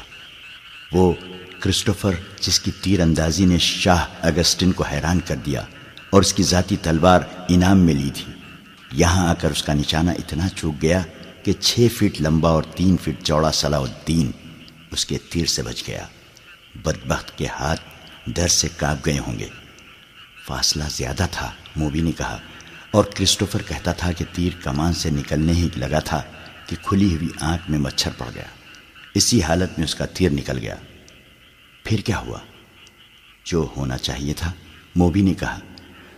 وہ 0.93 1.15
کرسٹوفر 1.61 2.13
جس 2.41 2.61
کی 2.61 2.71
تیر 2.71 3.01
اندازی 3.01 3.45
نے 3.45 3.59
شاہ 3.59 4.05
اگسٹن 4.23 4.73
کو 4.73 4.85
حیران 4.85 5.21
کر 5.21 5.37
دیا 5.37 5.65
اور 6.11 6.21
اس 6.21 6.35
کی 6.35 6.43
ذاتی 6.43 6.77
تلوار 6.83 7.21
انعام 7.49 7.79
میں 7.79 7.95
لی 7.95 8.11
تھی، 8.15 8.33
یہاں 8.93 9.29
آ 9.29 9.35
کر 9.35 9.51
اس 9.51 9.63
کا 9.63 9.75
نشانہ 9.75 10.11
اتنا 10.11 10.49
چوک 10.49 10.83
گیا 10.83 11.03
کہ 11.49 11.55
چھ 11.61 11.87
فٹ 11.97 12.21
لمبا 12.21 12.51
اور 12.51 12.63
تین 12.63 12.97
فٹ 12.97 13.25
چوڑا 13.25 13.53
صلاح 13.53 13.81
الدین 13.81 14.31
اس 14.91 15.07
کے 15.07 15.19
تیر 15.31 15.47
سے 15.47 15.63
بچ 15.63 15.83
گیا۔ 15.87 16.07
بدبخت 16.75 17.39
کے 17.39 17.47
ہاتھ 17.47 17.81
ڈر 18.27 18.49
سے 18.49 18.69
کاپ 18.77 19.07
گئے 19.07 19.19
ہوں 19.19 19.39
گے۔ 19.39 19.49
فاصلہ 20.47 20.85
زیادہ 20.91 21.27
تھا، 21.31 21.53
موبی 21.77 22.01
نے 22.01 22.13
کہا، 22.13 22.39
اور 22.91 23.05
کرسٹوفر 23.05 23.63
کہتا 23.63 23.93
تھا 23.93 24.13
کہ 24.13 24.25
تیر 24.33 24.53
کمان 24.63 24.93
سے 24.93 25.11
نکلنے 25.11 25.53
ہی 25.53 25.69
لگا 25.77 25.99
تھا 25.99 26.23
کہ 26.67 26.77
کھلی 26.83 27.17
ہوئی 27.17 27.29
آنکھ 27.41 27.71
میں 27.71 27.79
مچھر 27.79 28.11
پڑ 28.19 28.27
گیا۔ 28.35 28.47
اسی 29.15 29.43
حالت 29.43 29.79
میں 29.79 29.85
اس 29.85 29.95
کا 29.95 30.07
تیر 30.07 30.31
نکل 30.31 30.59
گیا۔ 30.59 30.77
پھر 31.85 31.99
کیا 31.99 32.19
ہوا؟ 32.19 32.39
جو 33.45 33.69
ہونا 33.77 33.99
چاہیے 33.99 34.35
تھا، 34.35 34.53
موبی 34.97 35.23
نے 35.23 35.35
کہا، 35.35 35.59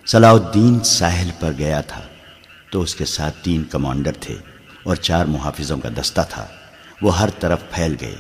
صلاح 0.07 0.33
الدین 0.33 0.85
ساحل 0.85 1.31
پر 1.41 1.53
گیا 1.59 1.81
تھا 1.81 2.03
تو 2.71 2.81
اس 2.81 2.95
کے 2.95 3.05
ساتھ 3.05 3.45
تین 3.45 3.65
کمانڈر 3.65 4.13
تھے۔ 4.13 4.37
اور 4.83 4.97
چار 4.97 5.25
محافظوں 5.25 5.79
کا 5.79 5.89
دستہ 6.01 6.21
تھا۔ 6.31 6.47
وہ 7.03 7.19
ہر 7.19 7.31
طرف 7.31 7.59
پھیل 7.71 7.97
گئے۔ 8.01 8.17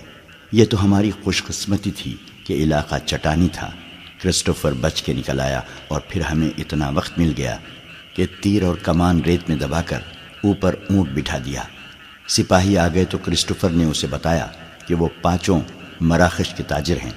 یہ 0.52 0.64
تو 0.64 0.84
ہماری 0.84 1.10
خوش 1.24 1.44
قسمتی 1.44 1.90
تھی 1.90 2.16
کہ 2.46 2.52
علاقہ 2.52 2.94
چٹانی 3.06 3.48
تھا۔ 3.52 3.70
کرسٹوفر 4.22 4.72
بچ 4.72 5.02
کے 5.02 5.12
نکل 5.12 5.40
آیا 5.40 5.60
اور 5.88 6.00
پھر 6.08 6.20
ہمیں 6.20 6.50
اتنا 6.58 6.88
وقت 6.88 7.18
مل 7.18 7.32
گیا 7.36 7.56
کہ 8.14 8.26
تیر 8.42 8.62
اور 8.62 8.74
کمان 8.74 9.20
ریت 9.20 9.48
میں 9.48 9.56
دبا 9.56 9.82
کر 9.82 9.98
اوپر 10.44 10.74
اونٹ 10.90 11.10
بٹھا 11.10 11.38
دیا۔ 11.44 11.62
سپاہی 12.28 12.78
آ 12.78 12.88
گئے 12.88 13.04
تو 13.04 13.18
کرسٹوفر 13.18 13.70
نے 13.70 13.84
اسے 13.84 14.06
بتایا 14.06 14.46
کہ 14.86 14.94
وہ 14.94 15.08
پانچوں 15.22 15.60
مراخش 16.00 16.54
کے 16.54 16.62
تاجر 16.62 16.96
ہیں۔ 17.04 17.10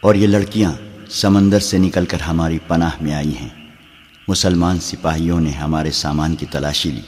اور 0.00 0.14
یہ 0.14 0.26
لڑکیاں 0.26 0.72
سمندر 1.10 1.60
سے 1.60 1.78
نکل 1.78 2.06
کر 2.06 2.20
ہماری 2.20 2.58
پناہ 2.66 2.90
میں 3.00 3.14
آئی 3.14 3.36
ہیں۔ 3.36 3.48
مسلمان 4.28 4.80
سپاہیوں 4.80 5.40
نے 5.40 5.50
ہمارے 5.50 5.90
سامان 5.90 6.36
کی 6.36 6.46
تلاشی 6.46 6.90
لی۔ 6.90 7.00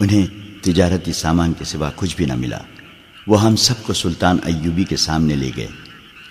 انہیں 0.00 0.43
تجارتی 0.64 1.12
سامان 1.12 1.52
کے 1.52 1.64
سوا 1.64 1.90
کچھ 1.96 2.16
بھی 2.16 2.24
نہ 2.24 2.34
ملا۔ 2.34 2.58
وہ 3.26 3.42
ہم 3.42 3.56
سب 3.56 3.74
کو 3.82 3.92
سلطان 3.92 4.38
ایوبی 4.44 4.84
کے 4.84 4.96
سامنے 4.96 5.36
لے 5.36 5.50
گئے۔ 5.56 5.66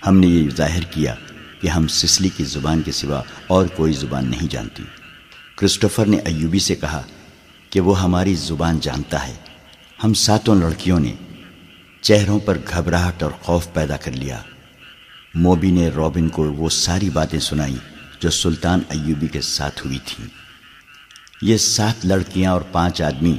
ہم 0.06 0.18
نے 0.18 0.26
یہ 0.26 0.50
ظاہر 0.50 0.82
کیا 0.82 1.14
کہ 1.60 1.68
ہم 1.68 1.86
سسلی 1.86 2.28
کی 2.28 2.44
زبان 2.44 2.82
کے 2.82 2.92
سوا 2.92 3.22
اور 3.46 3.66
کوئی 3.66 3.92
زبان 3.92 4.30
نہیں 4.30 4.48
جانتی۔ 4.50 4.82
کرسٹوفر 5.56 6.06
نے 6.06 6.16
ایوبی 6.16 6.58
سے 6.58 6.74
کہا 6.74 7.02
کہ 7.70 7.80
وہ 7.80 8.02
ہماری 8.02 8.34
زبان 8.34 8.78
جانتا 8.82 9.28
ہے۔ 9.28 9.34
ہم 10.04 10.14
ساتوں 10.14 10.54
لڑکیوں 10.54 11.00
نے 11.00 11.14
چہروں 12.00 12.38
پر 12.38 12.58
گھبراہٹ 12.70 13.22
اور 13.22 13.30
خوف 13.30 13.72
پیدا 13.72 13.96
کر 13.96 14.12
لیا۔ 14.12 14.40
موبی 15.34 15.70
نے 15.70 15.88
رابن 15.88 16.28
کو 16.28 16.52
وہ 16.52 16.68
ساری 16.68 17.10
باتیں 17.10 17.38
سنائی 17.38 17.76
جو 18.20 18.30
سلطان 18.30 18.80
ایوبی 18.88 19.26
کے 19.26 19.40
ساتھ 19.40 19.86
ہوئی 19.86 19.98
تھیں۔ 20.06 20.26
یہ 21.42 21.56
سات 21.56 22.06
لڑکیاں 22.06 22.52
اور 22.52 22.60
پانچ 22.60 23.02
آدمی 23.02 23.36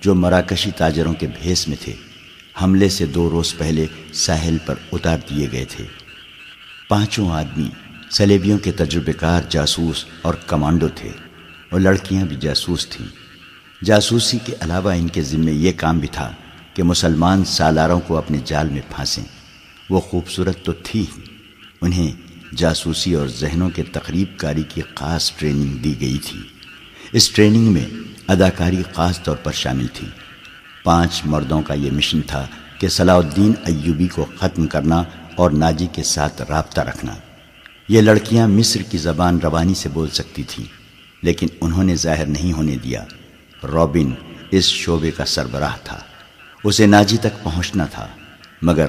جو 0.00 0.14
مراکشی 0.14 0.70
تاجروں 0.70 1.14
کے 1.14 1.26
بھیس 1.26 1.68
میں 1.68 1.76
تھے، 1.80 1.94
حملے 2.62 2.88
سے 2.88 3.06
دو 3.06 3.30
روز 3.30 3.54
پہلے 3.58 3.86
ساحل 4.12 4.56
پر 4.66 4.74
اتار 4.92 5.18
دیے 5.30 5.48
گئے 5.52 5.64
تھے۔ 5.64 5.84
پانچوں 6.88 7.30
آدمی، 7.30 7.68
سلیبیوں 8.10 8.58
کے 8.58 8.72
تجربے 8.72 9.12
کار 9.12 9.42
جاسوس 9.48 10.04
اور 10.22 10.34
کمانڈو 10.34 10.88
تھے، 10.94 11.10
اور 11.70 11.80
لڑکیاں 11.80 12.24
بھی 12.24 12.36
جاسوس 12.36 12.88
تھیں۔ 12.88 13.06
جاسوسی 13.84 14.38
کے 14.44 14.54
علاوہ 14.60 14.90
ان 14.90 15.08
کے 15.08 15.22
ذمے 15.22 15.52
یہ 15.52 15.72
کام 15.76 15.98
بھی 15.98 16.08
تھا 16.08 16.32
کہ 16.74 16.82
مسلمان 16.82 17.44
سالاروں 17.44 18.00
کو 18.00 18.16
اپنے 18.16 18.38
جال 18.44 18.68
میں 18.68 18.82
پھانسیں۔ 18.88 19.24
وہ 19.90 20.00
خوبصورت 20.00 20.64
تو 20.64 20.72
تھی۔ 20.72 21.00
ہی 21.00 21.20
انہیں 21.80 22.12
جاسوسی 22.56 23.14
اور 23.14 23.28
ذہنوں 23.28 23.70
کے 23.70 23.82
تقریب 23.82 24.38
کاری 24.38 24.62
کی 24.68 24.82
خاص 24.94 25.32
ٹریننگ 25.36 25.76
دی 25.76 25.94
گئی 26.00 26.18
تھی۔ 26.24 26.38
اس 27.12 27.30
ٹریننگ 27.30 27.72
میں 27.72 27.86
اداکاری 28.28 28.82
خاص 28.94 29.22
طور 29.22 29.36
پر 29.36 29.52
شامل 29.52 29.86
تھی۔ 29.86 30.08
پانچ 30.84 31.22
مردوں 31.24 31.62
کا 31.62 31.74
یہ 31.74 31.90
مشن 31.90 32.20
تھا 32.22 32.46
کہ 32.78 32.88
صلاح 32.88 33.16
الدین 33.16 33.52
ایوبی 33.64 34.06
کو 34.06 34.26
ختم 34.38 34.66
کرنا 34.66 35.02
اور 35.36 35.50
ناجی 35.50 35.86
کے 35.92 36.02
ساتھ 36.02 36.42
رابطہ 36.48 36.80
رکھنا۔ 36.80 37.14
یہ 37.88 38.00
لڑکیاں 38.00 38.48
مصر 38.48 38.82
کی 38.82 38.98
زبان 38.98 39.38
روانی 39.42 39.74
سے 39.74 39.88
بول 39.88 40.08
سکتی 40.08 40.42
تھیں، 40.42 40.64
لیکن 41.22 41.46
انہوں 41.60 41.84
نے 41.84 41.94
ظاہر 41.96 42.26
نہیں 42.26 42.52
ہونے 42.52 42.76
دیا۔ 42.84 43.04
رابن 43.62 44.12
اس 44.50 44.64
شعبے 44.64 45.10
کا 45.10 45.24
سربراہ 45.24 45.76
تھا، 45.84 45.98
اسے 46.64 46.86
ناجی 46.86 47.16
تک 47.16 47.42
پہنچنا 47.42 47.86
تھا۔ 47.86 48.06
مگر 48.62 48.86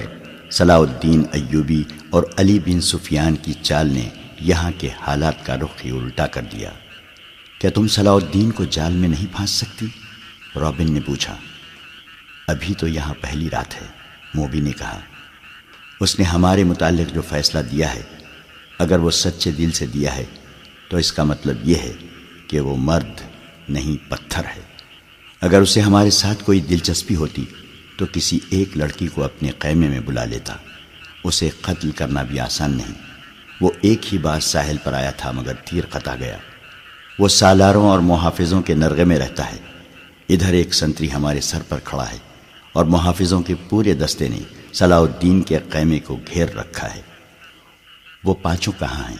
صلاح 0.50 0.78
الدین 0.78 1.22
ایوبی 1.32 1.82
اور 2.10 2.22
علی 2.36 2.58
بن 2.58 2.80
سفیان 2.80 3.36
کی 3.36 3.52
چال 3.62 3.86
نے 3.86 4.08
یہاں 4.40 4.70
کے 4.78 4.88
حالات 5.00 5.46
کا 5.46 5.56
رخ 5.56 5.84
ہی 5.84 5.90
الٹا 5.90 6.26
کر 6.26 6.42
دیا۔ 6.52 6.70
کیا 7.62 7.70
تم 7.70 7.88
صلاح 7.88 8.12
الدین 8.12 8.50
کو 8.50 8.64
جال 8.64 8.92
میں 8.92 9.08
نہیں 9.08 9.26
پھانس 9.36 9.50
سکتی؟ 9.50 9.86
رابن 10.56 10.92
نے 10.92 11.00
پوچھا۔ 11.00 11.36
ابھی 12.48 12.74
تو 12.74 12.88
یہاں 12.88 13.14
پہلی 13.20 13.50
رات 13.50 13.74
ہے، 13.74 13.86
موبی 14.34 14.60
نے 14.60 14.72
کہا۔ 14.72 15.00
اس 16.00 16.18
نے 16.18 16.24
ہمارے 16.24 16.64
متعلق 16.64 17.14
جو 17.14 17.22
فیصلہ 17.22 17.60
دیا 17.60 17.94
ہے، 17.94 18.02
اگر 18.78 18.98
وہ 18.98 19.10
سچے 19.10 19.50
دل 19.50 19.70
سے 19.72 19.86
دیا 19.86 20.16
ہے، 20.16 20.24
تو 20.88 20.96
اس 20.96 21.12
کا 21.12 21.24
مطلب 21.24 21.68
یہ 21.68 21.74
ہے 21.74 21.92
کہ 22.46 22.60
وہ 22.60 22.76
مرد 22.76 23.20
نہیں، 23.68 24.10
پتھر 24.10 24.44
ہے۔ 24.44 24.62
اگر 25.40 25.60
اسے 25.60 25.80
ہمارے 25.80 26.10
ساتھ 26.10 26.44
کوئی 26.44 26.60
دلچسپی 26.60 27.14
ہوتی، 27.14 27.44
تو 27.96 28.04
کسی 28.12 28.38
ایک 28.50 28.76
لڑکی 28.76 29.06
کو 29.06 29.24
اپنے 29.24 29.50
قیمے 29.58 29.88
میں 29.88 30.00
بلا 30.00 30.24
لیتا۔ 30.24 30.56
اسے 31.24 31.48
قتل 31.60 31.90
کرنا 31.90 32.22
بھی 32.22 32.40
آسان 32.40 32.76
نہیں۔ 32.76 33.02
وہ 33.60 33.70
ایک 33.80 34.12
ہی 34.12 34.18
بار 34.18 34.40
ساحل 34.40 34.76
پر 34.84 34.92
آیا 34.92 35.10
تھا، 35.10 35.30
مگر 35.30 35.54
تیر 35.54 35.84
قطع 35.90 36.14
گیا۔ 36.20 36.36
وہ 37.18 37.28
سالاروں 37.28 37.88
اور 37.88 37.98
محافظوں 37.98 38.62
کے 38.62 38.74
نرغے 38.74 39.04
میں 39.04 39.18
رہتا 39.18 39.52
ہے۔ 39.52 39.58
ادھر 40.28 40.52
ایک 40.52 40.74
سنتری 40.74 41.12
ہمارے 41.12 41.40
سر 41.40 41.62
پر 41.68 41.78
کھڑا 41.84 42.10
ہے 42.10 42.18
اور 42.72 42.84
محافظوں 42.84 43.42
کے 43.42 43.54
پورے 43.68 43.94
دستے 43.94 44.28
نے 44.28 44.38
صلاح 44.72 45.00
الدین 45.00 45.42
کے 45.42 45.58
قیمے 45.70 45.98
کو 45.98 46.16
گھیر 46.16 46.54
رکھا 46.54 46.94
ہے۔ 46.94 47.00
وہ 48.24 48.34
پانچوں 48.34 48.72
کہاں 48.78 49.10
ہیں؟ 49.10 49.16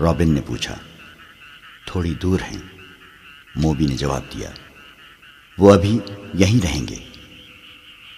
رابن 0.00 0.34
نے 0.34 0.40
پوچھا۔ 0.40 0.74
تھوڑی 1.86 2.14
دور 2.22 2.40
ہیں۔ 2.40 2.58
موبی 3.56 3.86
نے 3.86 3.96
جواب 3.96 4.22
دیا۔ 4.36 4.50
وہ 5.58 5.74
ابھی 5.74 5.98
یہیں 6.34 6.60
رہیں 6.62 6.88
گے۔ 6.88 6.96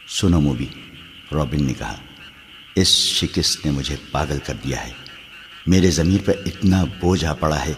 سنو 0.09 0.41
موبی، 0.41 0.67
رابن 1.33 1.65
نے 1.65 1.73
کہا۔ 1.73 1.97
اس 2.77 2.89
شکست 2.89 3.67
نے 3.67 3.73
مجھے 3.73 3.97
پاگل 4.11 4.39
کر 4.47 4.55
دیا 4.65 4.87
ہے۔ 4.87 4.93
میرے 5.67 5.91
ضمیر 5.91 6.21
پر 6.25 6.33
اتنا 6.47 6.85
بوجھ 6.85 7.25
آ 7.25 7.35
پڑا 7.35 7.65
ہے۔ 7.65 7.73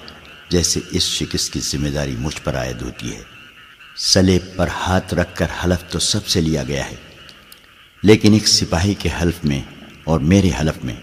جیسے 0.53 0.80
اس 0.90 1.03
شکست 1.03 1.53
کی 1.53 1.61
ذمہ 1.61 1.88
داری 1.88 2.16
مجھ 2.18 2.42
پر 2.44 2.57
عائد 2.57 2.82
ہوتی 2.82 3.16
ہے۔ 3.16 3.22
سلیب 3.96 4.57
پر 4.57 4.68
ہاتھ 4.68 5.14
رکھ 5.14 5.36
کر 5.36 5.46
حلف 5.64 5.90
تو 5.90 5.98
سب 5.98 6.28
سے 6.28 6.40
لیا 6.40 6.62
گیا 6.62 6.90
ہے۔ 6.90 6.94
لیکن 8.03 8.32
ایک 8.32 8.48
سپاہی 8.48 8.94
کے 8.94 9.09
حلف 9.22 9.44
میں 9.44 9.61
اور 10.05 10.20
میرے 10.20 10.50
حلف 10.61 10.84
میں 10.84 10.94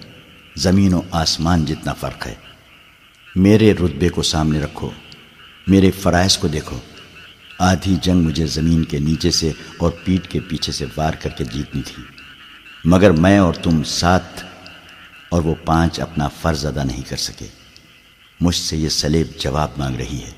زمین 0.55 0.93
و 0.93 1.01
آسمان 1.11 1.65
جتنا 1.65 1.93
فرق 1.93 2.27
ہے۔ 2.27 2.35
میرے 3.35 3.73
رتبے 3.73 4.09
کو 4.09 4.21
سامنے 4.21 4.59
رکھو، 4.59 4.89
میرے 5.67 5.91
فرائض 5.91 6.37
کو 6.37 6.47
دیکھو۔ 6.47 6.79
آدھی 7.59 7.95
جنگ 8.01 8.21
مجھے 8.21 8.45
زمین 8.45 8.83
کے 8.83 8.99
نیچے 8.99 9.31
سے 9.31 9.51
اور 9.77 9.91
پیٹ 10.05 10.27
کے 10.27 10.39
پیچھے 10.39 10.71
سے 10.71 10.85
وار 10.97 11.13
کر 11.13 11.29
کے 11.29 11.43
جیتنی 11.43 11.81
تھی۔ 11.81 12.03
مگر 12.85 13.11
میں 13.11 13.37
اور 13.37 13.53
تم 13.53 13.83
ساتھ 13.83 14.45
اور 15.29 15.41
وہ 15.41 15.55
پانچ 15.65 15.99
اپنا 15.99 16.27
فرض 16.27 16.65
ادا 16.65 16.83
نہیں 16.83 17.09
کر 17.09 17.17
سکے۔ 17.17 17.58
مجھ 18.41 18.55
سے 18.55 18.77
یہ 18.77 18.89
سلیب 18.89 19.27
جواب 19.39 19.69
مانگ 19.77 19.95
رہی 19.95 20.23
ہے۔ 20.27 20.31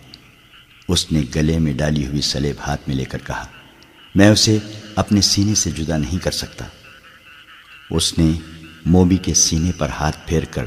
اس 0.87 1.11
نے 1.11 1.21
گلے 1.35 1.59
میں 1.59 1.73
ڈالی 1.73 2.07
ہوئی 2.07 2.21
سلیب 2.21 2.55
ہاتھ 2.67 2.81
میں 2.87 2.95
لے 2.95 3.05
کر 3.05 3.17
کہا، 3.27 3.47
میں 4.15 4.29
اسے 4.29 4.57
اپنے 4.95 5.21
سینے 5.21 5.55
سے 5.55 5.71
جدا 5.71 5.97
نہیں 5.97 6.17
کر 6.23 6.31
سکتا۔ 6.31 6.65
اس 7.91 8.17
نے 8.19 8.31
موبی 8.85 9.17
کے 9.17 9.33
سینے 9.33 9.71
پر 9.77 9.89
ہاتھ 9.89 10.17
پھیر 10.27 10.43
کر 10.45 10.65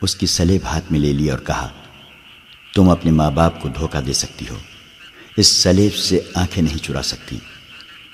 اس 0.00 0.16
کی 0.16 0.26
سلیب 0.26 0.64
ہاتھ 0.64 0.92
میں 0.92 1.00
لے 1.00 1.12
لی 1.12 1.30
اور 1.30 1.38
کہا، 1.38 1.68
تم 2.74 2.88
اپنے 2.88 3.10
ماں 3.10 3.30
باپ 3.30 3.62
کو 3.62 3.68
دھوکہ 3.68 4.00
دے 4.00 4.12
سکتی 4.12 4.44
ہو۔ 4.50 4.58
اس 5.36 5.46
سلیب 5.46 5.94
سے 5.94 6.20
آنکھیں 6.34 6.62
نہیں 6.62 6.78
چرا 6.78 7.02
سکتی۔ 7.02 7.38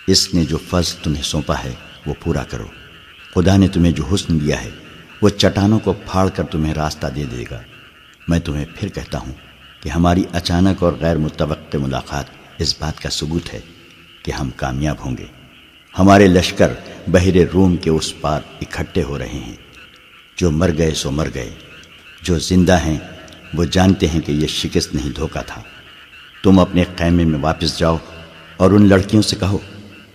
اس 0.06 0.34
نے 0.34 0.44
جو 0.44 0.58
فرض 0.68 0.94
تمہیں 0.94 1.22
سونپا 1.22 1.54
ہے، 1.64 1.74
وہ 2.06 2.14
پورا 2.22 2.44
کرو۔ 2.44 2.66
خدا 3.34 3.56
نے 3.56 3.68
تمہیں 3.68 3.92
جو 3.92 4.04
حسن 4.14 4.40
دیا 4.40 4.62
ہے، 4.62 4.70
وہ 5.22 5.28
چٹانوں 5.28 5.78
کو 5.78 5.92
پھاڑ 5.92 6.28
کر 6.28 6.44
تمہیں 6.44 6.74
راستہ 6.74 7.06
دے 7.06 7.24
دے 7.24 7.44
گا۔ 7.50 7.62
میں 8.28 8.38
تمہیں 8.38 8.64
پھر 8.76 8.88
کہتا 8.88 9.18
ہوں 9.18 9.32
کہ 9.82 9.88
ہماری 9.88 10.22
اچانک 10.32 10.82
اور 10.82 10.92
غیر 11.00 11.16
متوقع 11.16 11.76
ملاقات 11.76 12.24
اس 12.58 12.74
بات 12.78 13.00
کا 13.02 13.10
ثبوت 13.10 13.54
ہے 13.54 13.60
کہ 14.22 14.30
ہم 14.30 14.50
کامیاب 14.50 14.96
ہوں 15.04 15.16
گے۔ 15.16 15.26
ہمارے 15.98 16.28
لشکر 16.28 16.72
بحر 17.08 17.36
روم 17.54 17.76
کے 17.76 17.90
اس 17.90 18.20
پار 18.20 18.40
اکٹھے 18.60 19.02
ہو 19.02 19.18
رہے 19.18 19.28
ہیں۔ 19.28 19.56
جو 20.36 20.50
مر 20.50 20.70
گئے 20.78 20.94
سو 20.94 21.10
مر 21.10 21.28
گئے۔ 21.34 21.50
جو 22.22 22.38
زندہ 22.38 22.78
ہیں، 22.84 22.98
وہ 23.54 23.64
جانتے 23.64 24.08
ہیں 24.08 24.20
کہ 24.20 24.32
یہ 24.32 24.46
شکست 24.46 24.94
نہیں 24.94 25.10
دھوکا 25.10 25.42
تھا۔ 25.42 25.62
تم 26.42 26.58
اپنے 26.58 26.84
قیمے 26.96 27.24
میں 27.24 27.38
واپس 27.38 27.78
جاؤ 27.78 27.98
اور 28.56 28.70
ان 28.70 28.88
لڑکیوں 28.88 29.22
سے 29.22 29.36
کہو 29.40 29.58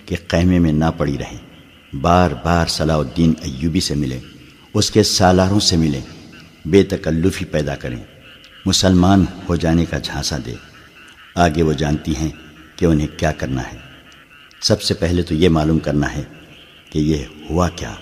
کہ 0.06 0.16
قیمے 0.28 0.60
میں 0.60 0.72
نہ 0.72 0.86
پڑی 0.98 1.18
رہیں۔ 1.18 1.38
بار 1.96 2.32
بار 2.44 2.68
صلاح 2.68 2.98
الدین 2.98 3.34
ایوبی 3.42 3.80
سے 3.80 3.96
ملیں، 3.96 4.20
اس 4.74 4.92
کے 4.92 5.04
سالاروں 5.04 5.60
سے 5.60 5.78
ملیں۔ 5.78 6.02
بے 6.66 6.84
تکلفی 6.84 7.46
پیدا 7.46 7.76
کریں۔ 7.76 8.04
مسلمان 8.66 9.26
ہو 9.50 9.56
جانے 9.56 9.86
کا 9.86 9.98
جھانسا 9.98 10.38
دے۔ 10.46 10.54
آگے 11.36 11.64
وہ 11.64 11.74
جانتی 11.74 12.16
ہیں 12.16 12.30
کہ 12.76 12.86
انہیں 12.86 13.08
کیا 13.18 13.32
کرنا 13.32 13.62
ہے۔ 13.74 13.78
سب 14.62 14.82
سے 14.82 14.94
پہلے 14.94 15.22
تو 15.22 15.34
یہ 15.34 15.50
معلوم 15.50 15.80
کرنا 15.80 16.16
ہے 16.16 16.24
کہ 16.90 17.00
یہ 17.00 17.26
ہوا 17.50 17.70
کیا، 17.70 17.96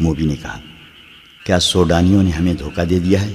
موبی 0.00 0.26
نے 0.26 0.36
کہا۔ 0.36 0.60
کیا 1.44 1.60
سوڈانیوں 1.60 2.22
نے 2.22 2.30
ہمیں 2.30 2.54
دھوکہ 2.54 2.84
دے 2.84 2.98
دیا 2.98 3.22
ہے؟ 3.22 3.34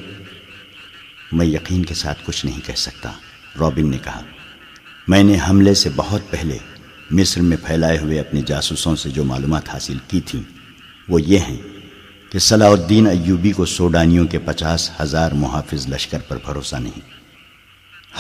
میں 1.32 1.46
یقین 1.46 1.86
کے 1.86 1.94
ساتھ 1.94 2.20
کچھ 2.26 2.46
نہیں 2.46 2.60
کہہ 2.66 2.74
سکتا، 2.74 3.12
رابن 3.60 3.92
نے 3.92 3.98
کہا۔ 4.04 4.22
میں 5.08 5.24
نے 5.24 5.38
حملے 5.50 5.74
سے 5.74 5.90
بہت 5.96 6.22
پہلے 6.30 6.58
مصر 7.12 7.42
میں 7.42 7.58
پھیلائے 7.68 7.98
ہوئے 7.98 8.20
اپنے 8.20 8.42
جاسوسوں 8.42 8.96
سے 8.96 9.10
جو 9.10 9.24
معلومات 9.24 9.70
حاصل 9.70 9.98
کی 10.08 10.22
تھیں، 10.22 10.44
وہ 11.08 11.22
یہ 11.22 11.38
ہیں۔ 11.38 11.71
کہ 12.32 12.40
صلاح 12.40 12.70
الدین 12.70 13.08
ایوبی 13.08 13.52
کو 13.52 13.66
سوڈانیوں 13.66 14.28
کے 14.28 14.40
پچاس 14.40 14.92
ہزار 15.00 15.32
محافظ 15.32 15.90
لشکر 15.90 16.20
پر 16.28 16.38
بھروسہ 16.46 16.76
نہیں۔ 16.76 17.00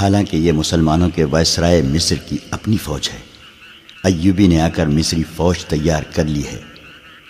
حالانکہ 0.02 0.38
یہ 0.38 0.52
مسلمانوں 0.52 1.10
کے 1.16 1.24
ویسرائے 1.24 1.82
مصر 1.82 2.16
کی 2.16 2.38
اپنی 2.52 2.78
فوج 2.78 3.10
ہے۔ 3.14 3.20
ایوبی 4.04 4.48
نے 4.48 4.62
آ 4.62 4.70
کر 4.70 4.86
مصری 4.86 5.24
فوج 5.36 5.66
تیار 5.66 6.04
کر 6.14 6.26
لی 6.26 6.48
ہے۔ 6.48 6.62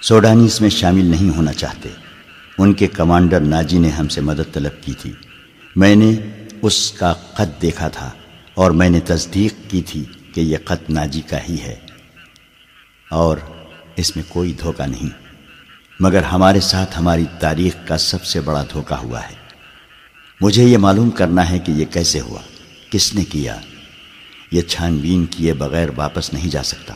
سوڈانی 0.01 0.45
اس 0.45 0.61
میں 0.61 0.69
شامل 0.69 1.05
نہیں 1.05 1.37
ہونا 1.37 1.53
چاہتے۔ 1.53 1.89
ان 2.57 2.73
کے 2.73 2.87
کمانڈر 2.87 3.39
ناجی 3.39 3.79
نے 3.79 3.89
ہم 3.89 4.07
سے 4.07 4.21
مدد 4.21 4.53
طلب 4.53 4.83
کی 4.83 4.93
تھی۔ 4.93 5.13
میں 5.75 5.95
نے 5.95 6.15
اس 6.61 6.91
کا 6.91 7.13
خط 7.13 7.61
دیکھا 7.61 7.87
تھا 7.87 8.09
اور 8.53 8.71
میں 8.71 8.89
نے 8.89 8.99
تصدیق 8.99 9.71
کی 9.71 9.81
تھی 9.81 10.03
کہ 10.33 10.41
یہ 10.41 10.57
خط 10.65 10.89
ناجی 10.89 11.21
کا 11.21 11.37
ہی 11.49 11.57
ہے۔ 11.63 11.75
اور 13.11 13.37
اس 13.95 14.15
میں 14.15 14.23
کوئی 14.27 14.53
دھوکہ 14.53 14.87
نہیں۔ 14.87 15.20
مگر 16.01 16.23
ہمارے 16.23 16.59
ساتھ 16.59 16.99
ہماری 16.99 17.25
تاریخ 17.39 17.87
کا 17.87 17.97
سب 17.97 18.25
سے 18.25 18.41
بڑا 18.41 18.63
دھوکہ 18.73 18.93
ہوا 18.93 19.23
ہے۔ 19.23 19.33
مجھے 20.41 20.63
یہ 20.63 20.77
معلوم 20.77 21.09
کرنا 21.09 21.49
ہے 21.49 21.59
کہ 21.59 21.71
یہ 21.71 21.85
کیسے 21.85 22.19
ہوا، 22.19 22.39
کس 22.89 23.15
نے 23.15 23.25
کیا۔ 23.25 23.57
یہ 24.51 24.61
چھان 24.61 24.97
بین 24.97 25.25
کیے 25.25 25.53
بغیر 25.53 25.89
واپس 25.95 26.33
نہیں 26.33 26.47
جا 26.47 26.63
سکتا۔ 26.63 26.93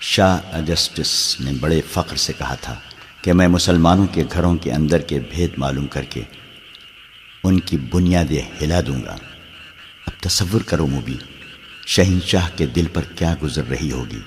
شاہ 0.00 0.38
اجسٹس 0.52 1.36
نے 1.40 1.52
بڑے 1.60 1.80
فخر 1.92 2.16
سے 2.16 2.32
کہا 2.38 2.54
تھا 2.54 2.74
کہ 3.22 3.32
میں 3.32 3.48
مسلمانوں 3.48 4.06
کے 4.06 4.24
گھروں 4.32 4.56
کے 4.56 4.72
اندر 4.72 5.00
کے 5.00 5.20
بھید 5.30 5.50
معلوم 5.56 5.86
کر 5.86 6.02
کے 6.02 6.22
ان 7.44 7.60
کی 7.60 7.76
بنیادیں 7.76 8.42
ہلا 8.62 8.80
دوں 8.86 9.04
گا۔ 9.04 9.16
اب 10.06 10.22
تصور 10.22 10.60
کرو 10.60 10.86
مبی 10.86 11.16
شہنشاہ 11.86 12.48
کے 12.56 12.66
دل 12.66 12.86
پر 12.92 13.02
کیا 13.02 13.34
گزر 13.42 13.62
رہی 13.70 13.92
ہوگی؟ 13.92 14.20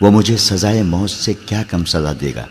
وہ 0.00 0.10
مجھے 0.10 0.36
سزائے 0.36 0.82
موت 0.82 1.10
سے 1.10 1.34
کیا 1.34 1.62
کم 1.62 1.84
سزا 1.84 2.12
دے 2.20 2.32
گا؟ 2.34 2.46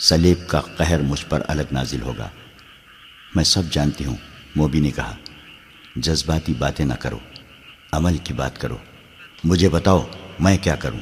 سلیب 0.00 0.46
کا 0.46 0.60
قہر 0.60 1.00
مجھ 1.00 1.26
پر 1.28 1.42
الگ 1.48 1.62
نازل 1.72 2.02
ہوگا۔ 2.02 2.28
میں 3.34 3.44
سب 3.44 3.62
جانتی 3.70 4.04
ہوں، 4.04 4.16
موبی 4.56 4.80
نے 4.80 4.90
کہا، 4.90 5.16
جذباتی 5.96 6.54
باتیں 6.58 6.84
نہ 6.84 6.94
کرو، 6.94 7.18
عمل 7.92 8.16
کی 8.16 8.34
بات 8.34 8.60
کرو۔ 8.60 8.76
مجھے 9.44 9.68
بتاؤ، 9.68 10.06
میں 10.40 10.56
کیا 10.56 10.76
کروں؟ 10.76 11.00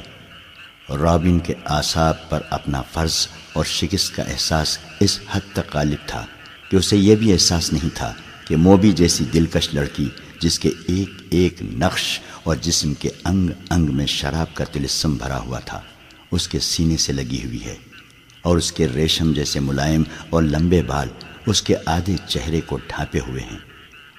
رابن 0.97 1.39
کے 1.39 1.53
آساب 1.65 2.29
پر 2.29 2.41
اپنا 2.49 2.81
فرض 2.81 3.27
اور 3.53 3.65
شکست 3.65 4.15
کا 4.15 4.23
احساس 4.23 4.77
اس 4.99 5.19
حد 5.31 5.39
تک 5.53 5.75
غالب 5.75 6.07
تھا 6.07 6.25
کہ 6.71 6.75
اسے 6.75 6.97
یہ 6.97 7.15
بھی 7.15 7.33
احساس 7.33 7.73
نہیں 7.73 7.89
تھا 7.93 8.13
کہ 8.47 8.55
موبی 8.55 8.91
جیسی 8.91 9.23
دلکش 9.33 9.73
لڑکی 9.73 10.09
جس 10.39 10.59
کے 10.59 10.69
ایک 10.87 11.09
ایک 11.29 11.61
نقش 11.61 12.19
اور 12.43 12.55
جسم 12.55 12.93
کے 12.93 13.09
انگ 13.25 13.49
انگ 13.69 13.95
میں 13.95 14.05
شراب 14.05 14.55
کا 14.55 14.63
تلسم 14.63 15.15
بھرا 15.15 15.39
ہوا 15.39 15.59
تھا، 15.59 15.81
اس 16.31 16.47
کے 16.47 16.59
سینے 16.59 16.97
سے 16.97 17.13
لگی 17.13 17.43
ہوئی 17.45 17.65
ہے۔ 17.65 17.75
اور 18.47 18.57
اس 18.57 18.71
کے 18.71 18.87
ریشم 18.87 19.33
جیسے 19.33 19.59
ملائم 19.59 20.03
اور 20.29 20.43
لمبے 20.43 20.81
بال 20.81 21.07
اس 21.45 21.61
کے 21.61 21.75
آدھے 21.85 22.15
چہرے 22.27 22.61
کو 22.61 22.77
ڈھانپے 22.87 23.19
ہوئے 23.19 23.41
ہیں۔ 23.41 23.59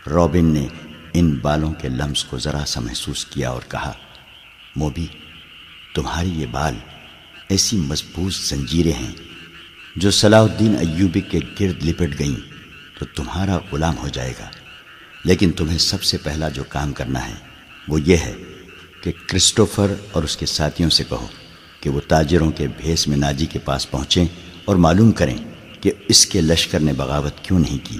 رابن 0.08 0.44
نے 0.44 0.66
ان 1.14 1.34
بالوں 1.34 1.72
کے 1.72 1.88
لمس 1.88 2.24
کو 2.24 2.38
ذرا 2.38 2.64
سا 2.66 2.80
محسوس 2.80 3.24
کیا 3.24 3.50
اور 3.50 3.62
کہا، 3.68 3.92
موبی، 4.76 5.06
تمہاری 5.94 6.40
یہ 6.40 6.46
بال 6.46 6.74
ایسی 7.48 7.76
مضبوط 7.76 8.34
زنجیریں 8.34 8.92
ہیں۔ 8.92 9.12
جو 9.96 10.10
صلاح 10.10 10.42
الدین 10.42 10.76
ایوبی 10.78 11.20
کے 11.20 11.38
گرد 11.60 11.84
لپٹ 11.84 12.18
گئیں، 12.18 12.52
تو 12.98 13.06
تمہارا 13.06 13.58
غلام 13.72 13.98
ہو 13.98 14.08
جائے 14.08 14.34
گا۔ 14.40 14.50
لیکن 15.24 15.52
تمہیں 15.52 15.78
سب 15.78 16.02
سے 16.02 16.18
پہلا 16.18 16.48
جو 16.48 16.64
کام 16.68 16.92
کرنا 16.92 17.28
ہے، 17.28 17.34
وہ 17.88 18.00
یہ 18.00 18.16
ہے 18.16 18.34
کہ 19.02 19.12
کرسٹوفر 19.26 19.94
اور 20.12 20.22
اس 20.22 20.36
کے 20.36 20.46
ساتھیوں 20.46 20.90
سے 20.90 21.04
کہو۔ 21.04 21.26
کہ 21.80 21.90
وہ 21.90 22.00
تاجروں 22.08 22.50
کے 22.50 22.66
بھیس 22.76 23.08
میں 23.08 23.16
ناجی 23.16 23.46
کے 23.46 23.58
پاس 23.58 23.90
پہنچیں 23.90 24.24
اور 24.64 24.76
معلوم 24.76 25.12
کریں 25.12 25.36
کہ 25.80 25.92
اس 26.08 26.26
کے 26.26 26.40
لشکر 26.40 26.80
نے 26.80 26.92
بغاوت 26.92 27.32
کیوں 27.42 27.58
نہیں 27.58 27.78
کی۔ 27.84 27.98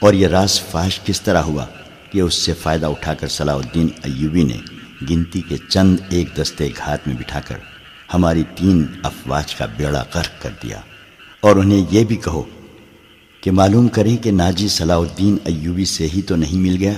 اور 0.00 0.14
یہ 0.14 0.26
راز 0.26 0.60
فاش 0.60 1.00
کس 1.00 1.20
طرح 1.22 1.42
ہوا 1.42 1.66
کہ 2.12 2.20
اس 2.20 2.34
سے 2.34 2.54
فائدہ 2.54 2.86
اٹھا 2.86 3.14
کر 3.14 3.28
صلاح 3.28 3.54
الدین 3.54 3.88
ایوبی 4.02 4.42
نے 4.42 4.56
گنتی 5.10 5.40
کے 5.40 5.56
چند 5.68 5.96
ایک 6.08 6.28
دستے 6.36 6.68
گھات 6.76 7.08
میں 7.08 7.16
بٹھا 7.16 7.40
کر 7.40 7.56
ہماری 8.14 8.42
تین 8.54 8.86
افواج 9.02 9.54
کا 9.54 9.66
بیڑا 9.66 10.04
غرق 10.14 10.42
کر 10.42 10.50
دیا۔ 10.62 10.80
اور 11.40 11.56
انہیں 11.56 11.84
یہ 11.90 12.04
بھی 12.04 12.16
کہو 12.16 12.42
کہ 13.40 13.50
معلوم 13.50 13.88
کریں 13.88 14.16
کہ 14.16 14.30
ناجی 14.30 14.68
صلاح 14.68 14.96
الدین 14.96 15.36
ایوبی 15.44 15.84
سے 15.84 16.08
ہی 16.16 16.22
تو 16.22 16.36
نہیں 16.36 16.58
مل 16.58 16.76
گیا 16.78 16.92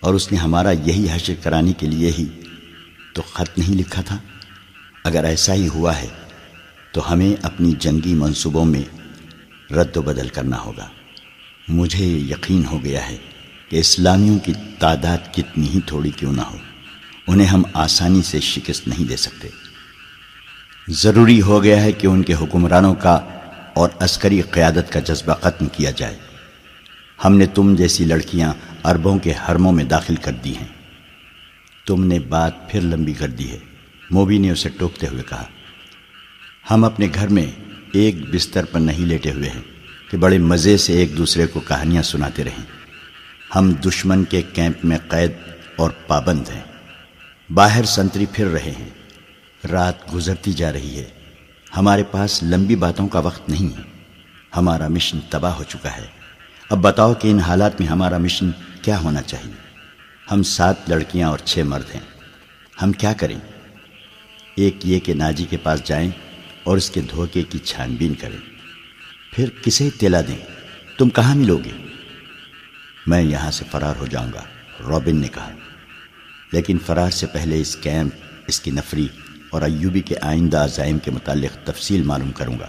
اور 0.00 0.14
اس 0.14 0.32
نے 0.32 0.38
ہمارا 0.38 0.70
یہی 0.70 1.06
حشر 1.12 1.34
کرانے 1.42 1.72
کے 1.72 1.86
لیے 1.86 2.12
ہی 2.18 2.24
تو 3.14 3.22
خط 3.22 3.58
نہیں 3.58 3.74
لکھا 3.74 4.02
تھا۔ 4.02 4.18
اگر 5.06 5.24
ایسا 5.24 5.54
ہی 5.54 5.68
ہوا 5.68 6.00
ہے، 6.00 6.06
تو 6.92 7.12
ہمیں 7.12 7.36
اپنی 7.42 7.72
جنگی 7.78 8.14
منصوبوں 8.14 8.64
میں 8.64 8.82
رد 9.72 9.96
و 9.96 10.02
بدل 10.02 10.28
کرنا 10.28 10.60
ہوگا۔ 10.60 10.88
مجھے 11.68 12.06
یقین 12.06 12.64
ہو 12.66 12.84
گیا 12.84 13.08
ہے 13.08 13.16
کہ 13.68 13.76
اسلامیوں 13.76 14.38
کی 14.38 14.52
تعداد 14.78 15.34
کتنی 15.34 15.68
ہی 15.68 15.80
تھوڑی 15.86 16.10
کیوں 16.10 16.32
نہ 16.32 16.40
ہو، 16.40 16.56
انہیں 17.26 17.46
ہم 17.46 17.62
آسانی 17.72 18.22
سے 18.22 18.40
شکست 18.40 18.88
نہیں 18.88 19.08
دے 19.08 19.16
سکتے۔ 19.16 19.48
ضروری 20.88 21.42
ہو 21.42 21.62
گیا 21.62 21.82
ہے 21.82 21.92
کہ 21.92 22.06
ان 22.06 22.22
کے 22.22 22.34
حکمرانوں 22.34 22.94
کا 22.94 23.14
اور 23.74 23.88
عسکری 23.98 24.40
قیادت 24.40 24.92
کا 24.92 25.00
جذبہ 25.00 25.34
ختم 25.34 25.66
کیا 25.66 25.90
جائے۔ 25.90 26.18
ہم 27.24 27.36
نے 27.36 27.46
تم 27.46 27.74
جیسی 27.74 28.04
لڑکیاں 28.04 28.52
عربوں 28.82 29.18
کے 29.18 29.32
حرموں 29.32 29.72
میں 29.72 29.84
داخل 29.84 30.16
کر 30.16 30.32
دی 30.32 30.56
ہیں۔ 30.56 30.68
تم 31.86 32.04
نے 32.04 32.18
بات 32.18 32.70
پھر 32.70 32.80
لمبی 32.80 33.12
کر 33.12 33.28
دی 33.28 33.50
ہے۔ 33.50 33.58
موبی 34.10 34.38
نے 34.38 34.50
اسے 34.50 34.68
ٹوکتے 34.68 35.06
ہوئے 35.06 35.22
کہا، 35.28 35.44
ہم 36.70 36.84
اپنے 36.84 37.08
گھر 37.14 37.28
میں 37.28 37.46
ایک 37.92 38.34
بستر 38.34 38.64
پر 38.64 38.80
نہیں 38.80 39.06
لیٹے 39.06 39.32
ہوئے 39.32 39.48
ہیں 39.48 39.62
کہ 40.10 40.16
بڑے 40.16 40.38
مزے 40.38 40.76
سے 40.76 40.92
ایک 40.92 41.16
دوسرے 41.16 41.46
کو 41.46 41.60
کہانیاں 41.60 42.02
سناتے 42.02 42.44
رہیں۔ 42.44 42.64
ہم 43.56 43.72
دشمن 43.72 44.24
کے 44.24 44.42
کیمپ 44.42 44.84
میں 44.84 44.98
قید 45.08 45.32
اور 45.76 45.90
پابند 46.06 46.48
ہیں۔ 46.48 46.62
باہر 47.52 47.84
سنتری 47.84 48.26
پھر 48.32 48.46
رہے 48.46 48.72
ہیں۔ 48.78 48.88
رات 49.68 50.14
گزرتی 50.14 50.52
جا 50.52 50.72
رہی 50.72 50.98
ہے۔ 50.98 51.08
ہمارے 51.76 52.02
پاس 52.02 52.42
لمبی 52.42 52.76
باتوں 52.76 53.08
کا 53.08 53.18
وقت 53.18 53.50
نہیں 53.50 53.78
ہے۔ 53.78 53.82
ہمارا 54.56 54.88
مشن 54.88 55.18
تباہ 55.30 55.52
ہو 55.52 55.64
چکا 55.64 55.96
ہے۔ 55.96 56.06
اب 56.70 56.78
بتاؤ 56.78 57.14
کہ 57.14 57.30
ان 57.30 57.38
حالات 57.38 57.80
میں 57.80 57.88
ہمارا 57.88 58.18
مشن 58.18 58.50
کیا 58.82 58.98
ہونا 58.98 59.22
چاہیے۔ 59.22 59.52
ہم 60.30 60.42
سات 60.42 60.90
لڑکیاں 60.90 61.28
اور 61.28 61.38
چھ 61.38 61.58
مرد 61.58 61.94
ہیں۔ 61.94 62.00
ہم 62.82 62.92
کیا 62.92 63.12
کریں؟ 63.12 63.38
ایک 64.56 64.76
یہ 64.84 65.00
کہ 65.00 65.14
ناجی 65.14 65.44
کے 65.50 65.56
پاس 65.56 65.84
جائیں 65.84 66.10
اور 66.64 66.76
اس 66.76 66.90
کے 66.90 67.00
دھوکے 67.00 67.42
کی 67.42 67.58
چھان 67.58 67.94
بین 67.98 68.14
کریں۔ 68.14 68.36
پھر 69.32 69.50
کسے 69.62 69.90
تلا 69.90 70.20
دیں؟ 70.20 70.38
تم 70.98 71.08
کہاں 71.08 71.34
ملو 71.34 71.58
گے؟ 71.58 71.70
میں 73.06 73.22
یہاں 73.22 73.50
سے 73.50 73.64
فرار 73.70 73.96
ہو 73.96 74.06
جاؤں 74.06 74.32
گا، 74.34 74.44
رابن 74.88 75.16
نے 75.16 75.28
کہا۔ 75.28 75.50
لیکن 76.52 76.78
فرار 76.86 77.10
سے 77.10 77.26
پہلے 77.26 77.60
اس 77.60 77.76
کیمپ 77.76 78.14
اس 78.46 78.60
کی 78.60 78.70
نفری 78.70 79.08
اور 79.50 79.62
ایوبی 79.62 80.00
کے 80.00 80.14
آئندہ 80.20 80.56
عزائم 80.56 80.98
کے 80.98 81.10
متعلق 81.10 81.66
تفصیل 81.66 82.02
معلوم 82.02 82.32
کروں 82.32 82.58
گا۔ 82.58 82.68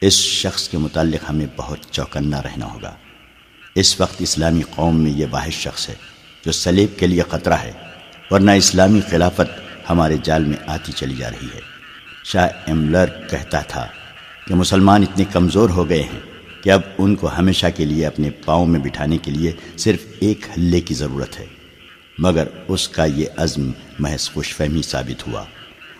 اس 0.00 0.12
شخص 0.12 0.68
کے 0.68 0.78
متعلق 0.78 1.30
ہمیں 1.30 1.46
بہت 1.56 1.78
چوکنا 1.90 2.42
رہنا 2.42 2.66
ہوگا۔ 2.66 2.94
اس 3.74 4.00
وقت 4.00 4.16
اسلامی 4.18 4.62
قوم 4.70 5.02
میں 5.02 5.10
یہ 5.10 5.26
واحد 5.30 5.50
شخص 5.50 5.88
ہے 5.88 5.94
جو 6.44 6.52
سلیب 6.52 6.98
کے 6.98 7.06
لیے 7.06 7.22
خطرہ 7.30 7.54
ہے، 7.54 7.72
ورنہ 8.30 8.50
اسلامی 8.50 9.00
خلافت 9.10 9.64
ہمارے 9.90 10.16
جال 10.22 10.44
میں 10.44 10.56
آتی 10.66 10.92
چلی 10.92 11.16
جا 11.16 11.30
رہی 11.30 11.46
ہے۔ 11.54 11.60
شاہ 12.24 12.48
ایملر 12.66 13.06
کہتا 13.30 13.60
تھا 13.60 13.86
کہ 14.46 14.54
مسلمان 14.54 15.02
اتنے 15.02 15.24
کمزور 15.32 15.70
ہو 15.70 15.88
گئے 15.88 16.02
ہیں 16.02 16.20
کہ 16.62 16.70
اب 16.70 16.80
ان 16.98 17.14
کو 17.14 17.38
ہمیشہ 17.38 17.66
کے 17.76 17.84
لیے 17.84 18.06
اپنے 18.06 18.30
پاؤں 18.30 18.66
میں 18.66 18.80
بٹھانے 18.80 19.18
کے 19.18 19.30
لیے 19.30 19.52
صرف 19.76 20.06
ایک 20.20 20.46
حلے 20.50 20.80
کی 20.80 20.94
ضرورت 20.94 21.40
ہے۔ 21.40 21.46
مگر 22.18 22.44
اس 22.68 22.88
کا 22.88 23.04
یہ 23.04 23.26
عزم 23.36 23.70
محض 23.98 24.30
خوش 24.30 24.54
فہمی 24.54 24.82
ثابت 24.82 25.28
ہوا۔ 25.28 25.44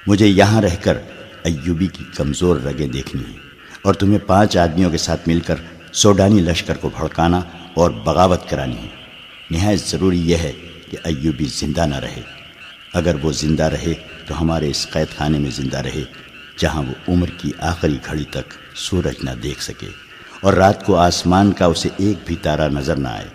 مجھے 0.07 0.27
یہاں 0.27 0.63
رہ 0.63 0.77
کر 0.81 0.99
ایوبی 1.45 1.87
کی 1.87 2.05
کمزور 2.17 2.57
رگیں 2.57 2.87
دیکھنی 2.87 3.23
ہیں 3.25 3.39
اور 3.83 3.95
تمہیں 3.95 4.19
پانچ 4.27 4.57
آدمیوں 4.57 4.91
کے 4.91 4.99
ساتھ 4.99 5.29
مل 5.29 5.41
کر 5.41 5.55
سوڈانی 5.93 6.41
لشکر 6.41 6.77
کو 6.77 6.91
بھڑکانا 6.99 7.41
اور 7.75 7.91
بغاوت 7.91 8.49
کرانی 8.49 8.77
ہے۔ 8.77 8.89
نہایت 9.51 9.81
ضروری 9.81 10.31
یہ 10.31 10.37
ہے 10.37 10.53
کہ 10.91 10.97
ایوبی 11.05 11.45
زندہ 11.45 11.87
نہ 11.87 11.97
رہے۔ 11.97 12.44
اگر 12.95 13.15
وہ 13.23 13.33
زندہ 13.33 13.63
رہے 13.63 13.95
تو 14.27 14.41
ہمارے 14.41 14.71
اس 14.71 14.87
قید 14.91 15.17
خانے 15.17 15.39
میں 15.39 15.51
زندہ 15.51 15.79
رہے، 15.79 16.03
جہاں 16.59 16.83
وہ 16.83 17.13
عمر 17.13 17.27
کی 17.27 17.51
آخری 17.59 17.99
گھڑی 18.07 18.25
تک 18.25 18.55
سورج 18.75 19.25
نہ 19.25 19.31
دیکھ 19.43 19.63
سکے 19.63 19.89
اور 20.41 20.53
رات 20.53 20.87
کو 20.87 20.97
آسمان 20.97 21.53
کا 21.53 21.65
اسے 21.65 21.89
ایک 21.97 22.19
بھی 22.27 22.37
تارا 22.37 22.69
نظر 22.69 22.97
نہ 22.97 23.09
آئے۔ 23.09 23.29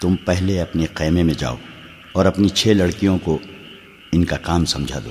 تم 0.00 0.16
پہلے 0.16 0.60
اپنے 0.60 0.86
خیمے 0.94 1.22
میں 1.22 1.34
جاؤ 1.34 1.56
اور 2.12 2.24
اپنی 2.24 2.48
چھ 2.48 2.68
لڑکیوں 2.68 3.18
کو 3.18 3.38
ان 4.12 4.24
کا 4.24 4.36
کام 4.36 4.64
سمجھا 4.64 5.00
دو۔ 5.04 5.10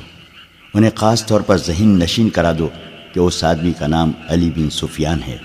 انہیں 0.74 0.92
خاص 0.96 1.26
طور 1.26 1.42
پر 1.42 1.58
ذہین 1.58 2.00
نشین 2.00 2.30
کرا 2.30 2.52
دو 2.60 2.70
کہ 3.14 3.20
اس 3.20 3.44
آدمی 3.44 3.74
کا 3.74 3.88
نام 3.88 4.12
علی 4.28 4.52
بن 4.56 4.70
سفیان 4.70 5.20
ہے، 5.28 5.38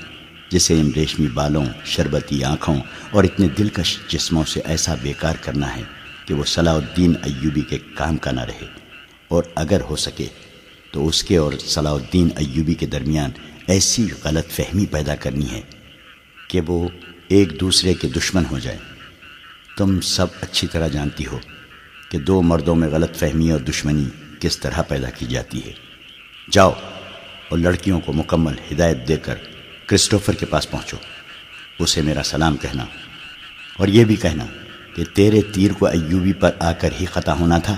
جسے 0.50 0.74
ان 0.74 0.90
ریشمی 0.96 1.26
بالوں، 1.26 1.66
شربتی 1.84 2.44
آنکھوں 2.44 2.80
اور 3.10 3.24
اتنے 3.24 3.48
دلکش 3.58 3.98
جسموں 4.08 4.44
سے 4.44 4.60
ایسا 4.64 4.94
بیکار 5.02 5.34
کرنا 5.40 5.76
ہے۔ 5.76 5.82
کہ 6.26 6.34
وہ 6.34 6.44
صلاح 6.44 6.74
الدین 6.74 7.14
ایوبی 7.22 7.60
کے 7.60 7.78
کام 7.94 8.16
کا 8.16 8.30
نہ 8.30 8.40
رہے 8.40 8.66
اور 9.28 9.44
اگر 9.54 9.80
ہو 9.80 9.96
سکے 9.96 10.26
تو 10.92 11.06
اس 11.06 11.22
کے 11.22 11.36
اور 11.36 11.52
صلاح 11.52 11.92
الدین 11.92 12.28
ایوبی 12.36 12.74
کے 12.74 12.86
درمیان 12.86 13.30
ایسی 13.66 14.06
غلط 14.24 14.48
فہمی 14.48 14.86
پیدا 14.86 15.16
کرنی 15.16 15.50
ہے 15.50 15.60
کہ 16.48 16.60
وہ 16.66 16.88
ایک 17.28 17.60
دوسرے 17.60 17.94
کے 17.94 18.08
دشمن 18.08 18.42
ہو 18.50 18.58
جائے 18.58 18.78
تم 19.76 20.00
سب 20.00 20.26
اچھی 20.40 20.66
طرح 20.66 20.88
جانتی 20.88 21.26
ہو 21.26 21.38
کہ 22.10 22.18
دو 22.18 22.42
مردوں 22.42 22.74
میں 22.74 22.88
غلط 22.88 23.16
فہمی 23.16 23.50
اور 23.50 23.60
دشمنی 23.60 24.04
کس 24.40 24.58
طرح 24.58 24.82
پیدا 24.82 25.10
کی 25.10 25.26
جاتی 25.26 25.64
ہے۔ 25.66 25.72
جاؤ 26.50 26.72
اور 27.48 27.58
لڑکیوں 27.58 28.00
کو 28.00 28.12
مکمل 28.12 28.54
ہدایت 28.72 29.08
دے 29.08 29.16
کر 29.16 29.34
کرسٹوفر 29.86 30.32
کے 30.32 30.46
پاس 30.46 30.70
پہنچو۔ 30.70 30.96
اسے 31.78 32.02
میرا 32.02 32.22
سلام 32.22 32.56
کہنا 32.56 32.86
اور 33.76 33.88
یہ 33.88 34.04
بھی 34.04 34.16
کہنا 34.16 34.46
کہ 34.94 35.04
تیرے 35.14 35.40
تیر 35.42 35.72
کو 35.72 35.86
ایوبی 35.86 36.32
پر 36.32 36.50
آ 36.58 36.72
کر 36.72 36.88
ہی 37.00 37.06
خطا 37.06 37.32
ہونا 37.32 37.58
تھا۔ 37.58 37.76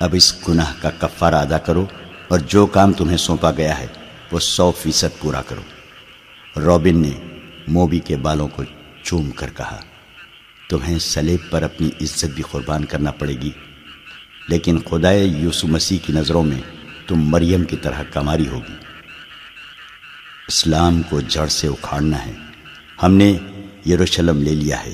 اب 0.00 0.10
اس 0.12 0.48
گناہ 0.48 0.72
کا 0.82 0.90
کفارہ 0.90 1.34
ادا 1.34 1.58
کرو 1.58 1.86
اور 2.28 2.38
جو 2.38 2.66
کام 2.66 2.92
تمہیں 2.92 3.16
سونپا 3.16 3.50
گیا 3.50 3.78
ہے، 3.78 3.86
وہ 4.32 4.38
سو 4.38 4.70
فیصد 4.70 5.18
پورا 5.18 5.42
کرو۔ 5.42 5.62
رابن 6.60 7.02
نے 7.02 7.10
موبی 7.68 7.98
کے 7.98 8.16
بالوں 8.16 8.48
کو 8.48 8.62
چوم 9.02 9.30
کر 9.30 9.50
کہا، 9.56 9.80
تمہیں 10.70 10.98
سلیب 10.98 11.50
پر 11.50 11.62
اپنی 11.62 11.88
عزت 12.00 12.24
بھی 12.24 12.42
قربان 12.50 12.84
کرنا 12.84 13.10
پڑے 13.10 13.32
گی، 13.32 13.50
لیکن 14.48 14.78
خدائے 14.78 15.24
یوسو 15.24 15.66
مسیح 15.66 15.98
کی 16.06 16.12
نظروں 16.12 16.42
میں 16.42 16.60
تم 17.06 17.20
مریم 17.20 17.64
کی 17.64 17.76
طرح 17.76 18.02
کماری 18.12 18.48
ہوگی۔ 18.48 18.74
اسلام 20.48 21.02
کو 21.02 21.20
جڑ 21.20 21.46
سے 21.46 21.68
اکھاڑنا 21.68 22.26
ہے۔ 22.26 22.32
ہم 23.02 23.14
نے 23.14 23.38
یروشلم 23.86 24.42
لے 24.42 24.54
لیا 24.54 24.84
ہے۔ 24.84 24.92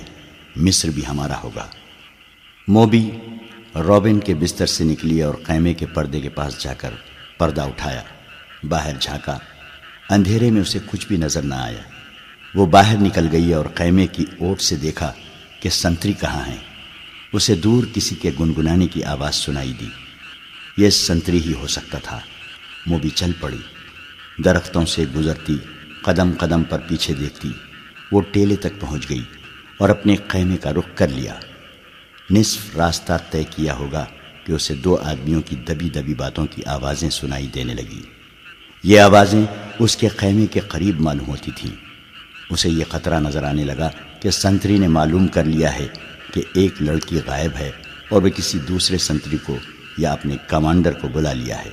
مصر 0.57 0.89
بھی 0.89 1.07
ہمارا 1.07 1.41
ہوگا۔ 1.43 1.67
موبی 2.69 3.11
رابن 3.75 4.21
کے 4.21 4.35
بستر 4.35 4.67
سے 4.67 4.85
نکلی 4.85 5.23
اور 5.23 5.35
قیمے 5.35 5.75
کے 5.75 5.87
پردے 5.87 6.21
کے 6.21 6.29
پاس 6.29 6.63
جا 6.63 6.75
کر 6.75 6.91
پردہ 7.39 7.61
اٹھایا۔ 7.61 8.03
باہر 8.69 8.93
جھانکا۔ 9.01 9.39
اندھیرے 10.11 10.51
میں 10.51 10.61
اسے 10.61 10.79
کچھ 10.87 11.07
بھی 11.07 11.17
نظر 11.17 11.43
نہ 11.43 11.55
آیا۔ 11.55 11.83
وہ 12.55 12.67
باہر 12.67 12.97
نکل 12.97 13.29
گئی 13.33 13.53
اور 13.55 13.65
قیمے 13.75 14.07
کی 14.07 14.25
اوٹ 14.41 14.61
سے 14.61 14.77
دیکھا 14.77 15.13
کہ 15.61 15.69
سنتری 15.69 16.13
کہاں 16.13 16.49
ہیں۔ 16.49 16.57
اسے 17.33 17.55
دور 17.55 17.85
کسی 17.95 18.15
کے 18.15 18.31
گنگنانے 18.41 18.87
کی 18.87 19.05
آواز 19.05 19.35
سنائی 19.35 19.73
دی۔ 19.81 19.89
یہ 20.77 20.91
سنتری 20.91 21.41
ہی 21.43 21.53
ہو 21.55 21.67
سکتا 21.67 21.99
تھا۔ 21.99 22.21
موبی 22.87 23.09
چل 23.09 23.31
پڑی۔ 23.41 23.59
درختوں 24.45 24.87
سے 24.87 25.05
گزرتی 25.17 25.57
قدم 26.03 26.33
قدم 26.39 26.63
پر 26.65 26.79
پیچھے 26.79 27.15
دیکھتی۔ 27.15 27.53
وہ 28.13 28.21
ٹیلے 28.33 28.57
تک 28.57 28.81
پہنچ 28.81 29.11
گئی۔ 29.11 29.23
اور 29.83 29.91
اپنے 29.91 30.17
قیمے 30.29 30.57
کا 30.57 30.73
رخ 30.73 30.85
کر 30.95 31.09
لیا۔ 31.09 31.35
نصف 32.31 32.77
راستہ 32.77 33.13
طے 33.31 33.43
کیا 33.51 33.75
ہوگا 33.75 34.05
کہ 34.45 34.53
اسے 34.53 34.75
دو 34.75 34.97
آدمیوں 34.97 35.43
کی 35.43 35.57
دبی 35.57 35.91
دبی 35.91 36.15
باتوں 36.15 36.47
کی 36.47 36.65
آوازیں 36.65 37.11
سنائی 37.11 37.47
دینے 37.47 37.75
لگی۔ 37.75 38.03
یہ 38.83 39.01
آوازیں 39.01 39.43
اس 39.79 39.97
کے 39.97 40.09
خیمے 40.09 40.47
کے 40.47 40.61
قریب 40.61 41.01
معلوم 41.01 41.27
ہوتی 41.27 41.51
تھیں۔ 41.57 41.71
اسے 42.51 42.69
یہ 42.69 42.85
خطرہ 42.89 43.21
نظر 43.21 43.45
آنے 43.45 43.65
لگا 43.65 43.91
کہ 44.21 44.31
سنتری 44.31 44.79
نے 44.79 44.89
معلوم 44.89 45.27
کر 45.27 45.45
لیا 45.45 45.79
ہے 45.79 45.87
کہ 46.35 46.43
ایک 46.55 46.83
لڑکی 46.83 47.21
غائب 47.27 47.51
ہے 47.59 47.71
اور 48.09 48.23
وہ 48.23 48.29
کسی 48.29 48.59
دوسرے 48.59 48.99
سنتری 48.99 49.37
کو 49.37 49.57
یا 49.99 50.13
اپنے 50.13 50.37
کمانڈر 50.49 50.93
کو 50.93 51.09
بلا 51.09 51.33
لیا 51.33 51.65
ہے۔ 51.65 51.71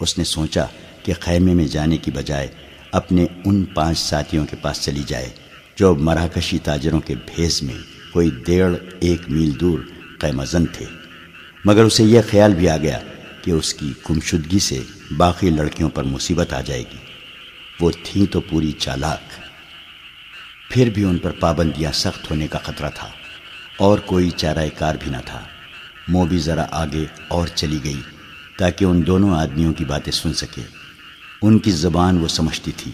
اس 0.00 0.18
نے 0.18 0.24
سوچا 0.24 0.64
کہ 1.02 1.12
خیمے 1.20 1.54
میں 1.54 1.66
جانے 1.66 1.96
کی 1.96 2.10
بجائے 2.10 2.48
اپنے 2.92 3.26
ان 3.44 3.64
پانچ 3.64 3.98
ساتھیوں 3.98 4.46
کے 4.46 4.56
پاس 4.56 4.82
چلی 4.82 5.02
جائے۔ 5.06 5.28
جو 5.76 5.94
مراکشی 5.94 6.58
تاجروں 6.58 7.00
کے 7.00 7.14
بھیز 7.14 7.62
میں 7.62 7.74
کوئی 8.12 8.30
ڈیڑھ 8.46 8.76
ایک 9.00 9.22
میل 9.28 9.60
دور 9.60 9.78
قیمزن 10.18 10.66
تھے۔ 10.66 10.86
مگر 11.64 11.84
اسے 11.84 12.04
یہ 12.04 12.20
خیال 12.30 12.54
بھی 12.54 12.68
آ 12.68 12.76
گیا 12.76 12.98
کہ 13.42 13.50
اس 13.50 13.74
کی 13.74 13.92
گمشدگی 14.10 14.58
سے 14.58 14.80
باقی 15.16 15.50
لڑکیوں 15.50 15.88
پر 15.88 16.02
مصیبت 16.02 16.52
آ 16.52 16.60
جائے 16.60 16.82
گی۔ 16.82 16.96
وہ 17.80 17.90
تھیں 18.04 18.32
تو 18.32 18.40
پوری 18.40 18.72
چالاک۔ 18.72 19.32
پھر 20.70 20.90
بھی 20.90 21.04
ان 21.04 21.18
پر 21.18 21.30
پابندیاں 21.30 21.92
سخت 21.92 22.30
ہونے 22.30 22.48
کا 22.48 22.58
خطرہ 22.58 22.90
تھا۔ 22.94 23.08
اور 23.76 23.98
کوئی 23.98 24.30
چارہ 24.30 24.68
کار 24.78 24.94
بھی 24.94 25.10
نہ 25.10 25.16
تھا۔ 25.26 25.40
مو 26.08 26.24
بھی 26.24 26.38
ذرا 26.38 26.66
آگے 26.70 27.06
اور 27.28 27.46
چلی 27.46 27.78
گئی 27.84 28.00
تاکہ 28.58 28.84
ان 28.84 29.06
دونوں 29.06 29.34
آدمیوں 29.34 29.72
کی 29.72 29.84
باتیں 29.84 30.12
سن 30.12 30.34
سکے۔ 30.34 30.62
ان 31.42 31.58
کی 31.58 31.70
زبان 31.70 32.18
وہ 32.18 32.28
سمجھتی 32.28 32.72
تھی۔ 32.76 32.92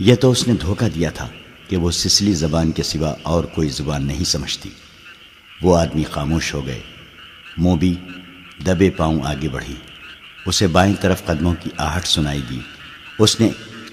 یہ 0.00 0.14
تو 0.14 0.30
اس 0.30 0.48
نے 0.48 0.54
دھوکہ 0.54 0.88
دیا 0.88 1.10
تھا 1.10 1.28
کہ 1.68 1.76
وہ 1.76 1.90
سسلی 1.90 2.32
زبان 2.32 2.72
کے 2.72 2.82
سوا 2.82 3.14
اور 3.22 3.44
کوئی 3.44 3.68
زبان 3.68 4.06
نہیں 4.06 4.24
سمجھتی۔ 4.24 4.70
وہ 5.62 5.78
آدمی 5.78 6.04
خاموش 6.10 6.54
ہو 6.54 6.66
گئے۔ 6.66 6.80
موبی 7.56 7.94
دبے 8.66 8.90
پاؤں 8.90 9.20
آگے 9.24 9.48
بڑھی۔ 9.48 9.74
اسے 10.46 10.66
بائیں 10.66 10.94
طرف 11.00 11.24
قدموں 11.24 11.54
کی 11.60 11.70
آہٹ 11.76 12.06
سنائی 12.06 12.40
دی۔ 12.50 12.58
اس 13.18 13.40
نے 13.40 13.48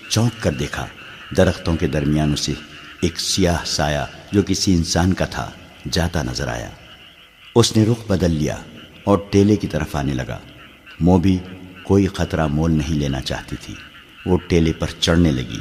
چونک 0.10 0.44
کر 0.44 0.52
دیکھا۔ 0.52 0.86
درختوں 1.38 1.76
کے 1.76 1.88
درمیان 1.88 2.34
اسے 2.34 2.54
ایک 3.02 3.20
سیاہ 3.20 3.58
سایہ 3.66 4.06
جو 4.32 4.42
کسی 4.48 4.74
انسان 4.74 5.14
کا 5.14 5.26
تھا 5.26 5.52
جاتا 5.92 6.24
نظر 6.24 6.48
آیا۔ 6.48 6.70
اس 7.56 7.78
نے 7.78 7.86
رخ 7.86 8.08
بدل 8.08 8.32
لیا 8.32 8.56
اور 9.04 9.18
ٹیلے 9.32 9.56
کی 9.56 9.68
طرف 9.68 9.96
آنے 9.96 10.14
لگا۔ 10.14 10.40
موبی 11.00 11.38
کوئی 11.84 12.08
خطرہ 12.08 12.48
مول 12.48 12.72
نہیں 12.72 12.96
لینا 12.96 13.22
چاہتی 13.22 13.56
تھی۔ 13.62 13.74
وہ 14.26 14.38
ٹیلے 14.48 14.74
پر 14.74 14.88
چڑھنے 15.00 15.32
لگی۔ 15.32 15.60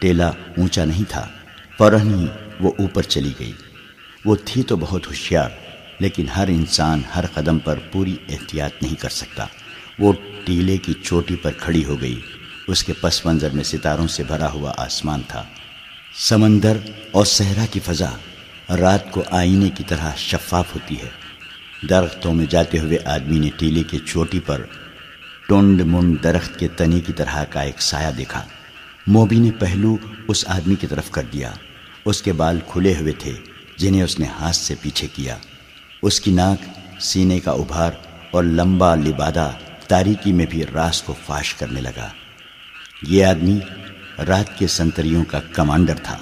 ٹیلا 0.00 0.28
اونچا 0.28 0.84
نہیں 0.84 1.04
تھا۔ 1.08 1.28
فوراً 1.78 2.14
ہی 2.14 2.26
وہ 2.60 2.72
اوپر 2.78 3.02
چلی 3.02 3.32
گئی۔ 3.38 3.52
وہ 4.24 4.36
تھی 4.44 4.62
تو 4.62 4.76
بہت 4.76 5.06
ہوشیار، 5.06 5.50
لیکن 5.98 6.28
ہر 6.28 6.48
انسان 6.48 7.00
ہر 7.16 7.24
قدم 7.34 7.58
پر 7.58 7.78
پوری 7.92 8.16
احتیاط 8.28 8.82
نہیں 8.82 8.94
کر 8.94 9.08
سکتا۔ 9.08 9.46
وہ 9.98 10.12
ٹیلے 10.44 10.76
کی 10.76 10.92
چوٹی 11.02 11.36
پر 11.36 11.50
کھڑی 11.52 11.84
ہو 11.84 12.00
گئی۔ 12.00 12.20
اس 12.68 12.84
کے 12.84 12.92
پس 12.92 13.26
منظر 13.26 13.50
میں 13.50 13.64
ستاروں 13.64 14.08
سے 14.08 14.22
بھرا 14.22 14.50
ہوا 14.50 14.72
آسمان 14.76 15.20
تھا۔ 15.28 15.44
سمندر 16.14 16.76
اور 17.10 17.24
صحرا 17.24 17.64
کی 17.70 17.80
فضا 17.80 18.10
رات 18.76 19.10
کو 19.10 19.22
آئینے 19.30 19.70
کی 19.70 19.84
طرح 19.88 20.14
شفاف 20.16 20.74
ہوتی 20.74 20.94
ہے۔ 20.94 21.08
درختوں 21.90 22.34
میں 22.34 22.46
جاتے 22.46 22.78
ہوئے 22.78 22.98
آدمی 23.04 23.38
نے 23.38 23.50
ٹیلے 23.58 23.82
کے 23.82 23.98
چوٹی 23.98 24.40
پر 24.40 24.62
ٹونڈ 25.48 25.80
منڈ 25.80 26.22
درخت 26.22 26.58
کے 26.58 26.68
تنے 26.68 27.00
کی 27.00 27.12
طرح 27.12 27.44
کا 27.44 27.60
ایک 27.60 27.82
سایہ 27.82 28.10
دیکھا۔ 28.10 28.44
موبی 29.08 29.38
نے 29.38 29.50
پہلو 29.50 29.96
اس 30.28 30.44
آدمی 30.48 30.74
کی 30.74 30.86
طرف 30.86 31.10
کر 31.10 31.22
دیا۔ 31.32 31.52
اس 32.04 32.22
کے 32.22 32.32
بال 32.32 32.58
کھلے 32.68 32.94
ہوئے 33.00 33.12
تھے، 33.12 33.32
جنہیں 33.76 34.02
اس 34.02 34.18
نے 34.18 34.26
ہاتھ 34.26 34.56
سے 34.56 34.74
پیچھے 34.82 35.08
کیا۔ 35.14 35.36
اس 36.02 36.20
کی 36.20 36.30
ناک، 36.30 36.78
سینے 37.00 37.40
کا 37.40 37.50
ابھار 37.50 37.90
اور 38.30 38.44
لمبا 38.44 38.94
لبادہ 38.94 39.50
تاریکی 39.88 40.32
میں 40.32 40.46
بھی 40.50 40.64
راس 40.74 41.02
کو 41.02 41.14
فاش 41.26 41.54
کرنے 41.54 41.80
لگا۔ 41.80 42.08
یہ 43.02 43.24
آدمی 43.24 43.58
رات 44.28 44.58
کے 44.58 44.66
سنتریوں 44.66 45.24
کا 45.24 45.40
کمانڈر 45.52 45.94
تھا۔ 46.02 46.18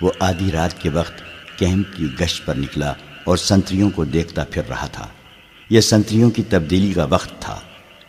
وہ 0.00 0.12
آدھی 0.20 0.50
رات 0.52 0.82
کے 0.82 0.88
وقت 0.88 1.22
کیمپ 1.58 1.86
کی 1.96 2.06
گشت 2.20 2.46
پر 2.46 2.54
نکلا 2.54 2.92
اور 3.24 3.36
سنتریوں 3.36 3.90
کو 3.90 4.04
دیکھتا 4.04 4.44
پھر 4.44 4.62
رہا 4.68 4.86
تھا۔ 4.86 5.06
یہ 5.70 5.80
سنتریوں 5.80 6.30
کی 6.30 6.42
تبدیلی 6.42 6.92
کا 6.92 7.04
وقت 7.04 7.42
تھا۔ 7.42 7.60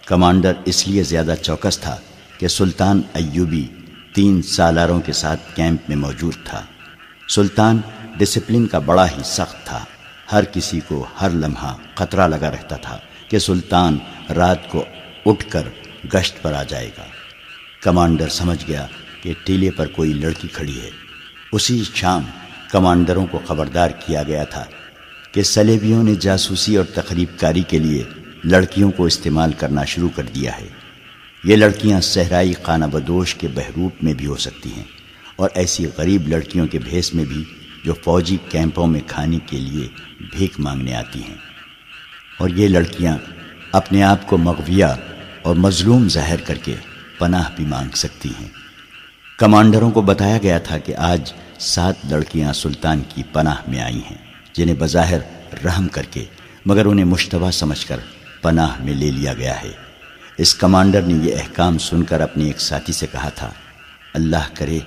کمانڈر 0.05 0.53
اس 0.65 0.87
لیے 0.87 1.03
زیادہ 1.03 1.35
چوکس 1.41 1.79
تھا 1.79 1.97
کہ 2.37 2.47
سلطان 2.47 3.01
ایوبی 3.13 3.67
تین 4.15 4.41
سالاروں 4.41 5.01
کے 5.01 5.13
ساتھ 5.13 5.55
کیمپ 5.55 5.81
میں 5.87 5.97
موجود 5.97 6.33
تھا۔ 6.43 6.61
سلطان 7.29 7.81
ڈسپلن 8.17 8.67
کا 8.67 8.79
بڑا 8.79 9.05
ہی 9.05 9.21
سخت 9.25 9.65
تھا۔ 9.65 9.85
ہر 10.31 10.43
کسی 10.53 10.79
کو 10.87 11.05
ہر 11.21 11.29
لمحہ 11.29 11.75
خطرہ 11.95 12.27
لگا 12.27 12.51
رہتا 12.51 12.75
تھا 12.75 12.97
کہ 13.29 13.39
سلطان 13.39 13.97
رات 14.35 14.69
کو 14.69 14.85
اٹھ 15.25 15.45
کر 15.49 15.61
گشت 16.13 16.41
پر 16.41 16.53
آ 16.53 16.63
جائے 16.63 16.89
گا۔ 16.97 17.03
کمانڈر 17.83 18.29
سمجھ 18.29 18.67
گیا 18.67 18.87
کہ 19.21 19.33
ٹیلے 19.45 19.71
پر 19.71 19.87
کوئی 19.87 20.13
لڑکی 20.13 20.47
کھڑی 20.47 20.81
ہے۔ 20.81 20.89
اسی 21.51 21.83
شام 21.93 22.23
کمانڈروں 22.71 23.25
کو 23.25 23.39
خبردار 23.47 23.89
کیا 23.89 24.23
گیا 24.23 24.43
تھا 24.43 24.65
کہ 25.31 25.43
سلیبیوں 25.43 26.03
نے 26.03 26.15
جاسوسی 26.15 26.75
اور 26.75 26.85
تقریب 26.85 27.39
کاری 27.39 27.63
کے 27.67 27.79
لیے 27.79 28.03
لڑکیوں 28.43 28.91
کو 28.91 29.05
استعمال 29.05 29.53
کرنا 29.53 29.83
شروع 29.83 30.09
کر 30.15 30.23
دیا 30.23 30.57
ہے۔ 30.57 30.84
یہ 31.45 31.55
لڑکیاں 31.55 32.01
صحرائی 32.01 32.53
خانہ 32.63 32.85
بدوش 32.85 33.35
کے 33.35 33.47
بہروپ 33.47 34.03
میں 34.03 34.13
بھی 34.13 34.25
ہو 34.25 34.35
سکتی 34.35 34.73
ہیں 34.73 34.83
اور 35.35 35.49
ایسی 35.53 35.85
غریب 35.97 36.27
لڑکیوں 36.27 36.67
کے 36.67 36.79
بھیس 36.79 37.13
میں 37.13 37.25
بھی 37.25 37.43
جو 37.83 37.93
فوجی 37.93 38.37
کیمپوں 38.49 38.87
میں 38.87 39.01
کھانے 39.07 39.37
کے 39.45 39.57
لیے 39.57 39.87
بھیک 40.31 40.59
مانگنے 40.59 40.95
آتی 40.95 41.23
ہیں۔ 41.23 41.35
اور 42.37 42.49
یہ 42.49 42.67
لڑکیاں 42.67 43.17
اپنے 43.71 44.03
آپ 44.03 44.27
کو 44.27 44.37
مغویہ 44.37 44.85
اور 45.41 45.55
مظلوم 45.55 46.09
ظاہر 46.09 46.41
کر 46.41 46.55
کے 46.55 46.75
پناہ 47.17 47.49
بھی 47.55 47.65
مانگ 47.65 47.95
سکتی 47.95 48.29
ہیں۔ 48.29 48.47
کمانڈروں 49.37 49.91
کو 49.91 50.01
بتایا 50.01 50.37
گیا 50.43 50.57
تھا 50.57 50.77
کہ 50.77 50.95
آج 50.95 51.33
سات 51.59 51.95
لڑکیاں 52.09 52.53
سلطان 52.53 53.01
کی 53.09 53.23
پناہ 53.31 53.55
میں 53.67 53.79
آئی 53.79 54.01
ہیں، 54.11 54.17
جنہیں 54.53 54.75
بظاہر 54.79 55.19
رحم 55.65 55.87
کر 55.87 56.03
کے، 56.03 56.25
مگر 56.65 56.85
انہیں 56.85 57.05
مشتبہ 57.05 57.51
سمجھ 57.51 57.85
کر 57.85 57.97
پناہ 58.41 58.81
میں 58.83 58.93
لے 58.93 59.11
لیا 59.11 59.33
گیا 59.33 59.61
ہے۔ 59.61 59.84
اس 60.37 60.55
کمانڈر 60.55 61.01
نے 61.01 61.13
یہ 61.13 61.35
احکام 61.35 61.77
سن 61.77 62.03
کر 62.03 62.21
اپنے 62.21 62.45
ایک 62.45 62.61
ساتھی 62.61 62.93
سے 62.93 63.07
کہا 63.11 63.29
تھا، 63.29 63.51
اللہ 64.13 64.49
کرے، 64.53 64.79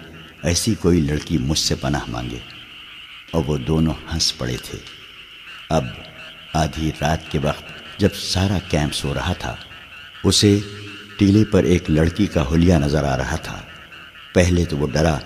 ایسی 0.43 0.75
کوئی 0.75 1.01
لڑکی 1.01 1.39
مجھ 1.39 1.59
سے 1.59 1.75
پناہ 1.75 2.01
مانگے۔ 2.09 2.39
اور 3.31 3.43
وہ 3.47 3.59
دونوں 3.59 3.95
ہنس 4.15 4.39
پڑے 4.39 4.57
تھے۔ 4.63 4.79
اب 5.71 5.85
آدھی 6.55 6.91
رات 7.01 7.31
کے 7.31 7.39
وقت 7.43 7.63
جب 7.99 8.09
سارا 8.15 8.59
کیمپ 8.69 8.95
سو 8.95 9.15
رہا 9.15 9.33
تھا، 9.33 9.57
اسے 10.25 10.59
ٹیلے 11.19 11.45
پر 11.45 11.65
ایک 11.65 11.91
لڑکی 11.91 12.27
کا 12.27 12.45
حلیہ 12.53 12.75
نظر 12.75 13.05
آ 13.05 13.17
رہا 13.17 13.37
تھا۔ 13.37 13.61
پہلے 14.35 14.65
تو 14.65 14.77
وہ 14.77 14.87
ڈرا 14.93 15.19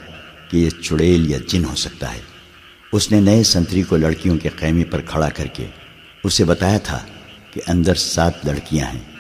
کہ 0.49 0.57
یہ 0.57 0.71
چڑیل 0.71 1.31
یا 1.31 1.39
جن 1.47 1.65
ہو 1.65 1.75
سکتا 1.75 2.15
ہے۔ 2.15 2.21
اس 2.93 3.13
نے 3.13 3.21
نئے 3.21 3.43
سنتری 3.43 3.83
کو 3.83 3.97
لڑکیوں 3.97 4.39
کے 4.39 4.49
خیمے 4.59 4.85
پر 4.85 5.01
کھڑا 5.01 5.29
کر 5.29 5.47
کے 5.47 5.67
اسے 6.25 6.45
بتایا 6.45 6.79
تھا 6.79 6.99
کہ 7.51 7.61
اندر 7.67 7.95
سات 7.95 8.47
لڑکیاں 8.47 8.87
ہیں۔ 8.87 9.12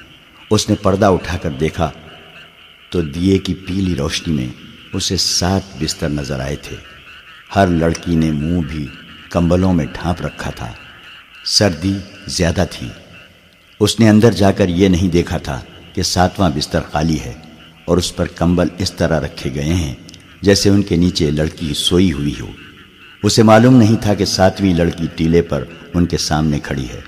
اس 0.52 0.70
نے 0.70 0.74
پردہ 0.74 1.06
اٹھا 1.06 1.38
کر 1.38 1.50
دیکھا 1.50 1.90
تو 2.90 3.02
دیے 3.02 3.38
کی 3.38 3.54
پیلی 3.54 3.96
روشنی 3.96 4.34
میں 4.34 4.48
اسے 4.92 5.16
سات 5.16 5.82
بستر 5.82 6.08
نظر 6.08 6.40
آئے 6.40 6.56
تھے۔ 6.56 6.76
ہر 7.56 7.66
لڑکی 7.66 8.16
نے 8.16 8.30
منہ 8.30 8.60
بھی 8.60 8.86
کمبلوں 9.30 9.72
میں 9.72 9.86
ڈھانپ 9.86 10.26
رکھا 10.26 10.50
تھا۔ 10.50 10.72
سردی 11.44 11.92
زیادہ 12.26 12.64
تھی۔ 12.70 12.88
اس 13.80 14.00
نے 14.00 14.08
اندر 14.08 14.30
جا 14.30 14.52
کر 14.52 14.68
یہ 14.68 14.88
نہیں 14.88 15.08
دیکھا 15.08 15.38
تھا 15.38 15.60
کہ 15.92 16.02
ساتواں 16.02 16.50
بستر 16.56 16.80
خالی 16.92 17.20
ہے 17.20 17.32
اور 17.84 17.96
اس 17.96 18.16
پر 18.16 18.26
کمبل 18.26 18.68
اس 18.78 18.92
طرح 18.92 19.20
رکھے 19.20 19.54
گئے 19.54 19.74
ہیں 19.74 19.94
جیسے 20.42 20.68
ان 20.68 20.82
کے 20.82 20.96
نیچے 20.96 21.30
لڑکی 21.30 21.74
سوئی 21.74 22.12
ہوئی 22.12 22.34
ہو۔ 22.40 22.46
اسے 23.22 23.42
معلوم 23.42 23.76
نہیں 23.76 23.96
تھا 23.96 24.14
کہ 24.14 24.24
ساتویں 24.24 24.74
لڑکی 24.74 25.06
ٹیلے 25.16 25.42
پر 25.42 25.64
ان 25.94 26.06
کے 26.06 26.16
سامنے 26.16 26.58
کھڑی 26.58 26.88
ہے۔ 26.88 27.00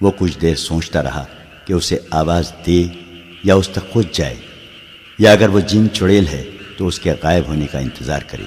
وہ 0.00 0.10
کچھ 0.18 0.38
دیر 0.38 0.54
سوچتا 0.54 1.02
رہا۔ 1.02 1.24
کہ 1.68 1.72
اسے 1.72 1.98
آواز 2.10 2.52
دے 2.66 2.82
یا 3.44 3.54
اس 3.54 3.68
تک 3.68 3.90
خود 3.92 4.06
جائے، 4.12 4.36
یا 5.18 5.32
اگر 5.32 5.48
وہ 5.48 5.60
جن 5.60 5.88
چڑیل 5.92 6.26
ہے 6.28 6.42
تو 6.76 6.86
اس 6.86 6.98
کے 7.00 7.12
غائب 7.22 7.46
ہونے 7.46 7.66
کا 7.66 7.78
انتظار 7.78 8.22
کرے۔ 8.26 8.44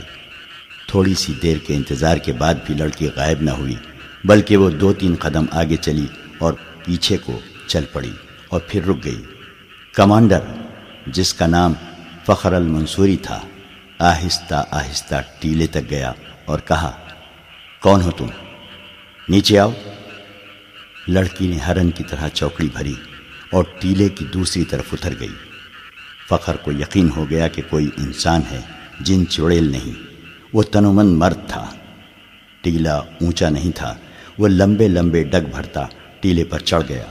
تھوڑی 0.88 1.14
سی 1.14 1.34
دیر 1.44 1.58
کے 1.58 1.76
انتظار 1.76 2.18
کے 2.18 2.34
بعد 2.34 2.56
بھی 2.66 2.76
لڑکی 2.76 3.08
غائب 3.16 3.42
نہ 3.42 3.52
ہوئی، 3.52 3.76
بلکہ 4.24 4.58
وہ 4.58 4.70
دو 4.72 4.92
تین 4.94 5.16
قدم 5.20 5.46
آگے 5.52 5.76
چلی 5.76 6.06
اور 6.38 6.54
پیچھے 6.86 7.18
کو 7.18 7.40
چل 7.68 7.86
پڑی 7.92 8.12
اور 8.50 8.62
پھر 8.68 8.88
رک 8.88 9.04
گئی۔ 9.06 9.22
کمانڈر، 9.94 10.40
جس 11.08 11.34
کا 11.34 11.48
نام 11.48 11.74
فخر 12.26 12.54
المنصوری 12.54 13.18
تھا، 13.18 13.40
آہستہ 14.00 14.64
آہستہ 14.72 15.22
ٹیلے 15.40 15.68
تک 15.68 15.90
گیا 15.90 16.12
اور 16.46 16.60
کہا، 16.68 16.92
کون 17.82 18.02
ہو 18.02 18.12
تم؟ 18.12 18.28
نیچے 19.30 19.60
آؤ 19.60 19.72
لڑکی 21.08 21.48
نے 21.48 21.58
ہرن 21.58 21.92
کی 21.92 22.04
طرح 22.10 22.28
چوکڑی 22.28 22.68
بھری۔ 22.74 22.94
اور 23.52 23.64
ٹیلے 23.80 24.10
کی 24.10 24.26
دوسری 24.26 24.64
طرف 24.64 24.86
اتر 24.92 25.14
گئی۔ 25.20 25.34
فخر 26.30 26.56
کو 26.56 26.72
یقین 26.72 27.10
ہو 27.16 27.30
گیا 27.30 27.48
کہ 27.48 27.62
کوئی 27.70 27.90
انسان 27.98 28.42
ہے 28.52 28.62
جن 29.00 29.28
چڑیل 29.28 29.64
نہیں۔ 29.72 30.04
وہ 30.54 30.64
تنومن 30.64 31.06
مرد 31.06 31.38
تھا۔ 31.48 31.72
ٹیلا 32.62 32.96
اونچا 32.96 33.50
نہیں 33.50 33.72
تھا۔ 33.76 33.96
وہ 34.38 34.48
لمبے 34.48 34.88
لمبے 34.88 35.24
ڈگ 35.24 35.46
بھرتا 35.52 35.86
ٹیلے 36.20 36.44
پر 36.44 36.60
چڑھ 36.60 36.84
گیا۔ 36.90 37.04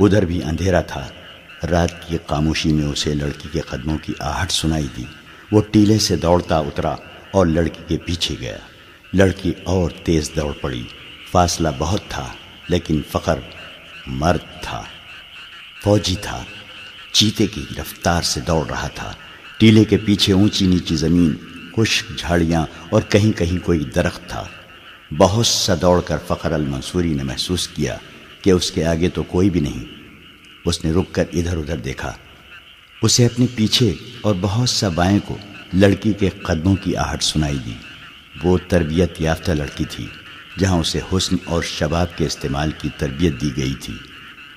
ادھر 0.00 0.24
بھی 0.24 0.42
اندھیرا 0.44 0.80
تھا۔ 0.80 1.08
رات 1.70 2.08
کی 2.08 2.18
خاموشی 2.26 2.72
میں 2.72 2.84
اسے 2.84 3.14
لڑکی 3.14 3.48
کے 3.52 3.60
قدموں 3.60 3.98
کی 3.98 4.12
آہٹ 4.20 4.50
سنائی 4.52 4.86
دی۔ 4.96 5.04
وہ 5.52 5.62
ٹیلے 5.70 5.98
سے 5.98 6.16
دوڑتا 6.16 6.58
اترا 6.58 6.94
اور 7.30 7.46
لڑکی 7.46 7.82
کے 7.88 7.96
پیچھے 7.98 8.34
گیا۔ 8.40 8.56
لڑکی 9.14 9.52
اور 9.64 9.90
تیز 10.04 10.30
دوڑ 10.36 10.52
پڑی۔ 10.60 10.82
فاصلہ 11.32 11.68
بہت 11.78 12.00
تھا، 12.08 12.28
لیکن 12.68 13.00
فخر 13.12 13.38
مرد 14.06 14.62
تھا۔ 14.62 14.82
فوجی 15.84 16.14
تھا۔ 16.22 16.44
چیتے 17.12 17.46
کی 17.46 17.64
رفتار 17.80 18.22
سے 18.22 18.40
دوڑ 18.40 18.66
رہا 18.66 18.88
تھا۔ 18.88 19.12
ٹیلے 19.58 19.84
کے 19.84 19.96
پیچھے 19.96 20.32
اونچی 20.32 20.66
نیچی 20.66 20.96
زمین، 20.96 21.34
خشک 21.76 22.18
جھاڑیاں 22.18 22.66
اور 22.90 23.02
کہیں 23.02 23.38
کہیں 23.38 23.64
کوئی 23.64 23.78
درخت 23.78 24.28
تھا۔ 24.28 24.44
بہت 25.16 25.46
سا 25.46 25.74
دوڑ 25.80 26.00
کر 26.00 26.16
فخر 26.28 26.52
المنصوری 26.52 27.14
نے 27.14 27.22
محسوس 27.22 27.68
کیا 27.68 27.96
کہ 28.42 28.50
اس 28.50 28.70
کے 28.70 28.84
آگے 28.84 29.08
تو 29.08 29.22
کوئی 29.22 29.50
بھی 29.50 29.60
نہیں۔ 29.60 29.84
اس 30.64 30.84
نے 30.84 30.92
رک 30.92 31.12
کر 31.12 31.24
ادھر 31.32 31.56
ادھر 31.56 31.76
دیکھا۔ 31.76 32.12
اسے 33.02 33.26
اپنے 33.26 33.46
پیچھے 33.54 33.94
اور 34.20 34.34
بہت 34.40 34.68
سا 34.68 34.88
بائیں 34.88 35.18
کو 35.26 35.38
لڑکی 35.74 36.12
کے 36.12 36.28
قدموں 36.28 36.76
کی 36.76 36.96
آہٹ 36.96 37.22
سنائی 37.22 37.58
دی۔ 37.66 37.74
وہ 38.42 38.58
تربیت 38.68 39.20
یافتہ 39.20 39.52
لڑکی 39.52 39.84
تھی، 39.84 40.06
جہاں 40.58 40.78
اسے 40.78 41.00
حسن 41.12 41.36
اور 41.44 41.62
شباب 41.62 42.16
کے 42.16 42.26
استعمال 42.26 42.70
کی 42.78 42.88
تربیت 42.98 43.40
دی 43.40 43.50
گئی 43.56 43.74
تھی۔ 43.74 43.94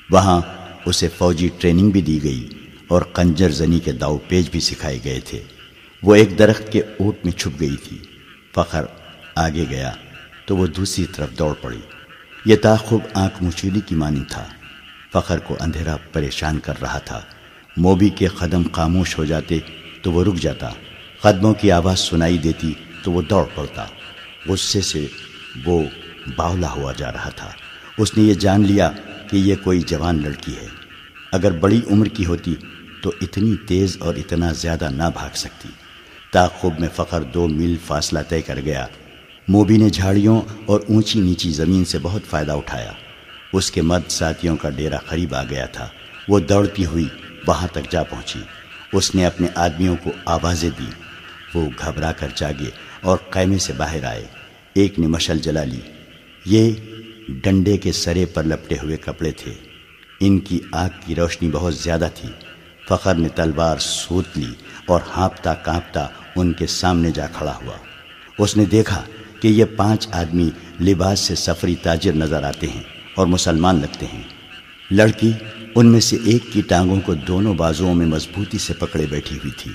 وہاں 0.09 0.41
اسے 0.87 1.07
فوجی 1.17 1.49
ٹریننگ 1.59 1.89
بھی 1.89 2.01
دی 2.01 2.23
گئی 2.23 2.47
اور 2.87 3.01
کنجر 3.01 3.49
زنی 3.49 3.79
کے 3.79 3.91
داؤ 3.91 4.17
پیج 4.17 4.49
بھی 4.49 4.59
سکھائے 4.59 4.99
گئے 5.03 5.19
تھے۔ 5.19 5.43
وہ 6.03 6.15
ایک 6.15 6.39
درخت 6.39 6.71
کے 6.71 6.79
اوٹ 6.79 7.15
میں 7.23 7.31
چھپ 7.31 7.59
گئی 7.59 7.75
تھی۔ 7.75 7.97
فخر 8.55 8.85
آگے 9.35 9.65
گیا 9.69 9.91
تو 10.45 10.57
وہ 10.57 10.67
دوسری 10.67 11.05
طرف 11.05 11.29
دوڑ 11.37 11.53
پڑی۔ 11.61 11.79
یہ 12.45 12.55
تاخب 12.55 12.97
آنکھ 13.13 13.43
مچیلی 13.43 13.79
کی 13.85 13.95
مانی 13.95 14.23
تھا۔ 14.29 14.45
فخر 15.13 15.39
کو 15.39 15.57
اندھیرا 15.59 15.97
پریشان 16.11 16.59
کر 16.59 16.73
رہا 16.81 16.99
تھا۔ 16.99 17.21
موبی 17.77 18.09
کے 18.09 18.27
قدم 18.27 18.61
خاموش 18.71 19.17
ہو 19.17 19.25
جاتے 19.25 19.59
تو 20.01 20.11
وہ 20.11 20.23
رک 20.23 20.35
جاتا۔ 20.35 20.69
قدموں 21.21 21.53
کی 21.53 21.71
آواز 21.71 21.99
سنائی 21.99 22.37
دیتی 22.37 22.73
تو 23.03 23.11
وہ 23.11 23.21
دوڑ 23.21 23.45
پڑتا۔ 23.55 23.85
غصے 24.47 24.81
سے 24.81 25.07
وہ 25.65 25.83
باولا 26.35 26.71
ہوا 26.71 26.93
جا 26.97 27.11
رہا 27.11 27.29
تھا۔ 27.29 27.51
اس 27.97 28.17
نے 28.17 28.23
یہ 28.23 28.33
جان 28.33 28.61
لیا 28.61 28.91
کہ 29.31 29.37
یہ 29.37 29.55
کوئی 29.63 29.81
جوان 29.81 30.21
لڑکی 30.23 30.57
ہے۔ 30.57 30.76
اگر 31.31 31.51
بڑی 31.51 31.81
عمر 31.91 32.05
کی 32.05 32.25
ہوتی 32.25 32.55
تو 33.01 33.11
اتنی 33.21 33.55
تیز 33.67 33.97
اور 33.99 34.15
اتنا 34.15 34.51
زیادہ 34.51 34.89
نہ 34.89 35.03
بھاگ 35.13 35.29
سکتی۔ 35.33 35.69
تاخب 36.31 36.79
میں 36.79 36.87
فخر 36.95 37.21
دو 37.21 37.47
میل 37.47 37.75
فاصلہ 37.85 38.19
طے 38.29 38.41
کر 38.41 38.59
گیا۔ 38.65 38.87
موبی 39.47 39.77
نے 39.77 39.89
جھاڑیوں 39.89 40.41
اور 40.65 40.79
اونچی 40.87 41.19
نیچی 41.19 41.51
زمین 41.51 41.85
سے 41.85 41.97
بہت 42.01 42.21
فائدہ 42.29 42.51
اٹھایا۔ 42.51 42.91
اس 43.53 43.71
کے 43.71 43.81
مرد 43.81 44.11
ساتھیوں 44.11 44.57
کا 44.57 44.69
ڈیرا 44.69 44.97
قریب 44.97 45.35
آ 45.35 45.43
گیا 45.43 45.65
تھا۔ 45.65 45.87
وہ 46.29 46.39
دوڑتی 46.39 46.85
ہوئی 46.85 47.07
وہاں 47.47 47.67
تک 47.71 47.91
جا 47.91 48.03
پہنچی۔ 48.03 48.39
اس 48.93 49.15
نے 49.15 49.25
اپنے 49.25 49.47
آدمیوں 49.55 49.95
کو 50.03 50.11
آوازیں 50.25 50.69
دی 50.79 50.85
وہ 51.55 51.69
گھبرا 51.79 52.11
کر 52.11 52.27
جاگے 52.35 52.69
اور 53.01 53.17
قیمے 53.29 53.57
سے 53.57 53.73
باہر 53.73 54.03
آئے۔ 54.03 54.25
ایک 54.73 54.99
نے 54.99 55.07
مشل 55.07 55.39
جلا 55.39 55.63
لی۔ 55.63 55.79
یہ 56.45 56.71
ڈنڈے 57.27 57.77
کے 57.77 57.91
سرے 57.91 58.25
پر 58.25 58.43
لپٹے 58.43 58.75
ہوئے 58.83 58.97
کپڑے 58.97 59.31
تھے۔ 59.31 59.53
ان 60.19 60.39
کی 60.39 60.59
آگ 60.71 60.89
کی 61.05 61.15
روشنی 61.15 61.49
بہت 61.51 61.75
زیادہ 61.75 62.09
تھی۔ 62.15 62.29
فخر 62.89 63.15
نے 63.15 63.29
تلوار 63.29 63.77
سوت 63.77 64.25
لی 64.35 64.53
اور 64.85 65.01
ہانپتا 65.17 65.53
کانپتا 65.53 66.07
ان 66.35 66.53
کے 66.53 66.67
سامنے 66.67 67.11
جا 67.11 67.27
کھڑا 67.27 67.59
ہوا۔ 67.63 67.73
اس 68.39 68.57
نے 68.57 68.65
دیکھا 68.65 69.03
کہ 69.41 69.47
یہ 69.47 69.65
پانچ 69.65 70.07
آدمی 70.11 70.49
لباس 70.81 71.19
سے 71.19 71.35
سفری 71.35 71.75
تاجر 71.75 72.13
نظر 72.13 72.43
آتے 72.43 72.67
ہیں 72.67 72.83
اور 73.15 73.27
مسلمان 73.27 73.81
لگتے 73.81 74.05
ہیں۔ 74.05 74.23
لڑکی 74.91 75.31
ان 75.75 75.87
میں 75.87 75.99
سے 75.99 76.17
ایک 76.25 76.53
کی 76.53 76.61
ٹانگوں 76.61 77.01
کو 77.01 77.13
دونوں 77.13 77.53
بازوؤں 77.53 77.95
میں 77.95 78.05
مضبوطی 78.05 78.57
سے 78.57 78.73
پکڑے 78.73 79.05
بیٹھی 79.05 79.35
ہوئی 79.35 79.51
تھی۔ 79.57 79.71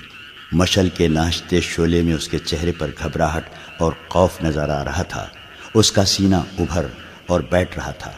مشل 0.52 0.88
کے 0.88 1.08
ناشتے 1.08 1.60
شولے 1.60 2.02
میں 2.02 2.14
اس 2.14 2.28
کے 2.28 2.38
چہرے 2.38 2.72
پر 2.72 2.90
گھبراہٹ 3.02 3.44
اور 3.78 3.92
خوف 4.08 4.42
نظر 4.42 4.68
آ 4.68 4.84
رہا 4.84 5.02
تھا۔ 5.02 5.26
اس 5.74 5.92
کا 5.92 6.04
سینہ 6.04 6.36
ابھر 6.36 6.86
اور 7.26 7.40
بیٹھ 7.50 7.78
رہا 7.78 7.90
تھا۔ 7.90 8.12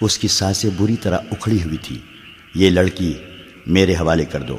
اس 0.00 0.18
کی 0.18 0.28
سانسیں 0.28 0.70
بری 0.76 0.96
طرح 0.96 1.18
اکھڑی 1.30 1.62
ہوئی 1.62 1.76
تھی۔ 1.76 1.98
یہ 2.54 2.70
لڑکی 2.70 3.12
میرے 3.66 3.94
حوالے 3.94 4.24
کر 4.24 4.42
دو 4.42 4.58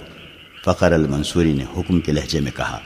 فخر 0.65 0.91
المنصوری 0.91 1.53
نے 1.53 1.63
حکم 1.77 1.99
کے 1.99 2.11
لہجے 2.11 2.39
میں 2.39 2.51
کہا۔ 2.55 2.79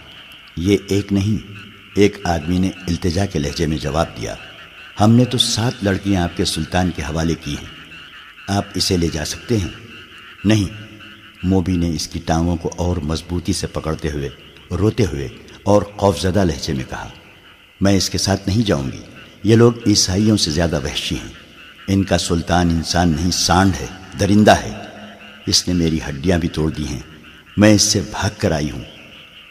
یہ 0.57 0.77
ایک 0.87 1.13
نہیں، 1.13 1.51
ایک 1.95 2.17
آدمی 2.23 2.59
نے 2.59 2.69
التجا 2.87 3.25
کے 3.25 3.39
لہجے 3.39 3.65
میں 3.65 3.77
جواب 3.77 4.05
دیا۔ 4.21 4.35
ہم 4.99 5.11
نے 5.11 5.25
تو 5.25 5.37
سات 5.37 5.83
لڑکیاں 5.83 6.23
آپ 6.23 6.37
کے 6.37 6.45
سلطان 6.45 6.91
کے 6.95 7.01
حوالے 7.01 7.35
کی 7.41 7.51
ہیں۔ 7.51 7.67
آپ 8.47 8.65
اسے 8.73 8.97
لے 8.97 9.07
جا 9.11 9.25
سکتے 9.25 9.57
ہیں؟ 9.57 9.67
نہیں۔ 10.45 10.81
موبی 11.43 11.77
نے 11.77 11.89
اس 11.89 12.07
کی 12.07 12.19
ٹانگوں 12.25 12.55
کو 12.57 12.71
اور 12.77 12.97
مضبوطی 12.97 13.53
سے 13.53 13.67
پکڑتے 13.67 14.11
ہوئے، 14.11 14.29
روتے 14.71 15.03
ہوئے 15.03 15.27
اور 15.63 15.81
خوفزدہ 15.81 16.43
لہجے 16.43 16.73
میں 16.73 16.83
کہا، 16.89 17.09
میں 17.81 17.93
اس 17.93 18.09
کے 18.09 18.17
ساتھ 18.17 18.47
نہیں 18.47 18.67
جاؤں 18.67 18.91
گی۔ 18.91 19.01
یہ 19.43 19.55
لوگ 19.55 19.73
عیسائیوں 19.87 20.37
سے 20.37 20.51
زیادہ 20.51 20.79
وحشی 20.83 21.15
ہیں۔ 21.15 21.40
ان 21.93 22.03
کا 22.03 22.17
سلطان 22.17 22.69
انسان 22.69 23.09
نہیں، 23.09 23.31
سانڈ 23.31 23.73
ہے، 23.81 23.85
درندہ 24.19 24.51
ہے۔ 24.51 24.71
اس 25.45 25.67
نے 25.67 25.73
میری 25.73 25.99
ہڈیاں 26.09 26.37
بھی 26.37 26.49
توڑ 26.49 26.71
دی 26.71 26.87
ہیں۔ 26.87 26.99
میں 27.57 27.73
اس 27.73 27.81
سے 27.81 28.01
بھاگ 28.11 28.29
کر 28.37 28.51
آئی 28.51 28.71
ہوں۔ 28.71 28.83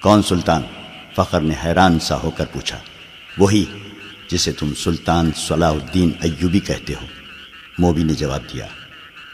کون 0.03 0.23
سلطان؟ 0.23 0.63
فخر 1.17 1.41
نے 1.41 1.55
حیران 1.65 1.99
سا 1.99 2.17
ہو 2.17 2.31
کر 2.31 2.45
پوچھا۔ 2.53 2.79
وہی 3.39 3.65
جسے 4.29 4.53
تم 4.53 4.75
سلطان 4.75 5.31
صلاح 5.37 5.71
الدین 5.71 6.11
ایوبی 6.21 6.61
کہتے 6.61 6.95
ہو۔ 6.95 7.07
موبی 7.79 8.05
نے 8.05 8.13
جواب 8.13 8.41
دیا۔ 8.55 8.67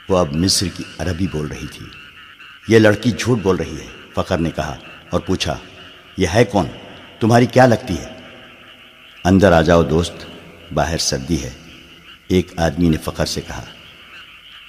وہ 0.09 0.19
اب 0.19 0.33
مصر 0.33 0.67
کی 0.77 0.85
عربی 0.99 1.27
بول 1.33 1.47
رہی 1.47 1.67
تھی۔ 1.67 1.87
یہ 2.69 2.79
لڑکی 2.79 3.11
جھوٹ 3.11 3.39
بول 3.43 3.57
رہی 3.57 3.77
ہے، 3.81 3.87
فخر 4.15 4.39
نے 4.39 4.51
کہا 4.51 4.77
اور 5.11 5.21
پوچھا۔ 5.21 5.59
یہ 6.17 6.27
ہے 6.35 6.45
کون؟ 6.45 6.67
تمہاری 7.21 7.47
کیا 7.47 7.67
لگتی 7.67 7.99
ہے؟ 7.99 8.09
اندر 9.25 9.53
آ 9.53 9.63
جاؤ 9.63 9.83
دوست، 9.83 10.13
باہر 10.75 10.99
سردی 10.99 11.43
ہے۔ 11.43 11.66
ایک 12.29 12.53
آدمی 12.57 12.89
نے 12.89 12.97
فخر 13.05 13.27
سے 13.27 13.41
کہا، 13.41 13.65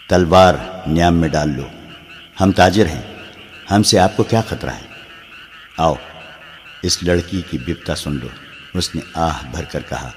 تلوار 0.10 0.54
نیام 0.88 1.16
میں 1.16 1.30
ڈال 1.30 1.50
لو، 1.50 1.68
ہم 2.42 2.52
تاجر 2.52 2.86
ہیں، 2.86 3.02
ہم 3.72 3.84
سے 3.84 4.00
آپ 4.00 4.18
کو 4.18 4.24
کیا 4.24 4.42
خطرہ 4.42 4.70
ہے؟ 4.70 4.88
آؤ، 5.78 5.96
اس 6.84 7.04
لڑکی 7.04 7.42
کی 7.50 7.58
بپتا 7.58 7.96
سن 7.96 8.14
لو۔ 8.14 8.28
اس 8.74 8.96
نے 8.96 9.02
آہ 9.14 9.38
بھر 9.52 9.64
کر 9.64 9.80
کہا، 9.90 10.12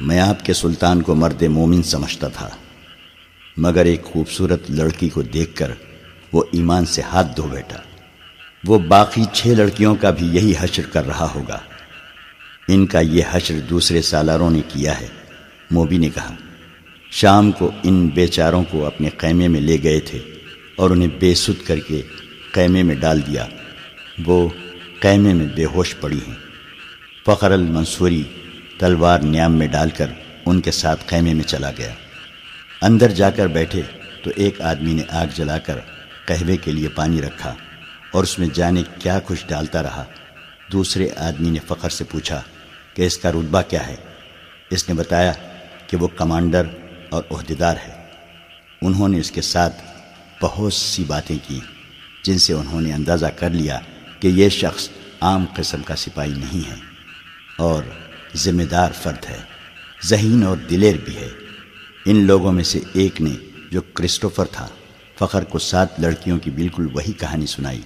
میں 0.00 0.20
آپ 0.20 0.44
کے 0.44 0.52
سلطان 0.52 1.02
کو 1.02 1.14
مرد 1.14 1.42
مومن 1.42 1.82
سمجھتا 1.82 2.28
تھا، 2.28 2.48
مگر 3.56 3.84
ایک 3.84 4.04
خوبصورت 4.04 4.70
لڑکی 4.70 5.08
کو 5.08 5.22
دیکھ 5.22 5.56
کر 5.56 5.70
وہ 6.32 6.44
ایمان 6.52 6.86
سے 6.86 7.02
ہاتھ 7.02 7.36
دھو 7.36 7.42
بیٹھا۔ 7.42 7.78
وہ 8.64 8.78
باقی 8.78 9.24
چھ 9.32 9.46
لڑکیوں 9.46 9.94
کا 9.94 10.10
بھی 10.10 10.26
یہی 10.26 10.54
حشر 10.60 10.86
کر 10.86 11.06
رہا 11.06 11.32
ہوگا۔ 11.34 11.58
ان 12.68 12.86
کا 12.86 13.00
یہ 13.00 13.22
حشر 13.30 13.60
دوسرے 13.60 14.02
سالاروں 14.02 14.50
نے 14.50 14.60
کیا 14.68 15.00
ہے۔ 15.00 15.06
موبی 15.70 15.98
نے 15.98 16.10
کہا، 16.10 16.34
شام 17.10 17.52
کو 17.52 17.70
ان 17.82 18.08
بیچاروں 18.08 18.64
کو 18.70 18.86
اپنے 18.86 19.08
قیمے 19.10 19.48
میں 19.48 19.60
لے 19.60 19.78
گئے 19.82 20.00
تھے 20.00 20.18
اور 20.76 20.90
انہیں 20.90 21.08
بے 21.20 21.34
سد 21.34 21.66
کر 21.66 21.78
کے 21.78 22.02
قیمے 22.52 22.82
میں 22.82 22.94
ڈال 22.94 23.26
دیا۔ 23.26 23.46
وہ 24.26 24.48
قیمے 25.00 25.34
میں 25.34 25.46
بے 25.46 25.64
ہوش 25.64 25.94
پڑی 26.00 26.18
ہیں۔ 26.28 26.34
فخر 27.26 27.50
المنصوری 27.50 28.22
تلوار 28.78 29.18
نیام 29.18 29.52
میں 29.52 29.66
ڈال 29.66 29.90
کر 29.90 30.06
ان 30.46 30.60
کے 30.60 30.70
ساتھ 30.70 31.04
خیمے 31.06 31.34
میں 31.34 31.44
چلا 31.44 31.70
گیا۔ 31.78 31.92
اندر 32.82 33.10
جا 33.10 33.30
کر 33.30 33.46
بیٹھے 33.46 33.82
تو 34.22 34.30
ایک 34.36 34.60
آدمی 34.60 34.94
نے 34.94 35.02
آگ 35.08 35.26
جلا 35.34 35.58
کر 35.58 35.78
قہوے 36.26 36.56
کے 36.56 36.72
لیے 36.72 36.88
پانی 36.88 37.22
رکھا 37.22 37.54
اور 38.12 38.22
اس 38.22 38.38
میں 38.38 38.48
جانے 38.54 38.82
کیا 38.98 39.20
کچھ 39.24 39.44
ڈالتا 39.48 39.82
رہا۔ 39.82 40.04
دوسرے 40.72 41.08
آدمی 41.16 41.50
نے 41.50 41.58
فخر 41.68 41.88
سے 41.88 42.04
پوچھا 42.04 42.42
کہ 42.94 43.02
اس 43.02 43.18
کا 43.18 43.32
رتبہ 43.32 43.62
کیا 43.68 43.86
ہے؟ 43.86 43.96
اس 44.70 44.88
نے 44.88 44.94
بتایا 44.94 45.32
کہ 45.88 45.96
وہ 45.96 46.08
کمانڈر 46.08 46.66
اور 47.10 47.22
عہدیدار 47.30 47.76
ہے 47.76 47.92
انہوں 48.82 49.08
نے 49.08 49.18
اس 49.18 49.30
کے 49.30 49.40
ساتھ 49.40 49.76
بہت 50.40 50.72
سی 50.72 51.04
باتیں 51.04 51.38
کی 51.48 51.60
جن 52.24 52.38
سے 52.38 52.52
انہوں 52.52 52.80
نے 52.80 52.92
اندازہ 52.92 53.26
کر 53.26 53.50
لیا 53.50 53.80
کہ 54.20 54.28
یہ 54.28 54.48
شخص 54.48 54.88
عام 55.20 55.44
قسم 55.56 55.82
کا 55.82 55.96
سپاہی 55.96 56.32
نہیں 56.36 56.70
ہے 56.70 56.76
اور 57.58 57.82
ذمہ 58.36 58.62
دار 58.62 58.90
فرد 59.02 59.30
ہے، 59.30 59.38
ذہین 60.04 60.42
اور 60.42 60.56
دلیر 60.56 60.96
بھی 61.04 61.16
ہے۔ 61.16 61.28
ان 62.06 62.16
لوگوں 62.26 62.52
میں 62.52 62.64
سے 62.64 62.80
ایک 62.92 63.20
نے 63.20 63.34
جو 63.70 63.80
کرسٹوفر 63.80 64.44
تھا، 64.44 64.68
فخر 65.18 65.44
کو 65.44 65.58
سات 65.58 66.00
لڑکیوں 66.00 66.38
کی 66.38 66.50
بالکل 66.50 66.86
وہی 66.92 67.12
کہانی 67.12 67.46
سنائی 67.46 67.80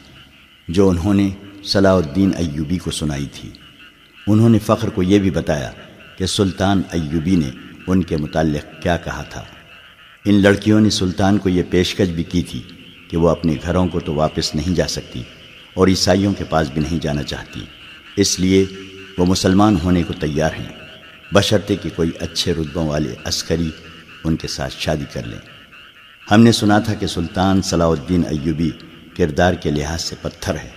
جو 0.69 0.89
انہوں 0.89 1.15
نے 1.15 1.29
صلاح 1.65 1.97
الدین 1.97 2.31
ایوبی 2.37 2.79
کو 2.79 2.91
سنائی 2.91 3.27
تھی۔ 3.33 3.51
انہوں 4.27 4.49
نے 4.49 4.59
فخر 4.59 4.89
کو 4.89 5.03
یہ 5.03 5.19
بھی 5.19 5.31
بتایا 5.31 5.71
کہ 6.19 6.27
سلطان 6.27 6.83
ایوبی 6.91 7.37
نے 7.37 7.51
ان 7.87 8.03
کے 8.03 8.17
متعلق 8.17 8.83
کیا 8.83 8.97
کہا 8.97 9.23
تھا۔ 9.23 9.45
ان 10.25 10.43
لڑکیوں 10.43 10.81
نے 10.81 10.91
سلطان 10.91 11.39
کو 11.39 11.49
یہ 11.49 11.63
پیشکش 11.71 12.09
بھی 12.09 12.25
کی 12.25 12.43
تھی 12.43 12.63
کہ 13.09 13.17
وہ 13.17 13.29
اپنے 13.29 13.57
گھروں 13.63 13.89
کو 13.89 14.01
تو 14.01 14.15
واپس 14.15 14.55
نہیں 14.55 14.75
جا 14.75 14.89
سکتی 14.89 15.23
اور 15.75 15.89
عیسائیوں 15.89 16.35
کے 16.39 16.45
پاس 16.45 16.71
بھی 16.71 16.83
نہیں 16.83 16.99
جانا 17.03 17.23
چاہتی۔ 17.23 17.61
اس 18.17 18.41
لیے 18.41 18.65
وہ 19.19 19.27
مسلمان 19.27 19.77
ہونے 19.85 20.03
کو 20.03 20.13
تیار 20.13 20.51
ہیں۔ 20.59 20.69
بشرطے 21.33 21.77
کہ 21.77 21.91
کوئی 21.97 22.11
اچھے 22.21 22.55
رتبوں 22.55 22.89
والے 22.89 23.15
عسکری 23.25 23.71
ان 24.25 24.37
کے 24.37 24.49
ساتھ 24.49 24.75
شادی 24.79 25.05
کر 25.13 25.27
لیں۔ 25.27 25.39
ہم 26.31 26.43
نے 26.43 26.53
سنا 26.53 26.79
تھا 26.79 26.95
کہ 26.95 27.07
سلطان 27.07 27.63
صلاح 27.63 27.89
الدین 27.89 28.23
ایوبی 28.29 28.71
کردار 29.17 29.55
کے 29.55 29.71
لحاظ 29.71 30.03
سے 30.03 30.17
پتھر 30.23 30.55
ہے 30.55 30.71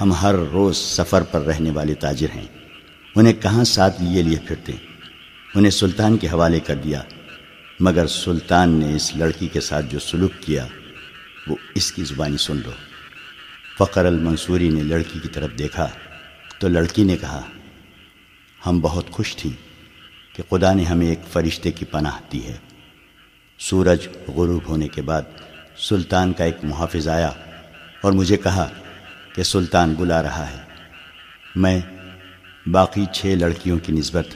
ہم 0.00 0.12
ہر 0.12 0.34
روز 0.34 0.76
سفر 0.76 1.22
پر 1.22 1.40
رہنے 1.40 1.70
والے 1.70 1.94
تاجر 1.94 2.26
ہیں۔ 2.34 2.46
انہیں 3.16 3.32
کہاں 3.32 3.64
ساتھ 3.64 4.02
لیے 4.02 4.22
لیے 4.22 4.36
پھرتے؟ 4.48 4.72
انہیں 5.54 5.70
سلطان 5.70 6.16
کے 6.16 6.26
حوالے 6.26 6.60
کر 6.60 6.74
دیا، 6.74 7.02
مگر 7.80 8.06
سلطان 8.06 8.70
نے 8.70 8.96
اس 8.96 9.16
لڑکی 9.16 9.48
کے 9.48 9.60
ساتھ 9.60 9.86
جو 9.90 9.98
سلوک 9.98 10.30
کیا، 10.40 10.66
وہ 11.46 11.56
اس 11.74 11.92
کی 11.92 12.04
زبانی 12.04 12.36
سن 12.36 12.56
لو۔ 12.56 12.70
فقر 13.78 14.04
المنصوری 14.04 14.68
نے 14.68 14.82
لڑکی 14.82 15.18
کی 15.18 15.28
طرف 15.28 15.58
دیکھا، 15.58 15.88
تو 16.58 16.68
لڑکی 16.68 17.04
نے 17.04 17.16
کہا، 17.16 17.42
ہم 18.66 18.80
بہت 18.80 19.10
خوش 19.10 19.36
تھیں 19.36 19.52
کہ 20.34 20.42
خدا 20.50 20.72
نے 20.72 20.84
ہمیں 20.84 21.06
ایک 21.06 21.20
فرشتے 21.32 21.72
کی 21.72 21.84
پناہ 21.84 22.18
دی 22.32 22.46
ہے۔ 22.46 22.56
سورج 23.58 24.08
غروب 24.28 24.68
ہونے 24.68 24.88
کے 24.88 25.02
بعد 25.02 25.22
سلطان 25.78 26.32
کا 26.32 26.44
ایک 26.44 26.56
محافظ 26.62 27.08
آیا 27.08 27.30
اور 28.02 28.12
مجھے 28.12 28.36
کہا 28.36 28.68
کہ 29.34 29.42
سلطان 29.42 29.94
بلا 29.94 30.22
رہا 30.22 30.50
ہے۔ 30.50 30.62
میں 31.56 31.80
باقی 32.66 33.04
چھ 33.12 33.26
لڑکیوں 33.26 33.78
کی 33.78 33.92
نسبت 33.92 34.26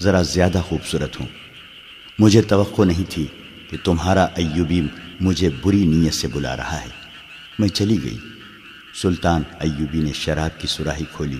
ذرا 0.00 0.22
زیادہ 0.22 0.60
خوبصورت 0.68 1.20
ہوں۔ 1.20 1.26
مجھے 2.18 2.42
توقع 2.42 2.82
نہیں 2.82 3.10
تھی 3.10 3.26
کہ 3.70 3.76
تمہارا 3.84 4.24
ایوبی 4.24 4.82
مجھے 5.20 5.50
بری 5.62 5.86
نیت 5.86 6.14
سے 6.14 6.28
بلا 6.28 6.56
رہا 6.56 6.80
ہے۔ 6.80 6.86
میں 7.58 7.68
چلی 7.68 8.04
گئی۔ 8.04 8.18
سلطان 8.94 9.42
ایوبی 9.60 10.00
نے 10.00 10.12
شراب 10.12 10.60
کی 10.60 10.66
سراہی 10.66 11.04
کھولی۔ 11.12 11.38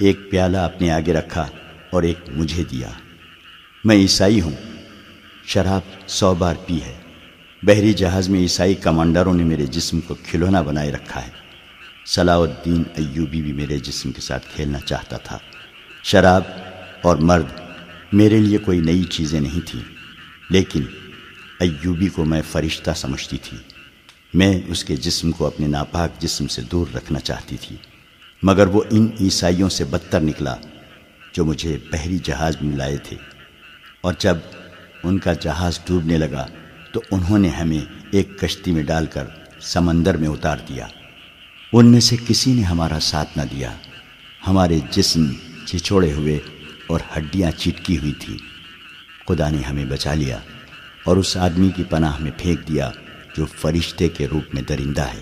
ایک 0.00 0.30
پیالہ 0.30 0.56
اپنے 0.56 0.90
آگے 0.90 1.12
رکھا 1.12 1.46
اور 1.90 2.02
ایک 2.02 2.18
مجھے 2.32 2.64
دیا۔ 2.64 2.88
میں 3.84 3.96
عیسائی 3.96 4.40
ہوں۔ 4.40 4.56
شراب 5.46 5.80
سو 6.08 6.34
بار 6.34 6.54
پی 6.66 6.82
ہے۔ 6.82 6.94
بحری 7.62 7.92
جہاز 7.92 8.28
میں 8.28 8.40
عیسائی 8.40 8.74
کمانڈروں 8.74 9.34
نے 9.34 9.44
میرے 9.44 9.66
جسم 9.66 10.00
کو 10.00 10.14
کھلونا 10.22 10.62
بنائے 10.62 10.92
رکھا 10.92 11.26
ہے۔ 11.26 11.30
صلاح 12.06 12.38
الدین 12.38 12.82
ایوبی 12.94 13.42
بھی 13.42 13.52
میرے 13.52 13.78
جسم 13.78 14.12
کے 14.12 14.20
ساتھ 14.20 14.46
کھیلنا 14.54 14.80
چاہتا 14.80 15.16
تھا۔ 15.16 15.38
شراب 16.02 16.42
اور 17.02 17.16
مرد 17.16 17.63
میرے 18.14 18.40
لیے 18.40 18.58
کوئی 18.58 18.80
نئی 18.80 19.04
چیزیں 19.04 19.40
نہیں 19.40 19.60
تھیں، 19.66 19.82
لیکن 20.50 20.82
ایوبی 21.60 22.06
کو 22.06 22.24
میں 22.24 22.42
فرشتہ 22.52 22.90
سمجھتی 22.96 23.36
تھی۔ 23.42 23.58
میں 24.34 24.60
اس 24.66 24.84
کے 24.84 24.96
جسم 24.96 25.30
کو 25.30 25.46
اپنے 25.46 25.66
ناپاک 25.66 26.20
جسم 26.20 26.46
سے 26.46 26.62
دور 26.62 26.86
رکھنا 26.94 27.20
چاہتی 27.20 27.56
تھی، 27.60 27.76
مگر 28.42 28.66
وہ 28.66 28.82
ان 28.90 29.08
عیسائیوں 29.20 29.68
سے 29.68 29.84
بدتر 29.84 30.20
نکلا 30.20 30.56
جو 31.32 31.44
مجھے 31.44 31.78
بحری 31.92 32.18
جہاز 32.18 32.56
میں 32.60 32.76
لائے 32.76 32.96
تھے۔ 32.96 33.16
اور 34.00 34.14
جب 34.18 34.36
ان 35.02 35.18
کا 35.18 35.32
جہاز 35.32 35.78
ڈوبنے 35.86 36.18
لگا، 36.18 36.46
تو 36.92 37.02
انہوں 37.10 37.38
نے 37.38 37.48
ہمیں 37.48 37.94
ایک 38.10 38.40
کشتی 38.40 38.72
میں 38.72 38.82
ڈال 38.82 39.06
کر 39.06 39.24
سمندر 39.60 40.16
میں 40.16 40.28
اتار 40.28 40.56
دیا۔ 40.68 40.86
ان 41.72 41.86
میں 41.86 42.00
سے 42.00 42.16
کسی 42.26 42.52
نے 42.52 42.62
ہمارا 42.62 43.00
ساتھ 43.00 43.38
نہ 43.38 43.42
دیا۔ 43.50 43.72
ہمارے 44.46 44.78
جسم 44.90 45.26
چھچوڑے 45.66 46.12
ہوئے 46.12 46.38
اور 46.94 47.18
ہڈیاں 47.18 47.50
چٹکی 47.50 47.98
ہوئی 47.98 48.12
تھی 48.12 48.36
خدا 49.28 49.50
نے 49.50 49.62
ہمیں 49.62 49.84
بچا 49.84 50.14
لیا 50.14 50.38
اور 51.04 51.16
اس 51.16 51.36
آدمی 51.36 51.68
کی 51.68 51.84
پناہ 51.84 52.18
میں 52.20 52.30
پھینک 52.38 52.68
دیا 52.68 52.90
جو 53.36 53.46
فرشتے 53.46 54.08
کے 54.08 54.26
روپ 54.26 54.54
میں 54.54 54.62
درندہ 54.62 55.02
ہے۔ 55.02 55.20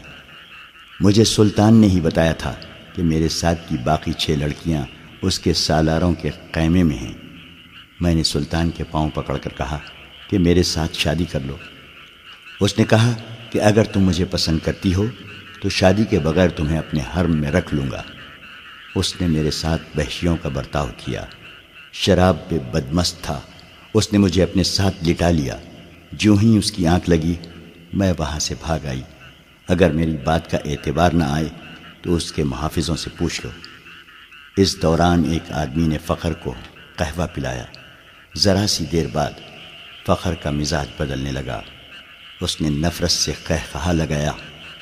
مجھے 1.01 1.25
سلطان 1.25 1.75
نے 1.75 1.87
ہی 1.87 2.01
بتایا 2.01 2.33
تھا 2.33 2.55
کہ 2.95 3.03
میرے 3.03 3.29
ساتھ 3.29 3.69
کی 3.69 3.77
باقی 3.85 4.13
چھ 4.13 4.31
لڑکیاں 4.31 4.85
اس 5.23 5.39
کے 5.39 5.55
سالاروں 5.55 6.15
کے 6.15 6.31
قیمے 6.53 6.83
میں 6.83 6.97
ہیں۔ 6.97 7.13
میں 8.01 8.15
نے 8.15 8.23
سلطان 8.23 8.71
کے 8.71 8.85
پاؤں 8.85 9.11
پکڑ 9.11 9.37
کر 9.37 9.51
کہا 9.57 9.79
کہ 10.31 10.39
میرے 10.39 10.63
ساتھ 10.63 10.99
شادی 10.99 11.25
کر 11.25 11.41
لو۔ 11.41 11.57
اس 12.61 12.79
نے 12.79 12.85
کہا 12.85 13.13
کہ 13.51 13.61
اگر 13.61 13.85
تم 13.85 14.01
مجھے 14.01 14.25
پسند 14.25 14.59
کرتی 14.65 14.95
ہو 14.95 15.07
تو 15.63 15.69
شادی 15.69 16.05
کے 16.05 16.19
بغیر 16.19 16.49
تمہیں 16.49 16.79
اپنے 16.79 17.01
حرم 17.17 17.37
میں 17.37 17.51
رکھ 17.51 17.75
لوں 17.75 17.91
گا۔ 17.91 18.03
اس 18.95 19.21
نے 19.21 19.27
میرے 19.27 19.51
ساتھ 19.51 19.83
بحشیوں 19.95 20.37
کا 20.43 20.49
برتاؤ 20.49 20.87
کیا۔ 21.05 21.25
شراب 21.93 22.49
پہ 22.49 22.59
بدمست 22.59 23.21
تھا۔ 23.23 23.41
اس 23.95 24.13
نے 24.13 24.19
مجھے 24.19 24.43
اپنے 24.43 24.63
ساتھ 24.63 25.09
لٹا 25.09 25.31
لیا۔ 25.31 25.57
جو 26.13 26.35
ہی 26.35 26.59
اس 26.59 26.73
کی 26.73 26.87
آنکھ 26.87 27.11
لگی، 27.11 27.35
میں 27.93 28.13
وہاں 28.19 28.39
سے 28.39 28.55
بھاگ 28.61 28.87
آئی۔ 28.87 29.03
اگر 29.69 29.93
میری 29.93 30.17
بات 30.25 30.51
کا 30.51 30.59
اعتبار 30.65 31.13
نہ 31.13 31.25
آئے 31.25 31.49
تو 32.03 32.15
اس 32.15 32.33
کے 32.33 32.45
محافظوں 32.45 32.97
سے 32.97 33.11
پوچھ 33.19 33.41
لو۔ 33.45 33.51
اس 34.57 34.83
دوران 34.83 35.23
ایک 35.31 35.53
آدمی 35.53 35.89
نے 35.89 35.99
فخر 36.07 36.33
کو 36.33 36.55
قہوہ 36.97 37.27
پلایا۔ 37.35 37.65
ذرا 38.37 38.67
سی 38.67 38.85
دیر 38.85 39.07
بعد 39.13 39.31
فخر 40.07 40.35
کا 40.35 40.51
مزاج 40.51 40.87
بدلنے 40.99 41.33
لگا۔ 41.33 41.61
اس 42.41 42.61
نے 42.61 42.71
نفرت 42.71 43.11
سے 43.11 43.33
قہقہ 43.47 43.93
لگایا 43.93 44.33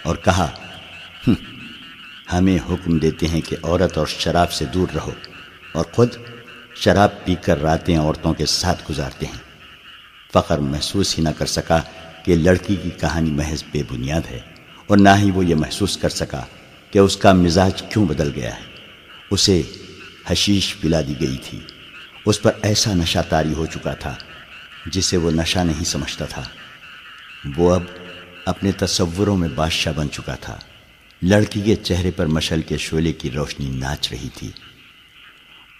اور 0.03 0.17
کہا، 0.17 0.49
ہمیں 2.33 2.59
حکم 2.71 2.99
دیتے 2.99 3.29
ہیں 3.29 3.41
کہ 3.41 3.57
عورت 3.63 3.99
اور 3.99 4.07
شراب 4.07 4.53
سے 4.53 4.65
دور 4.65 4.89
رہو 4.95 5.13
اور 5.73 5.85
خود 5.93 6.09
شراب 6.85 7.24
پی 7.24 7.35
کر 7.35 7.62
راتیں 7.62 7.99
عورتوں 7.99 8.35
کے 8.35 8.47
ساتھ 8.47 8.83
گزارتے 8.91 9.26
ہیں۔ 9.26 9.39
فخر 10.33 10.59
محسوس 10.59 11.18
ہی 11.18 11.22
نہ 11.22 11.28
کر 11.39 11.47
سکا 11.47 11.83
کہ 12.24 12.35
لڑکی 12.35 12.76
کی 12.76 12.91
کہانی 12.91 13.31
محض 13.31 13.64
بے 13.72 13.83
بنیاد 13.91 14.20
ہے 14.31 14.39
اور 14.87 14.99
نہ 14.99 15.09
ہی 15.18 15.31
وہ 15.31 15.45
یہ 15.45 15.55
محسوس 15.55 15.97
کر 15.97 16.09
سکا 16.09 16.45
کہ 16.91 16.99
اس 16.99 17.16
کا 17.16 17.33
مزاج 17.33 17.83
کیوں 17.83 18.07
بدل 18.07 18.33
گیا 18.35 18.57
ہے۔ 18.57 18.62
اسے 19.31 19.62
حشیش 20.26 20.76
پلا 20.81 21.01
دی 21.01 21.14
گئی 21.20 21.37
تھی۔ 21.45 21.59
اس 22.26 22.43
پر 22.43 22.53
ایسا 22.62 22.95
نشہ 22.95 23.18
تاری 23.28 23.53
ہو 23.53 23.66
چکا 23.66 23.95
تھا 23.95 24.14
جسے 24.87 25.16
وہ 25.16 25.31
نشہ 25.31 25.59
نہیں 25.59 25.85
سمجھتا 25.85 26.24
تھا۔ 26.24 26.43
وہ 27.57 27.74
اب 27.74 27.83
اپنے 28.47 28.72
تصوروں 28.72 29.37
میں 29.37 29.49
بادشاہ 29.49 29.93
بن 29.93 30.11
چکا 30.11 30.35
تھا۔ 30.35 30.59
لڑکی 31.22 31.61
کے 31.61 31.76
چہرے 31.76 32.11
پر 32.11 32.26
مشل 32.26 32.62
کے 32.62 32.76
شعلے 32.76 33.12
کی 33.12 33.31
روشنی 33.31 33.70
ناچ 33.70 34.12
رہی 34.12 34.28
تھی۔ 34.35 34.51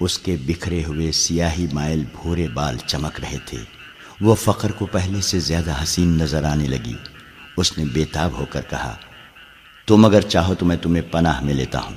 اس 0.01 0.18
کے 0.18 0.36
بکھرے 0.46 0.84
ہوئے 0.84 1.12
سیاہی 1.12 1.66
مائل 1.72 2.05
بھورے 2.12 2.48
بال 2.48 2.76
چمک 2.86 3.20
رہے 3.20 3.38
تھے۔ 3.46 3.59
وہ 4.20 4.34
فقر 4.34 4.72
کو 4.72 4.86
پہلے 4.86 5.20
سے 5.20 5.40
زیادہ 5.40 5.82
حسین 5.82 6.09
نظر 6.09 6.44
آنے 6.44 6.66
لگی۔ 6.66 6.94
اس 7.57 7.78
نے 7.78 7.84
بےتاب 7.84 8.32
ہو 8.32 8.44
کر 8.51 8.61
کہا، 8.70 8.96
تم 9.86 10.05
اگر 10.05 10.20
چاہو 10.20 10.55
تو 10.55 10.66
میں 10.66 10.76
تمہیں 10.76 11.03
پناہ 11.03 11.40
میں 11.40 11.55
لیتا 11.55 11.80
ہوں۔ 11.80 11.96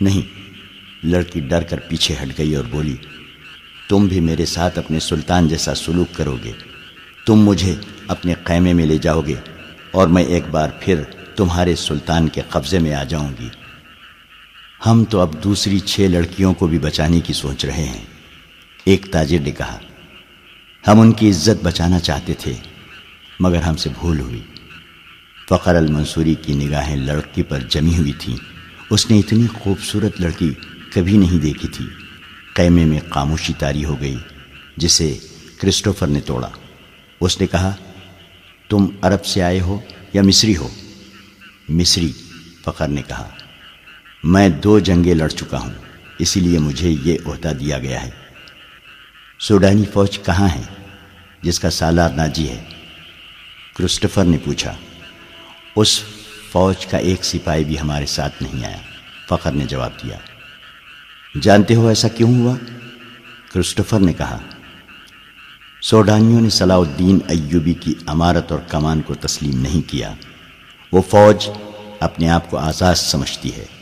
نہیں۔ 0.00 0.48
لڑکی 1.06 1.40
ڈر 1.40 1.62
کر 1.62 1.80
پیچھے 1.80 2.14
ہٹ 2.22 2.38
گئی 2.38 2.54
اور 2.54 2.64
بولی، 2.64 2.96
تم 3.88 4.06
بھی 4.06 4.20
میرے 4.20 4.46
ساتھ 4.46 4.78
اپنے 4.78 5.00
سلطان 5.00 5.48
جیسا 5.48 5.74
سلوک 5.74 6.16
کرو 6.16 6.36
گے۔ 6.44 6.52
تم 7.26 7.34
مجھے 7.34 7.74
اپنے 8.08 8.34
قیمے 8.44 8.72
میں 8.72 8.86
لے 8.86 8.98
جاؤ 8.98 9.20
گے 9.20 9.34
اور 9.90 10.08
میں 10.08 10.24
ایک 10.24 10.48
بار 10.50 10.68
پھر 10.80 11.02
تمہارے 11.36 11.76
سلطان 11.76 12.28
کے 12.28 12.40
قبضے 12.48 12.78
میں 12.78 12.94
آ 12.94 13.04
جاؤں 13.04 13.32
گی۔ 13.40 13.48
ہم 14.86 15.04
تو 15.04 15.20
اب 15.20 15.44
دوسری 15.44 15.78
چھ 15.78 16.00
لڑکیوں 16.00 16.54
کو 16.54 16.66
بھی 16.66 16.78
بچانے 16.78 17.20
کی 17.20 17.32
سوچ 17.32 17.64
رہے 17.64 17.84
ہیں۔ 17.84 18.04
ایک 18.84 19.06
تاجر 19.12 19.38
نے 19.38 19.50
کہا، 19.50 19.78
ہم 20.88 21.00
ان 21.00 21.12
کی 21.12 21.30
عزت 21.30 21.64
بچانا 21.64 22.00
چاہتے 22.00 22.34
تھے، 22.34 22.52
مگر 23.40 23.62
ہم 23.62 23.76
سے 23.76 23.88
بھول 24.00 24.20
ہوئی۔ 24.20 24.42
فقر 25.48 25.74
المنصوری 25.74 26.34
کی 26.34 26.54
نگاہیں 26.54 26.96
لڑکی 26.96 27.42
پر 27.42 27.60
جمی 27.68 27.98
ہوئی 27.98 28.12
تھیں۔ 28.12 28.36
اس 28.90 29.10
نے 29.10 29.18
اتنی 29.18 29.46
خوبصورت 29.46 30.20
لڑکی 30.20 30.50
کبھی 30.94 31.16
نہیں 31.16 31.38
دیکھی 31.38 31.68
تھی۔ 31.68 31.86
قیمے 32.54 32.84
میں 32.84 33.00
خاموشی 33.10 33.52
تاری 33.58 33.84
ہو 33.84 34.00
گئی، 34.00 34.16
جسے 34.76 35.18
کرسٹوفر 35.60 36.06
نے 36.06 36.20
توڑا۔ 36.20 36.48
اس 37.20 37.40
نے 37.40 37.46
کہا، 37.46 37.74
تم 38.68 38.86
عرب 39.02 39.24
سے 39.24 39.42
آئے 39.42 39.60
ہو 39.60 39.80
یا 40.12 40.22
مصری 40.22 40.56
ہو؟ 40.56 40.68
مصری 41.68 42.12
فخر 42.64 42.88
نے 42.88 43.02
کہا۔ 43.08 43.28
میں 44.24 44.48
دو 44.48 44.78
جنگیں 44.78 45.14
لڑ 45.14 45.28
چکا 45.28 45.58
ہوں، 45.58 45.72
اسی 46.18 46.40
لیے 46.40 46.58
مجھے 46.58 46.90
یہ 46.90 47.18
عہدہ 47.26 47.48
دیا 47.48 47.78
گیا 47.78 48.02
ہے۔ 48.02 48.10
سوڈانی 49.40 49.84
فوج 49.92 50.18
کہاں 50.18 50.48
ہے؟ 50.48 50.62
جس 51.42 51.60
کا 51.60 51.70
سالار 51.70 52.10
ناجی 52.10 52.48
ہے۔ 52.48 52.64
کرسٹفر 53.76 54.24
نے 54.24 54.38
پوچھا۔ 54.44 54.74
اس 55.76 56.02
فوج 56.52 56.86
کا 56.86 56.98
ایک 56.98 57.24
سپاہی 57.24 57.64
بھی 57.64 57.80
ہمارے 57.80 58.06
ساتھ 58.06 58.42
نہیں 58.42 58.66
آیا۔ 58.66 58.76
فخر 59.28 59.52
نے 59.52 59.64
جواب 59.64 59.90
دیا۔ 60.02 60.18
جانتے 61.42 61.74
ہو 61.74 61.88
ایسا 61.88 62.08
کیوں 62.08 62.38
ہوا؟ 62.38 62.56
کرسٹفر 63.52 64.00
نے 64.00 64.12
کہا۔ 64.12 64.38
سوڈانیوں 65.82 66.40
نے 66.40 66.50
صلاح 66.50 66.76
الدین 66.76 67.18
ایوبی 67.28 67.74
کی 67.74 67.94
امارت 68.06 68.52
اور 68.52 68.60
کمان 68.68 69.00
کو 69.00 69.14
تسلیم 69.14 69.60
نہیں 69.60 69.88
کیا۔ 69.88 70.14
وہ 70.92 71.02
فوج 71.02 71.50
اپنے 72.00 72.28
آپ 72.28 72.50
کو 72.50 72.56
آزاد 72.56 72.94
سمجھتی 72.94 73.56
ہے۔ 73.56 73.77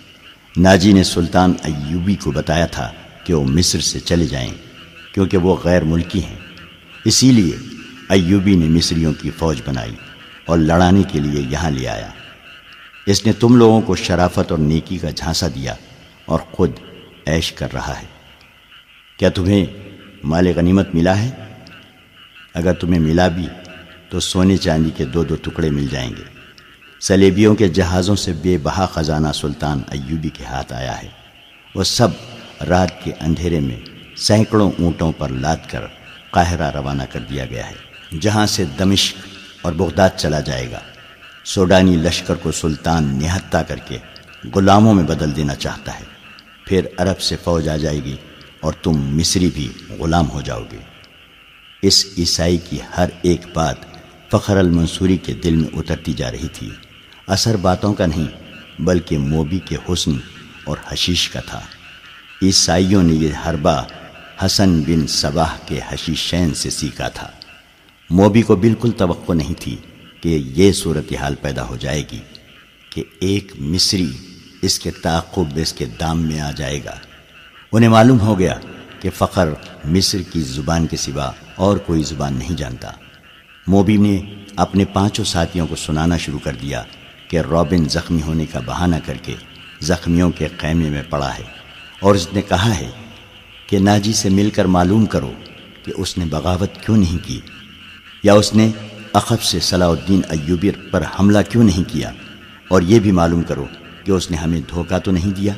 ناجی 0.59 0.92
نے 0.92 1.02
سلطان 1.02 1.54
ایوبی 1.62 2.14
کو 2.14 2.30
بتایا 2.30 2.66
تھا 2.66 2.92
کہ 3.24 3.34
وہ 3.34 3.44
مصر 3.44 3.80
سے 3.80 4.00
چلے 4.00 4.26
جائیں 4.26 4.50
کیونکہ 5.14 5.36
وہ 5.36 5.57
غیر 5.64 5.82
ملکی 5.82 6.24
ہیں۔ 6.24 6.36
اسی 7.04 7.32
لیے 7.32 7.57
ایوبی 8.09 8.57
نے 8.57 8.64
مصریوں 8.64 9.12
کی 9.22 9.30
فوج 9.30 9.62
بنائی 9.66 9.94
اور 10.46 10.59
لڑانے 10.59 11.02
کے 11.02 11.20
لیے 11.20 11.46
یہاں 11.50 11.70
لے 11.70 11.88
آیا۔ 11.88 12.09
اس 13.07 13.26
نے 13.26 13.32
تم 13.32 13.57
لوگوں 13.57 13.80
کو 13.80 13.96
شرافت 13.96 14.50
اور 14.50 14.59
نیکی 14.59 14.98
کا 14.98 15.11
جھانسا 15.11 15.46
دیا 15.48 15.74
اور 16.24 16.38
خود 16.38 16.70
عیش 17.26 17.52
کر 17.52 17.72
رہا 17.72 18.00
ہے۔ 18.00 18.07
کیا 19.18 19.28
تمہیں 19.28 19.66
مال 20.24 20.46
غنیمت 20.57 20.94
ملا 20.94 21.22
ہے؟ 21.22 21.30
اگر 22.54 22.72
تمہیں 22.72 23.00
ملا 23.00 23.28
بھی 23.28 23.46
تو 24.11 24.20
سونے 24.20 24.57
چاندی 24.57 24.90
کے 24.96 25.04
دو 25.04 25.24
دو 25.24 25.36
ٹکڑے 25.42 25.70
مل 25.70 25.86
جائیں 25.90 26.11
گے۔ 26.11 26.36
سلیبیوں 27.07 27.54
کے 27.54 27.68
جہازوں 27.68 28.16
سے 28.16 28.32
بے 28.32 28.59
بہا 28.59 28.86
خزانہ 28.86 29.28
سلطان 29.34 29.82
ایوبی 29.90 30.28
کے 30.28 30.44
ہاتھ 30.44 30.72
آیا 30.72 31.02
ہے۔ 31.02 31.09
وہ 31.74 31.82
سب 31.82 32.09
رات 32.68 33.04
کے 33.04 33.12
اندھیرے 33.20 33.61
میں 33.61 33.76
سینکڑوں 34.16 34.70
اونٹوں 34.78 35.12
پر 35.12 35.28
لاد 35.28 35.57
کر 35.70 35.80
قاہرہ 36.30 36.70
روانہ 36.70 37.02
کر 37.12 37.20
دیا 37.20 37.46
گیا 37.46 37.70
ہے۔ 37.70 37.74
جہاں 38.20 38.46
سے 38.46 38.64
دمشق 38.78 39.16
اور 39.62 39.72
بغداد 39.72 40.11
چلا 40.16 40.40
جائے 40.40 40.70
گا۔ 40.70 40.78
سوڈانی 41.44 41.96
لشکر 41.96 42.34
کو 42.34 42.52
سلطان 42.52 43.18
نہتا 43.18 43.62
کر 43.62 43.76
کے 43.76 43.98
غلاموں 44.54 44.94
میں 44.94 45.04
بدل 45.04 45.36
دینا 45.36 45.54
چاہتا 45.54 46.00
ہے۔ 46.00 46.04
پھر 46.66 46.86
عرب 46.96 47.20
سے 47.20 47.36
فوج 47.44 47.68
آ 47.68 47.76
جائے 47.76 48.04
گی 48.04 48.16
اور 48.61 48.72
تم 48.72 48.92
مصری 48.92 49.50
بھی 49.54 49.72
غلام 49.98 50.30
ہو 50.30 50.40
جاؤ 50.40 50.62
گے۔ 50.72 50.78
اس 51.82 52.07
عیسائی 52.18 52.57
کی 52.57 52.78
ہر 52.96 53.09
ایک 53.22 53.40
بات 53.54 53.76
فخر 54.30 54.57
المنصوری 54.57 55.16
کے 55.16 55.32
دل 55.32 55.57
میں 55.57 55.68
اترتی 55.72 56.12
جا 56.12 56.30
رہی 56.30 56.48
تھی۔ 56.52 56.70
اثر 57.27 57.57
باتوں 57.57 57.95
کا 57.95 58.07
نہیں، 58.07 58.47
بلکہ 58.83 59.18
موبی 59.18 59.59
کے 59.59 59.77
حسن 59.89 60.11
اور 60.64 60.77
حشیش 60.89 61.29
کا 61.29 61.41
تھا۔ 61.41 61.61
عیسائیوں 62.43 63.03
نے 63.03 63.12
یہ 63.12 63.29
حربہ 63.47 63.83
حسن 64.45 64.81
بن 64.81 65.07
صباح 65.07 65.57
کے 65.66 65.81
حشیشین 65.89 66.55
سے 66.55 66.70
سیکھا 66.70 67.09
تھا۔ 67.09 67.31
موبی 68.11 68.43
کو 68.43 68.57
بالکل 68.57 68.91
توقع 68.91 69.33
نہیں 69.33 69.55
تھی 69.61 69.77
کہ 70.20 70.29
یہ 70.29 70.72
صورتحال 70.72 71.35
پیدا 71.35 71.64
ہو 71.64 71.77
جائے 71.77 72.05
گی 72.12 72.20
کہ 72.91 73.05
ایک 73.20 73.53
مصری 73.59 74.11
اس 74.62 74.79
کے 74.79 74.91
تعقب 74.91 75.45
اس 75.55 75.72
کے 75.72 75.85
دام 76.01 76.22
میں 76.22 76.41
آ 76.41 76.51
جائے 76.51 76.85
گا۔ 76.85 76.95
انہیں 77.72 77.91
معلوم 77.91 78.20
ہو 78.20 78.39
گیا 78.39 78.55
کہ 79.01 79.11
فخر 79.14 79.49
مصر 79.85 80.22
کی 80.33 80.41
زبان 80.41 80.87
کے 80.87 80.97
سوا 80.97 81.31
اور 81.55 81.77
کوئی 81.77 82.03
زبان 82.03 82.37
نہیں 82.37 82.57
جانتا۔ 82.57 82.91
موبی 83.66 83.97
نے 83.97 84.35
اپنے 84.57 84.85
پانچوں 84.85 85.24
ساتھیوں 85.24 85.66
کو 85.66 85.77
سنانا 85.77 86.16
شروع 86.16 86.39
کر 86.39 86.53
دیا 86.62 86.83
کہ 87.29 87.41
رابن 87.41 87.89
زخمی 87.89 88.22
ہونے 88.22 88.47
کا 88.47 88.61
بہانہ 88.66 88.97
کر 89.07 89.16
کے 89.22 89.35
زخمیوں 89.81 90.31
کے 90.31 90.49
خیمے 90.59 90.91
میں 90.91 91.03
پڑا 91.11 91.37
ہے 91.39 91.45
اور 92.01 92.14
اس 92.14 92.33
نے 92.33 92.43
کہا 92.43 92.79
ہے 92.79 92.91
کہ 93.66 93.79
ناجی 93.79 94.12
سے 94.12 94.29
مل 94.29 94.51
کر 94.51 94.64
معلوم 94.64 95.07
کرو 95.07 95.33
کہ 95.85 95.93
اس 95.97 96.18
نے 96.18 96.24
بغاوت 96.24 96.77
کیوں 96.87 96.97
نہیں 96.97 97.24
کی 97.27 97.41
یا 98.22 98.35
اس 98.35 98.55
نے 98.55 98.70
اخب 99.12 99.43
سے 99.43 99.61
صلاح 99.61 99.89
الدین 99.89 100.20
ایوبی 100.29 100.70
پر 100.91 101.03
حملہ 101.18 101.39
کیوں 101.49 101.64
نہیں 101.64 101.89
کیا 101.89 102.12
اور 102.68 102.83
یہ 102.83 102.99
بھی 102.99 103.12
معلوم 103.12 103.43
کرو 103.43 103.64
کہ 104.05 104.11
اس 104.11 104.31
نے 104.31 104.37
ہمیں 104.37 104.61
دھوکہ 104.61 104.99
تو 104.99 105.11
نہیں 105.11 105.31
دیا 105.31 105.53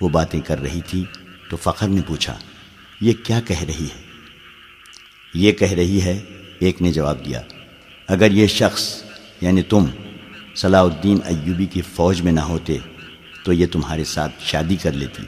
وہ 0.00 0.08
باتیں 0.08 0.40
کر 0.40 0.62
رہی 0.62 0.80
تھی 0.86 1.04
تو 1.50 1.56
فخر 1.56 1.88
نے 1.88 2.00
پوچھا، 2.06 2.34
یہ 3.00 3.12
کیا 3.24 3.40
کہہ 3.40 3.62
رہی 3.62 3.84
ہے؟ 3.84 4.00
یہ 5.34 5.52
کہہ 5.52 5.72
رہی 5.72 6.02
ہے، 6.02 6.18
ایک 6.58 6.82
نے 6.82 6.92
جواب 6.92 7.24
دیا، 7.24 7.40
اگر 8.08 8.30
یہ 8.30 8.46
شخص 8.46 9.02
یعنی 9.40 9.62
تم 9.62 9.86
صلاح 10.56 10.82
الدین 10.82 11.18
ایوبی 11.24 11.66
کی 11.66 11.82
فوج 11.82 12.20
میں 12.20 12.32
نہ 12.32 12.40
ہوتے 12.40 12.78
تو 13.44 13.52
یہ 13.52 13.66
تمہارے 13.72 14.04
ساتھ 14.04 14.32
شادی 14.40 14.76
کر 14.76 14.92
لیتی۔ 14.92 15.22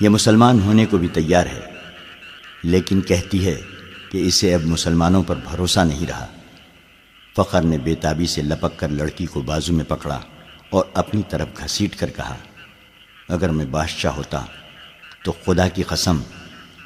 یہ 0.00 0.08
مسلمان 0.08 0.60
ہونے 0.60 0.86
کو 0.86 0.98
بھی 0.98 1.08
تیار 1.08 1.46
ہے، 1.46 1.60
لیکن 2.62 3.00
کہتی 3.00 3.46
ہے 3.46 3.60
کہ 4.10 4.26
اسے 4.26 4.54
اب 4.54 4.64
مسلمانوں 4.64 5.22
پر 5.22 5.36
بھروسہ 5.50 5.80
نہیں 5.80 6.06
رہا۔ 6.06 6.26
فخر 7.36 7.62
نے 7.62 7.78
بےتابی 7.78 8.26
سے 8.26 8.42
لپک 8.42 8.76
کر 8.76 8.88
لڑکی 8.88 9.26
کو 9.26 9.40
بازو 9.42 9.72
میں 9.72 9.84
پکڑا 9.84 10.20
اور 10.70 10.84
اپنی 10.94 11.22
طرف 11.28 11.48
گھسیٹ 11.58 11.96
کر 11.96 12.10
کہا، 12.10 12.36
اگر 13.28 13.48
میں 13.48 13.66
بادشاہ 13.66 14.12
ہوتا 14.12 14.44
تو 15.24 15.32
خدا 15.32 15.68
کی 15.68 15.82
قسم 15.82 16.18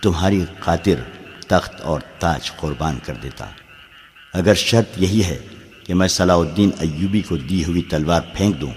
تمہاری 0.02 0.44
خاطر 0.60 1.02
تخت 1.48 1.80
اور 1.80 2.00
تاج 2.18 2.52
قربان 2.56 2.98
کر 3.04 3.14
دیتا۔ 3.14 3.46
اگر 4.34 4.54
شرط 4.54 4.98
یہی 4.98 5.24
ہے 5.24 5.38
کہ 5.90 5.94
میں 5.94 6.08
صلاح 6.08 6.36
الدین 6.36 6.70
ایوبی 6.78 7.20
کو 7.20 7.36
دی 7.36 7.64
ہوئی 7.64 7.82
تلوار 7.82 8.20
پھینک 8.34 8.60
دوں، 8.60 8.72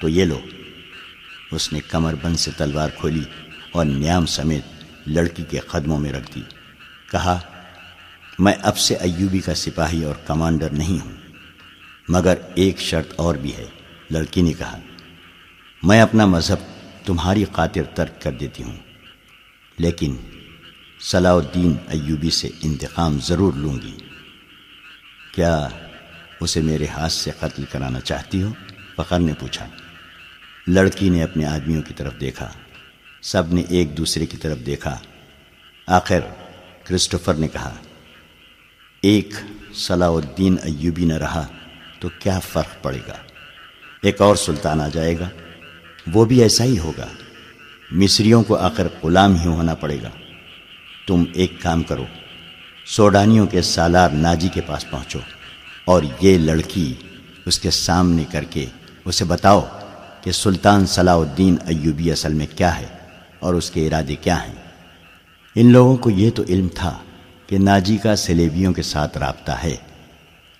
تو 0.00 0.08
یہ 0.08 0.24
لو۔ 0.24 0.40
اس 1.52 1.72
نے 1.72 1.80
کمر 1.80 2.14
بند 2.22 2.36
سے 2.36 2.50
تلوار 2.56 2.88
کھولی 2.96 3.22
اور 3.72 3.84
نیام 3.84 4.26
سمیت 4.26 4.64
لڑکی 5.06 5.44
کے 5.50 5.58
قدموں 5.58 5.98
میں 5.98 6.12
رکھ 6.12 6.34
دی۔ 6.34 6.42
کہا، 7.12 7.38
میں 8.38 8.54
اب 8.62 8.78
سے 8.78 8.94
ایوبی 8.94 9.38
کا 9.38 9.54
سپاہی 9.54 10.04
اور 10.04 10.14
کمانڈر 10.26 10.70
نہیں 10.70 10.98
ہوں، 11.04 11.16
مگر 12.08 12.34
ایک 12.54 12.80
شرط 12.80 13.12
اور 13.16 13.34
بھی 13.34 13.56
ہے، 13.56 13.66
لڑکی 14.10 14.42
نے 14.42 14.52
کہا، 14.52 14.78
میں 15.82 16.00
اپنا 16.00 16.26
مذہب 16.26 16.68
تمہاری 17.06 17.44
خاطر 17.52 17.82
ترک 17.94 18.22
کر 18.22 18.32
دیتی 18.32 18.62
ہوں، 18.62 18.76
لیکن 19.78 20.16
صلاح 21.00 21.34
الدین 21.34 21.76
ایوبی 21.88 22.30
سے 22.30 22.48
انتقام 22.62 23.18
ضرور 23.22 23.52
لوں 23.52 23.76
گی۔ 23.82 23.96
کیا 25.34 25.68
اسے 26.40 26.60
میرے 26.60 26.86
ہاتھ 26.86 27.12
سے 27.12 27.30
قتل 27.40 27.64
کرانا 27.64 28.00
چاہتی 28.00 28.42
ہو؟ 28.42 28.52
فخر 28.96 29.18
نے 29.18 29.32
پوچھا۔ 29.38 29.68
لڑکی 30.66 31.08
نے 31.08 31.22
اپنے 31.22 31.44
آدمیوں 31.44 31.82
کی 31.82 31.94
طرف 31.94 32.12
دیکھا۔ 32.20 32.52
سب 33.22 33.54
نے 33.54 33.62
ایک 33.68 33.98
دوسرے 33.98 34.26
کی 34.26 34.36
طرف 34.36 34.58
دیکھا۔ 34.66 34.98
آخر 35.86 36.20
کرسٹوفر 36.84 37.34
نے 37.34 37.48
کہا، 37.48 37.74
ایک 39.02 39.34
صلاح 39.74 40.10
الدین 40.10 40.56
ایوبی 40.62 41.04
نہ 41.04 41.14
رہا 41.14 41.46
تو 42.00 42.08
کیا 42.08 42.38
فرق 42.38 42.82
پڑے 42.82 42.98
گا؟ 43.08 43.14
ایک 44.02 44.20
اور 44.20 44.36
سلطان 44.36 44.80
آ 44.80 44.88
جائے 44.88 45.18
گا۔ 45.18 45.28
وہ 46.12 46.24
بھی 46.24 46.42
ایسا 46.42 46.64
ہی 46.64 46.78
ہوگا۔ 46.78 47.06
مصریوں 47.90 48.42
کو 48.42 48.56
آخر 48.56 48.86
غلام 49.02 49.34
ہی 49.34 49.46
ہونا 49.46 49.74
پڑے 49.74 49.96
گا۔ 50.02 50.10
تم 51.06 51.24
ایک 51.34 51.52
کام 51.62 51.82
کرو، 51.82 52.04
سوڈانیوں 52.86 53.46
کے 53.46 53.62
سالار 53.62 54.10
ناجی 54.10 54.48
کے 54.48 54.60
پاس 54.60 54.90
پہنچو۔ 54.90 55.18
اور 55.88 56.02
یہ 56.20 56.38
لڑکی 56.38 56.94
اس 57.46 57.58
کے 57.58 57.70
سامنے 57.70 58.24
کر 58.32 58.44
کے 58.44 58.66
اسے 59.04 59.24
بتاؤ 59.24 59.60
کہ 60.22 60.32
سلطان 60.32 60.86
صلاح 60.86 61.16
الدین 61.16 61.56
ایوبی 61.66 62.12
اصل 62.12 62.32
میں 62.32 62.46
کیا 62.56 62.80
ہے 62.80 62.86
اور 63.38 63.54
اس 63.54 63.70
کے 63.70 63.86
ارادے 63.86 64.14
کیا 64.14 64.46
ہیں۔ 64.46 64.54
ان 65.54 65.72
لوگوں 65.72 65.96
کو 65.96 66.10
یہ 66.10 66.30
تو 66.30 66.42
علم 66.48 66.68
تھا 66.74 66.98
کہ 67.46 67.58
ناجی 67.58 67.96
کا 67.96 68.16
سلیبیوں 68.16 68.72
کے 68.72 68.82
ساتھ 68.82 69.18
رابطہ 69.18 69.52
ہے 69.52 69.76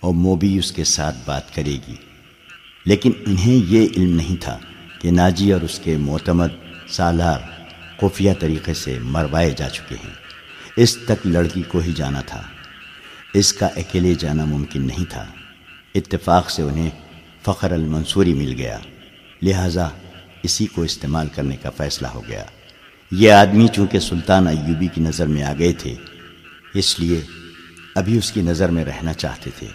اور 0.00 0.14
موبی 0.14 0.58
اس 0.58 0.72
کے 0.72 0.84
ساتھ 0.84 1.16
بات 1.24 1.54
کرے 1.54 1.78
گی۔ 1.88 1.94
لیکن 2.84 3.12
انہیں 3.26 3.72
یہ 3.72 3.88
علم 3.96 4.16
نہیں 4.16 4.36
تھا 4.40 4.58
کہ 5.00 5.10
ناجی 5.10 5.52
اور 5.52 5.60
اس 5.60 5.80
کے 5.84 5.96
معتمد 5.96 6.48
سالار 6.88 7.40
خفیہ 8.00 8.32
طریقے 8.40 8.74
سے 8.74 8.98
مروائے 8.98 9.54
جا 9.56 9.68
چکے 9.68 9.94
ہیں۔ 9.94 10.14
اس 10.76 10.96
تک 10.96 11.26
لڑکی 11.26 11.62
کو 11.62 11.78
ہی 11.78 11.92
جانا 11.92 12.20
تھا۔ 12.20 12.42
اس 13.34 13.52
کا 13.52 13.66
اکیلے 13.66 14.14
جانا 14.14 14.44
ممکن 14.44 14.86
نہیں 14.86 15.04
تھا۔ 15.10 15.26
اتفاق 15.94 16.50
سے 16.50 16.62
انہیں 16.62 16.90
فخر 17.44 17.72
المنصوری 17.72 18.34
مل 18.34 18.54
گیا۔ 18.58 18.78
لہٰذا 19.42 19.88
اسی 20.42 20.66
کو 20.66 20.82
استعمال 20.82 21.28
کرنے 21.34 21.56
کا 21.56 21.70
فیصلہ 21.70 22.06
ہو 22.06 22.28
گیا۔ 22.28 22.44
یہ 23.12 23.32
آدمی 23.32 23.66
چونکہ 23.68 23.98
سلطان 23.98 24.46
ایوبی 24.46 24.86
کی 24.86 25.00
نظر 25.00 25.26
میں 25.26 25.42
آ 25.42 25.52
گئے 25.58 25.72
تھے، 25.72 25.94
اس 26.74 27.00
لیے 27.00 27.20
ابھی 27.94 28.18
اس 28.18 28.32
کی 28.32 28.42
نظر 28.42 28.68
میں 28.68 28.84
رہنا 28.84 29.12
چاہتے 29.12 29.50
تھے۔ 29.58 29.66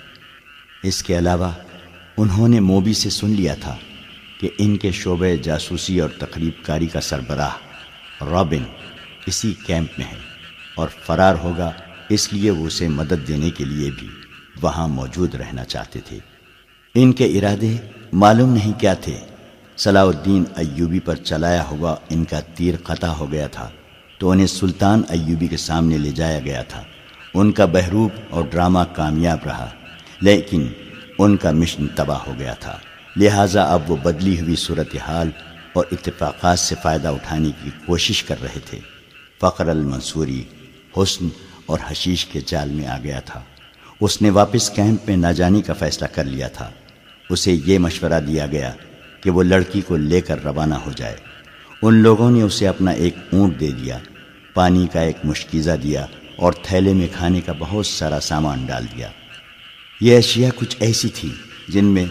اس 0.83 1.03
کے 1.03 1.17
علاوہ 1.17 1.51
انہوں 2.17 2.47
نے 2.47 2.59
موبی 2.59 2.93
سے 2.93 3.09
سن 3.09 3.29
لیا 3.29 3.55
تھا 3.55 3.77
کہ 4.39 4.49
ان 4.57 4.77
کے 4.77 4.91
شعبے 4.91 5.37
جاسوسی 5.37 5.99
اور 5.99 6.09
تقریب 6.09 6.65
کاری 6.65 6.87
کا 6.87 7.01
سربراہ 7.01 7.53
رابن 8.23 8.63
اسی 9.25 9.53
کیمپ 9.65 9.89
میں 9.97 10.07
ہے 10.11 10.17
اور 10.75 10.87
فرار 11.05 11.35
ہوگا 11.35 11.71
اس 12.09 12.33
لیے 12.33 12.51
وہ 12.51 12.67
اسے 12.67 12.87
مدد 12.87 13.27
دینے 13.27 13.49
کے 13.49 13.65
لیے 13.65 13.91
بھی 13.99 14.07
وہاں 14.61 14.87
موجود 14.87 15.35
رہنا 15.35 15.65
چاہتے 15.65 15.99
تھے۔ 15.99 16.19
ان 16.95 17.13
کے 17.13 17.25
ارادے 17.25 17.77
معلوم 18.13 18.53
نہیں 18.53 18.79
کیا 18.79 18.93
تھے۔ 18.93 19.19
صلاح 19.77 20.03
الدین 20.03 20.43
ایوبی 20.55 20.99
پر 20.99 21.15
چلایا 21.15 21.63
ہوا 21.63 21.95
ان 22.09 22.23
کا 22.23 22.39
تیر 22.39 22.75
قطع 22.83 23.07
ہو 23.07 23.31
گیا 23.31 23.47
تھا۔ 23.47 23.69
تو 24.17 24.31
انہیں 24.31 24.47
سلطان 24.47 25.01
ایوبی 25.09 25.47
کے 25.47 25.57
سامنے 25.57 25.97
لے 25.97 26.11
جایا 26.11 26.39
گیا 26.39 26.63
تھا۔ 26.63 26.83
ان 27.33 27.51
کا 27.51 27.65
بہروب 27.65 28.11
اور 28.29 28.43
ڈرامہ 28.51 28.79
کامیاب 28.95 29.37
رہا، 29.45 29.69
لیکن 30.21 30.67
ان 31.19 31.37
کا 31.37 31.51
مشن 31.51 31.87
تباہ 31.87 32.19
ہو 32.27 32.33
گیا 32.39 32.53
تھا۔ 32.53 32.77
لہٰذا 33.15 33.63
اب 33.63 33.91
وہ 33.91 33.95
بدلی 33.95 34.39
ہوئی 34.39 34.55
صورتحال 34.55 35.29
اور 35.73 35.85
اتفاقات 35.91 36.59
سے 36.59 36.75
فائدہ 36.83 37.07
اٹھانے 37.07 37.49
کی 37.63 37.69
کوشش 37.85 38.23
کر 38.23 38.41
رہے 38.41 38.59
تھے۔ 38.65 38.79
فخر 39.41 39.67
المنصوری، 39.67 40.43
حسن 40.97 41.27
اور 41.65 41.79
حشیش 41.87 42.25
کے 42.25 42.39
جال 42.45 42.69
میں 42.69 42.87
آ 42.87 42.97
گیا 43.03 43.19
تھا۔ 43.19 43.41
اس 44.01 44.21
نے 44.21 44.29
واپس 44.29 44.69
کیمپ 44.69 45.07
میں 45.07 45.17
نہ 45.17 45.27
جانے 45.27 45.61
کا 45.61 45.73
فیصلہ 45.73 46.07
کر 46.07 46.23
لیا 46.23 46.47
تھا۔ 46.47 46.69
اسے 47.29 47.57
یہ 47.65 47.79
مشورہ 47.79 48.21
دیا 48.27 48.45
گیا 48.47 48.71
کہ 49.23 49.29
وہ 49.29 49.43
لڑکی 49.43 49.81
کو 49.81 49.97
لے 49.97 50.21
کر 50.21 50.43
روانہ 50.43 50.75
ہو 50.75 50.91
جائے۔ 50.95 51.15
ان 51.81 51.93
لوگوں 51.93 52.31
نے 52.31 52.41
اسے 52.41 52.67
اپنا 52.67 52.91
ایک 52.91 53.15
اونٹ 53.33 53.59
دے 53.59 53.71
دیا، 53.71 53.97
پانی 54.53 54.87
کا 54.93 55.01
ایک 55.01 55.17
مشکیزہ 55.23 55.71
دیا 55.83 56.05
اور 56.35 56.53
تھیلے 56.63 56.93
میں 56.93 57.07
کھانے 57.11 57.41
کا 57.41 57.53
بہت 57.59 57.85
سارا 57.85 58.19
سامان 58.19 58.65
ڈال 58.65 58.85
دیا۔ 58.97 59.09
یہ 60.01 60.17
اشیاء 60.17 60.49
کچھ 60.55 60.77
ایسی 60.79 61.09
تھی 61.09 61.29
جن 61.67 61.85
میں 61.85 62.05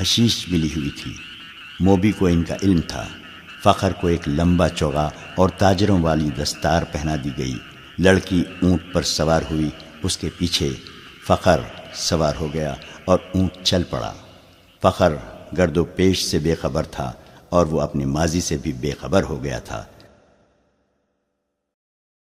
حشیش 0.00 0.48
ملی 0.48 0.68
ہوئی 0.76 0.90
تھی۔ 0.90 1.12
موبی 1.80 2.12
کو 2.12 2.26
ان 2.26 2.42
کا 2.42 2.56
علم 2.62 2.80
تھا۔ 2.88 3.06
فخر 3.64 3.92
کو 3.92 4.06
ایک 4.06 4.28
لمبا 4.28 4.68
چوغا 4.68 5.08
اور 5.36 5.48
تاجروں 5.48 6.02
والی 6.02 6.28
دستار 6.42 6.82
پہنا 6.92 7.16
دی 7.24 7.30
گئی۔ 7.38 7.58
لڑکی 8.02 8.44
اونٹ 8.62 8.82
پر 8.92 9.02
سوار 9.02 9.42
ہوئی، 9.50 9.70
اس 10.02 10.16
کے 10.16 10.28
پیچھے 10.38 10.68
فخر 11.26 11.60
سوار 11.94 12.34
ہو 12.40 12.48
گیا 12.54 12.74
اور 13.04 13.18
اونٹ 13.34 13.52
چل 13.62 13.82
پڑا۔ 13.90 14.12
فخر 14.82 15.12
گرد 15.58 15.76
و 15.76 15.84
پیش 15.84 16.24
سے 16.24 16.38
بے 16.38 16.54
خبر 16.54 16.82
تھا 16.82 17.12
اور 17.48 17.66
وہ 17.66 17.80
اپنے 17.80 18.04
ماضی 18.04 18.40
سے 18.40 18.56
بھی 18.56 18.72
بے 18.72 18.92
خبر 19.00 19.22
ہو 19.22 19.44
گیا 19.44 19.58
تھا۔ 19.58 19.84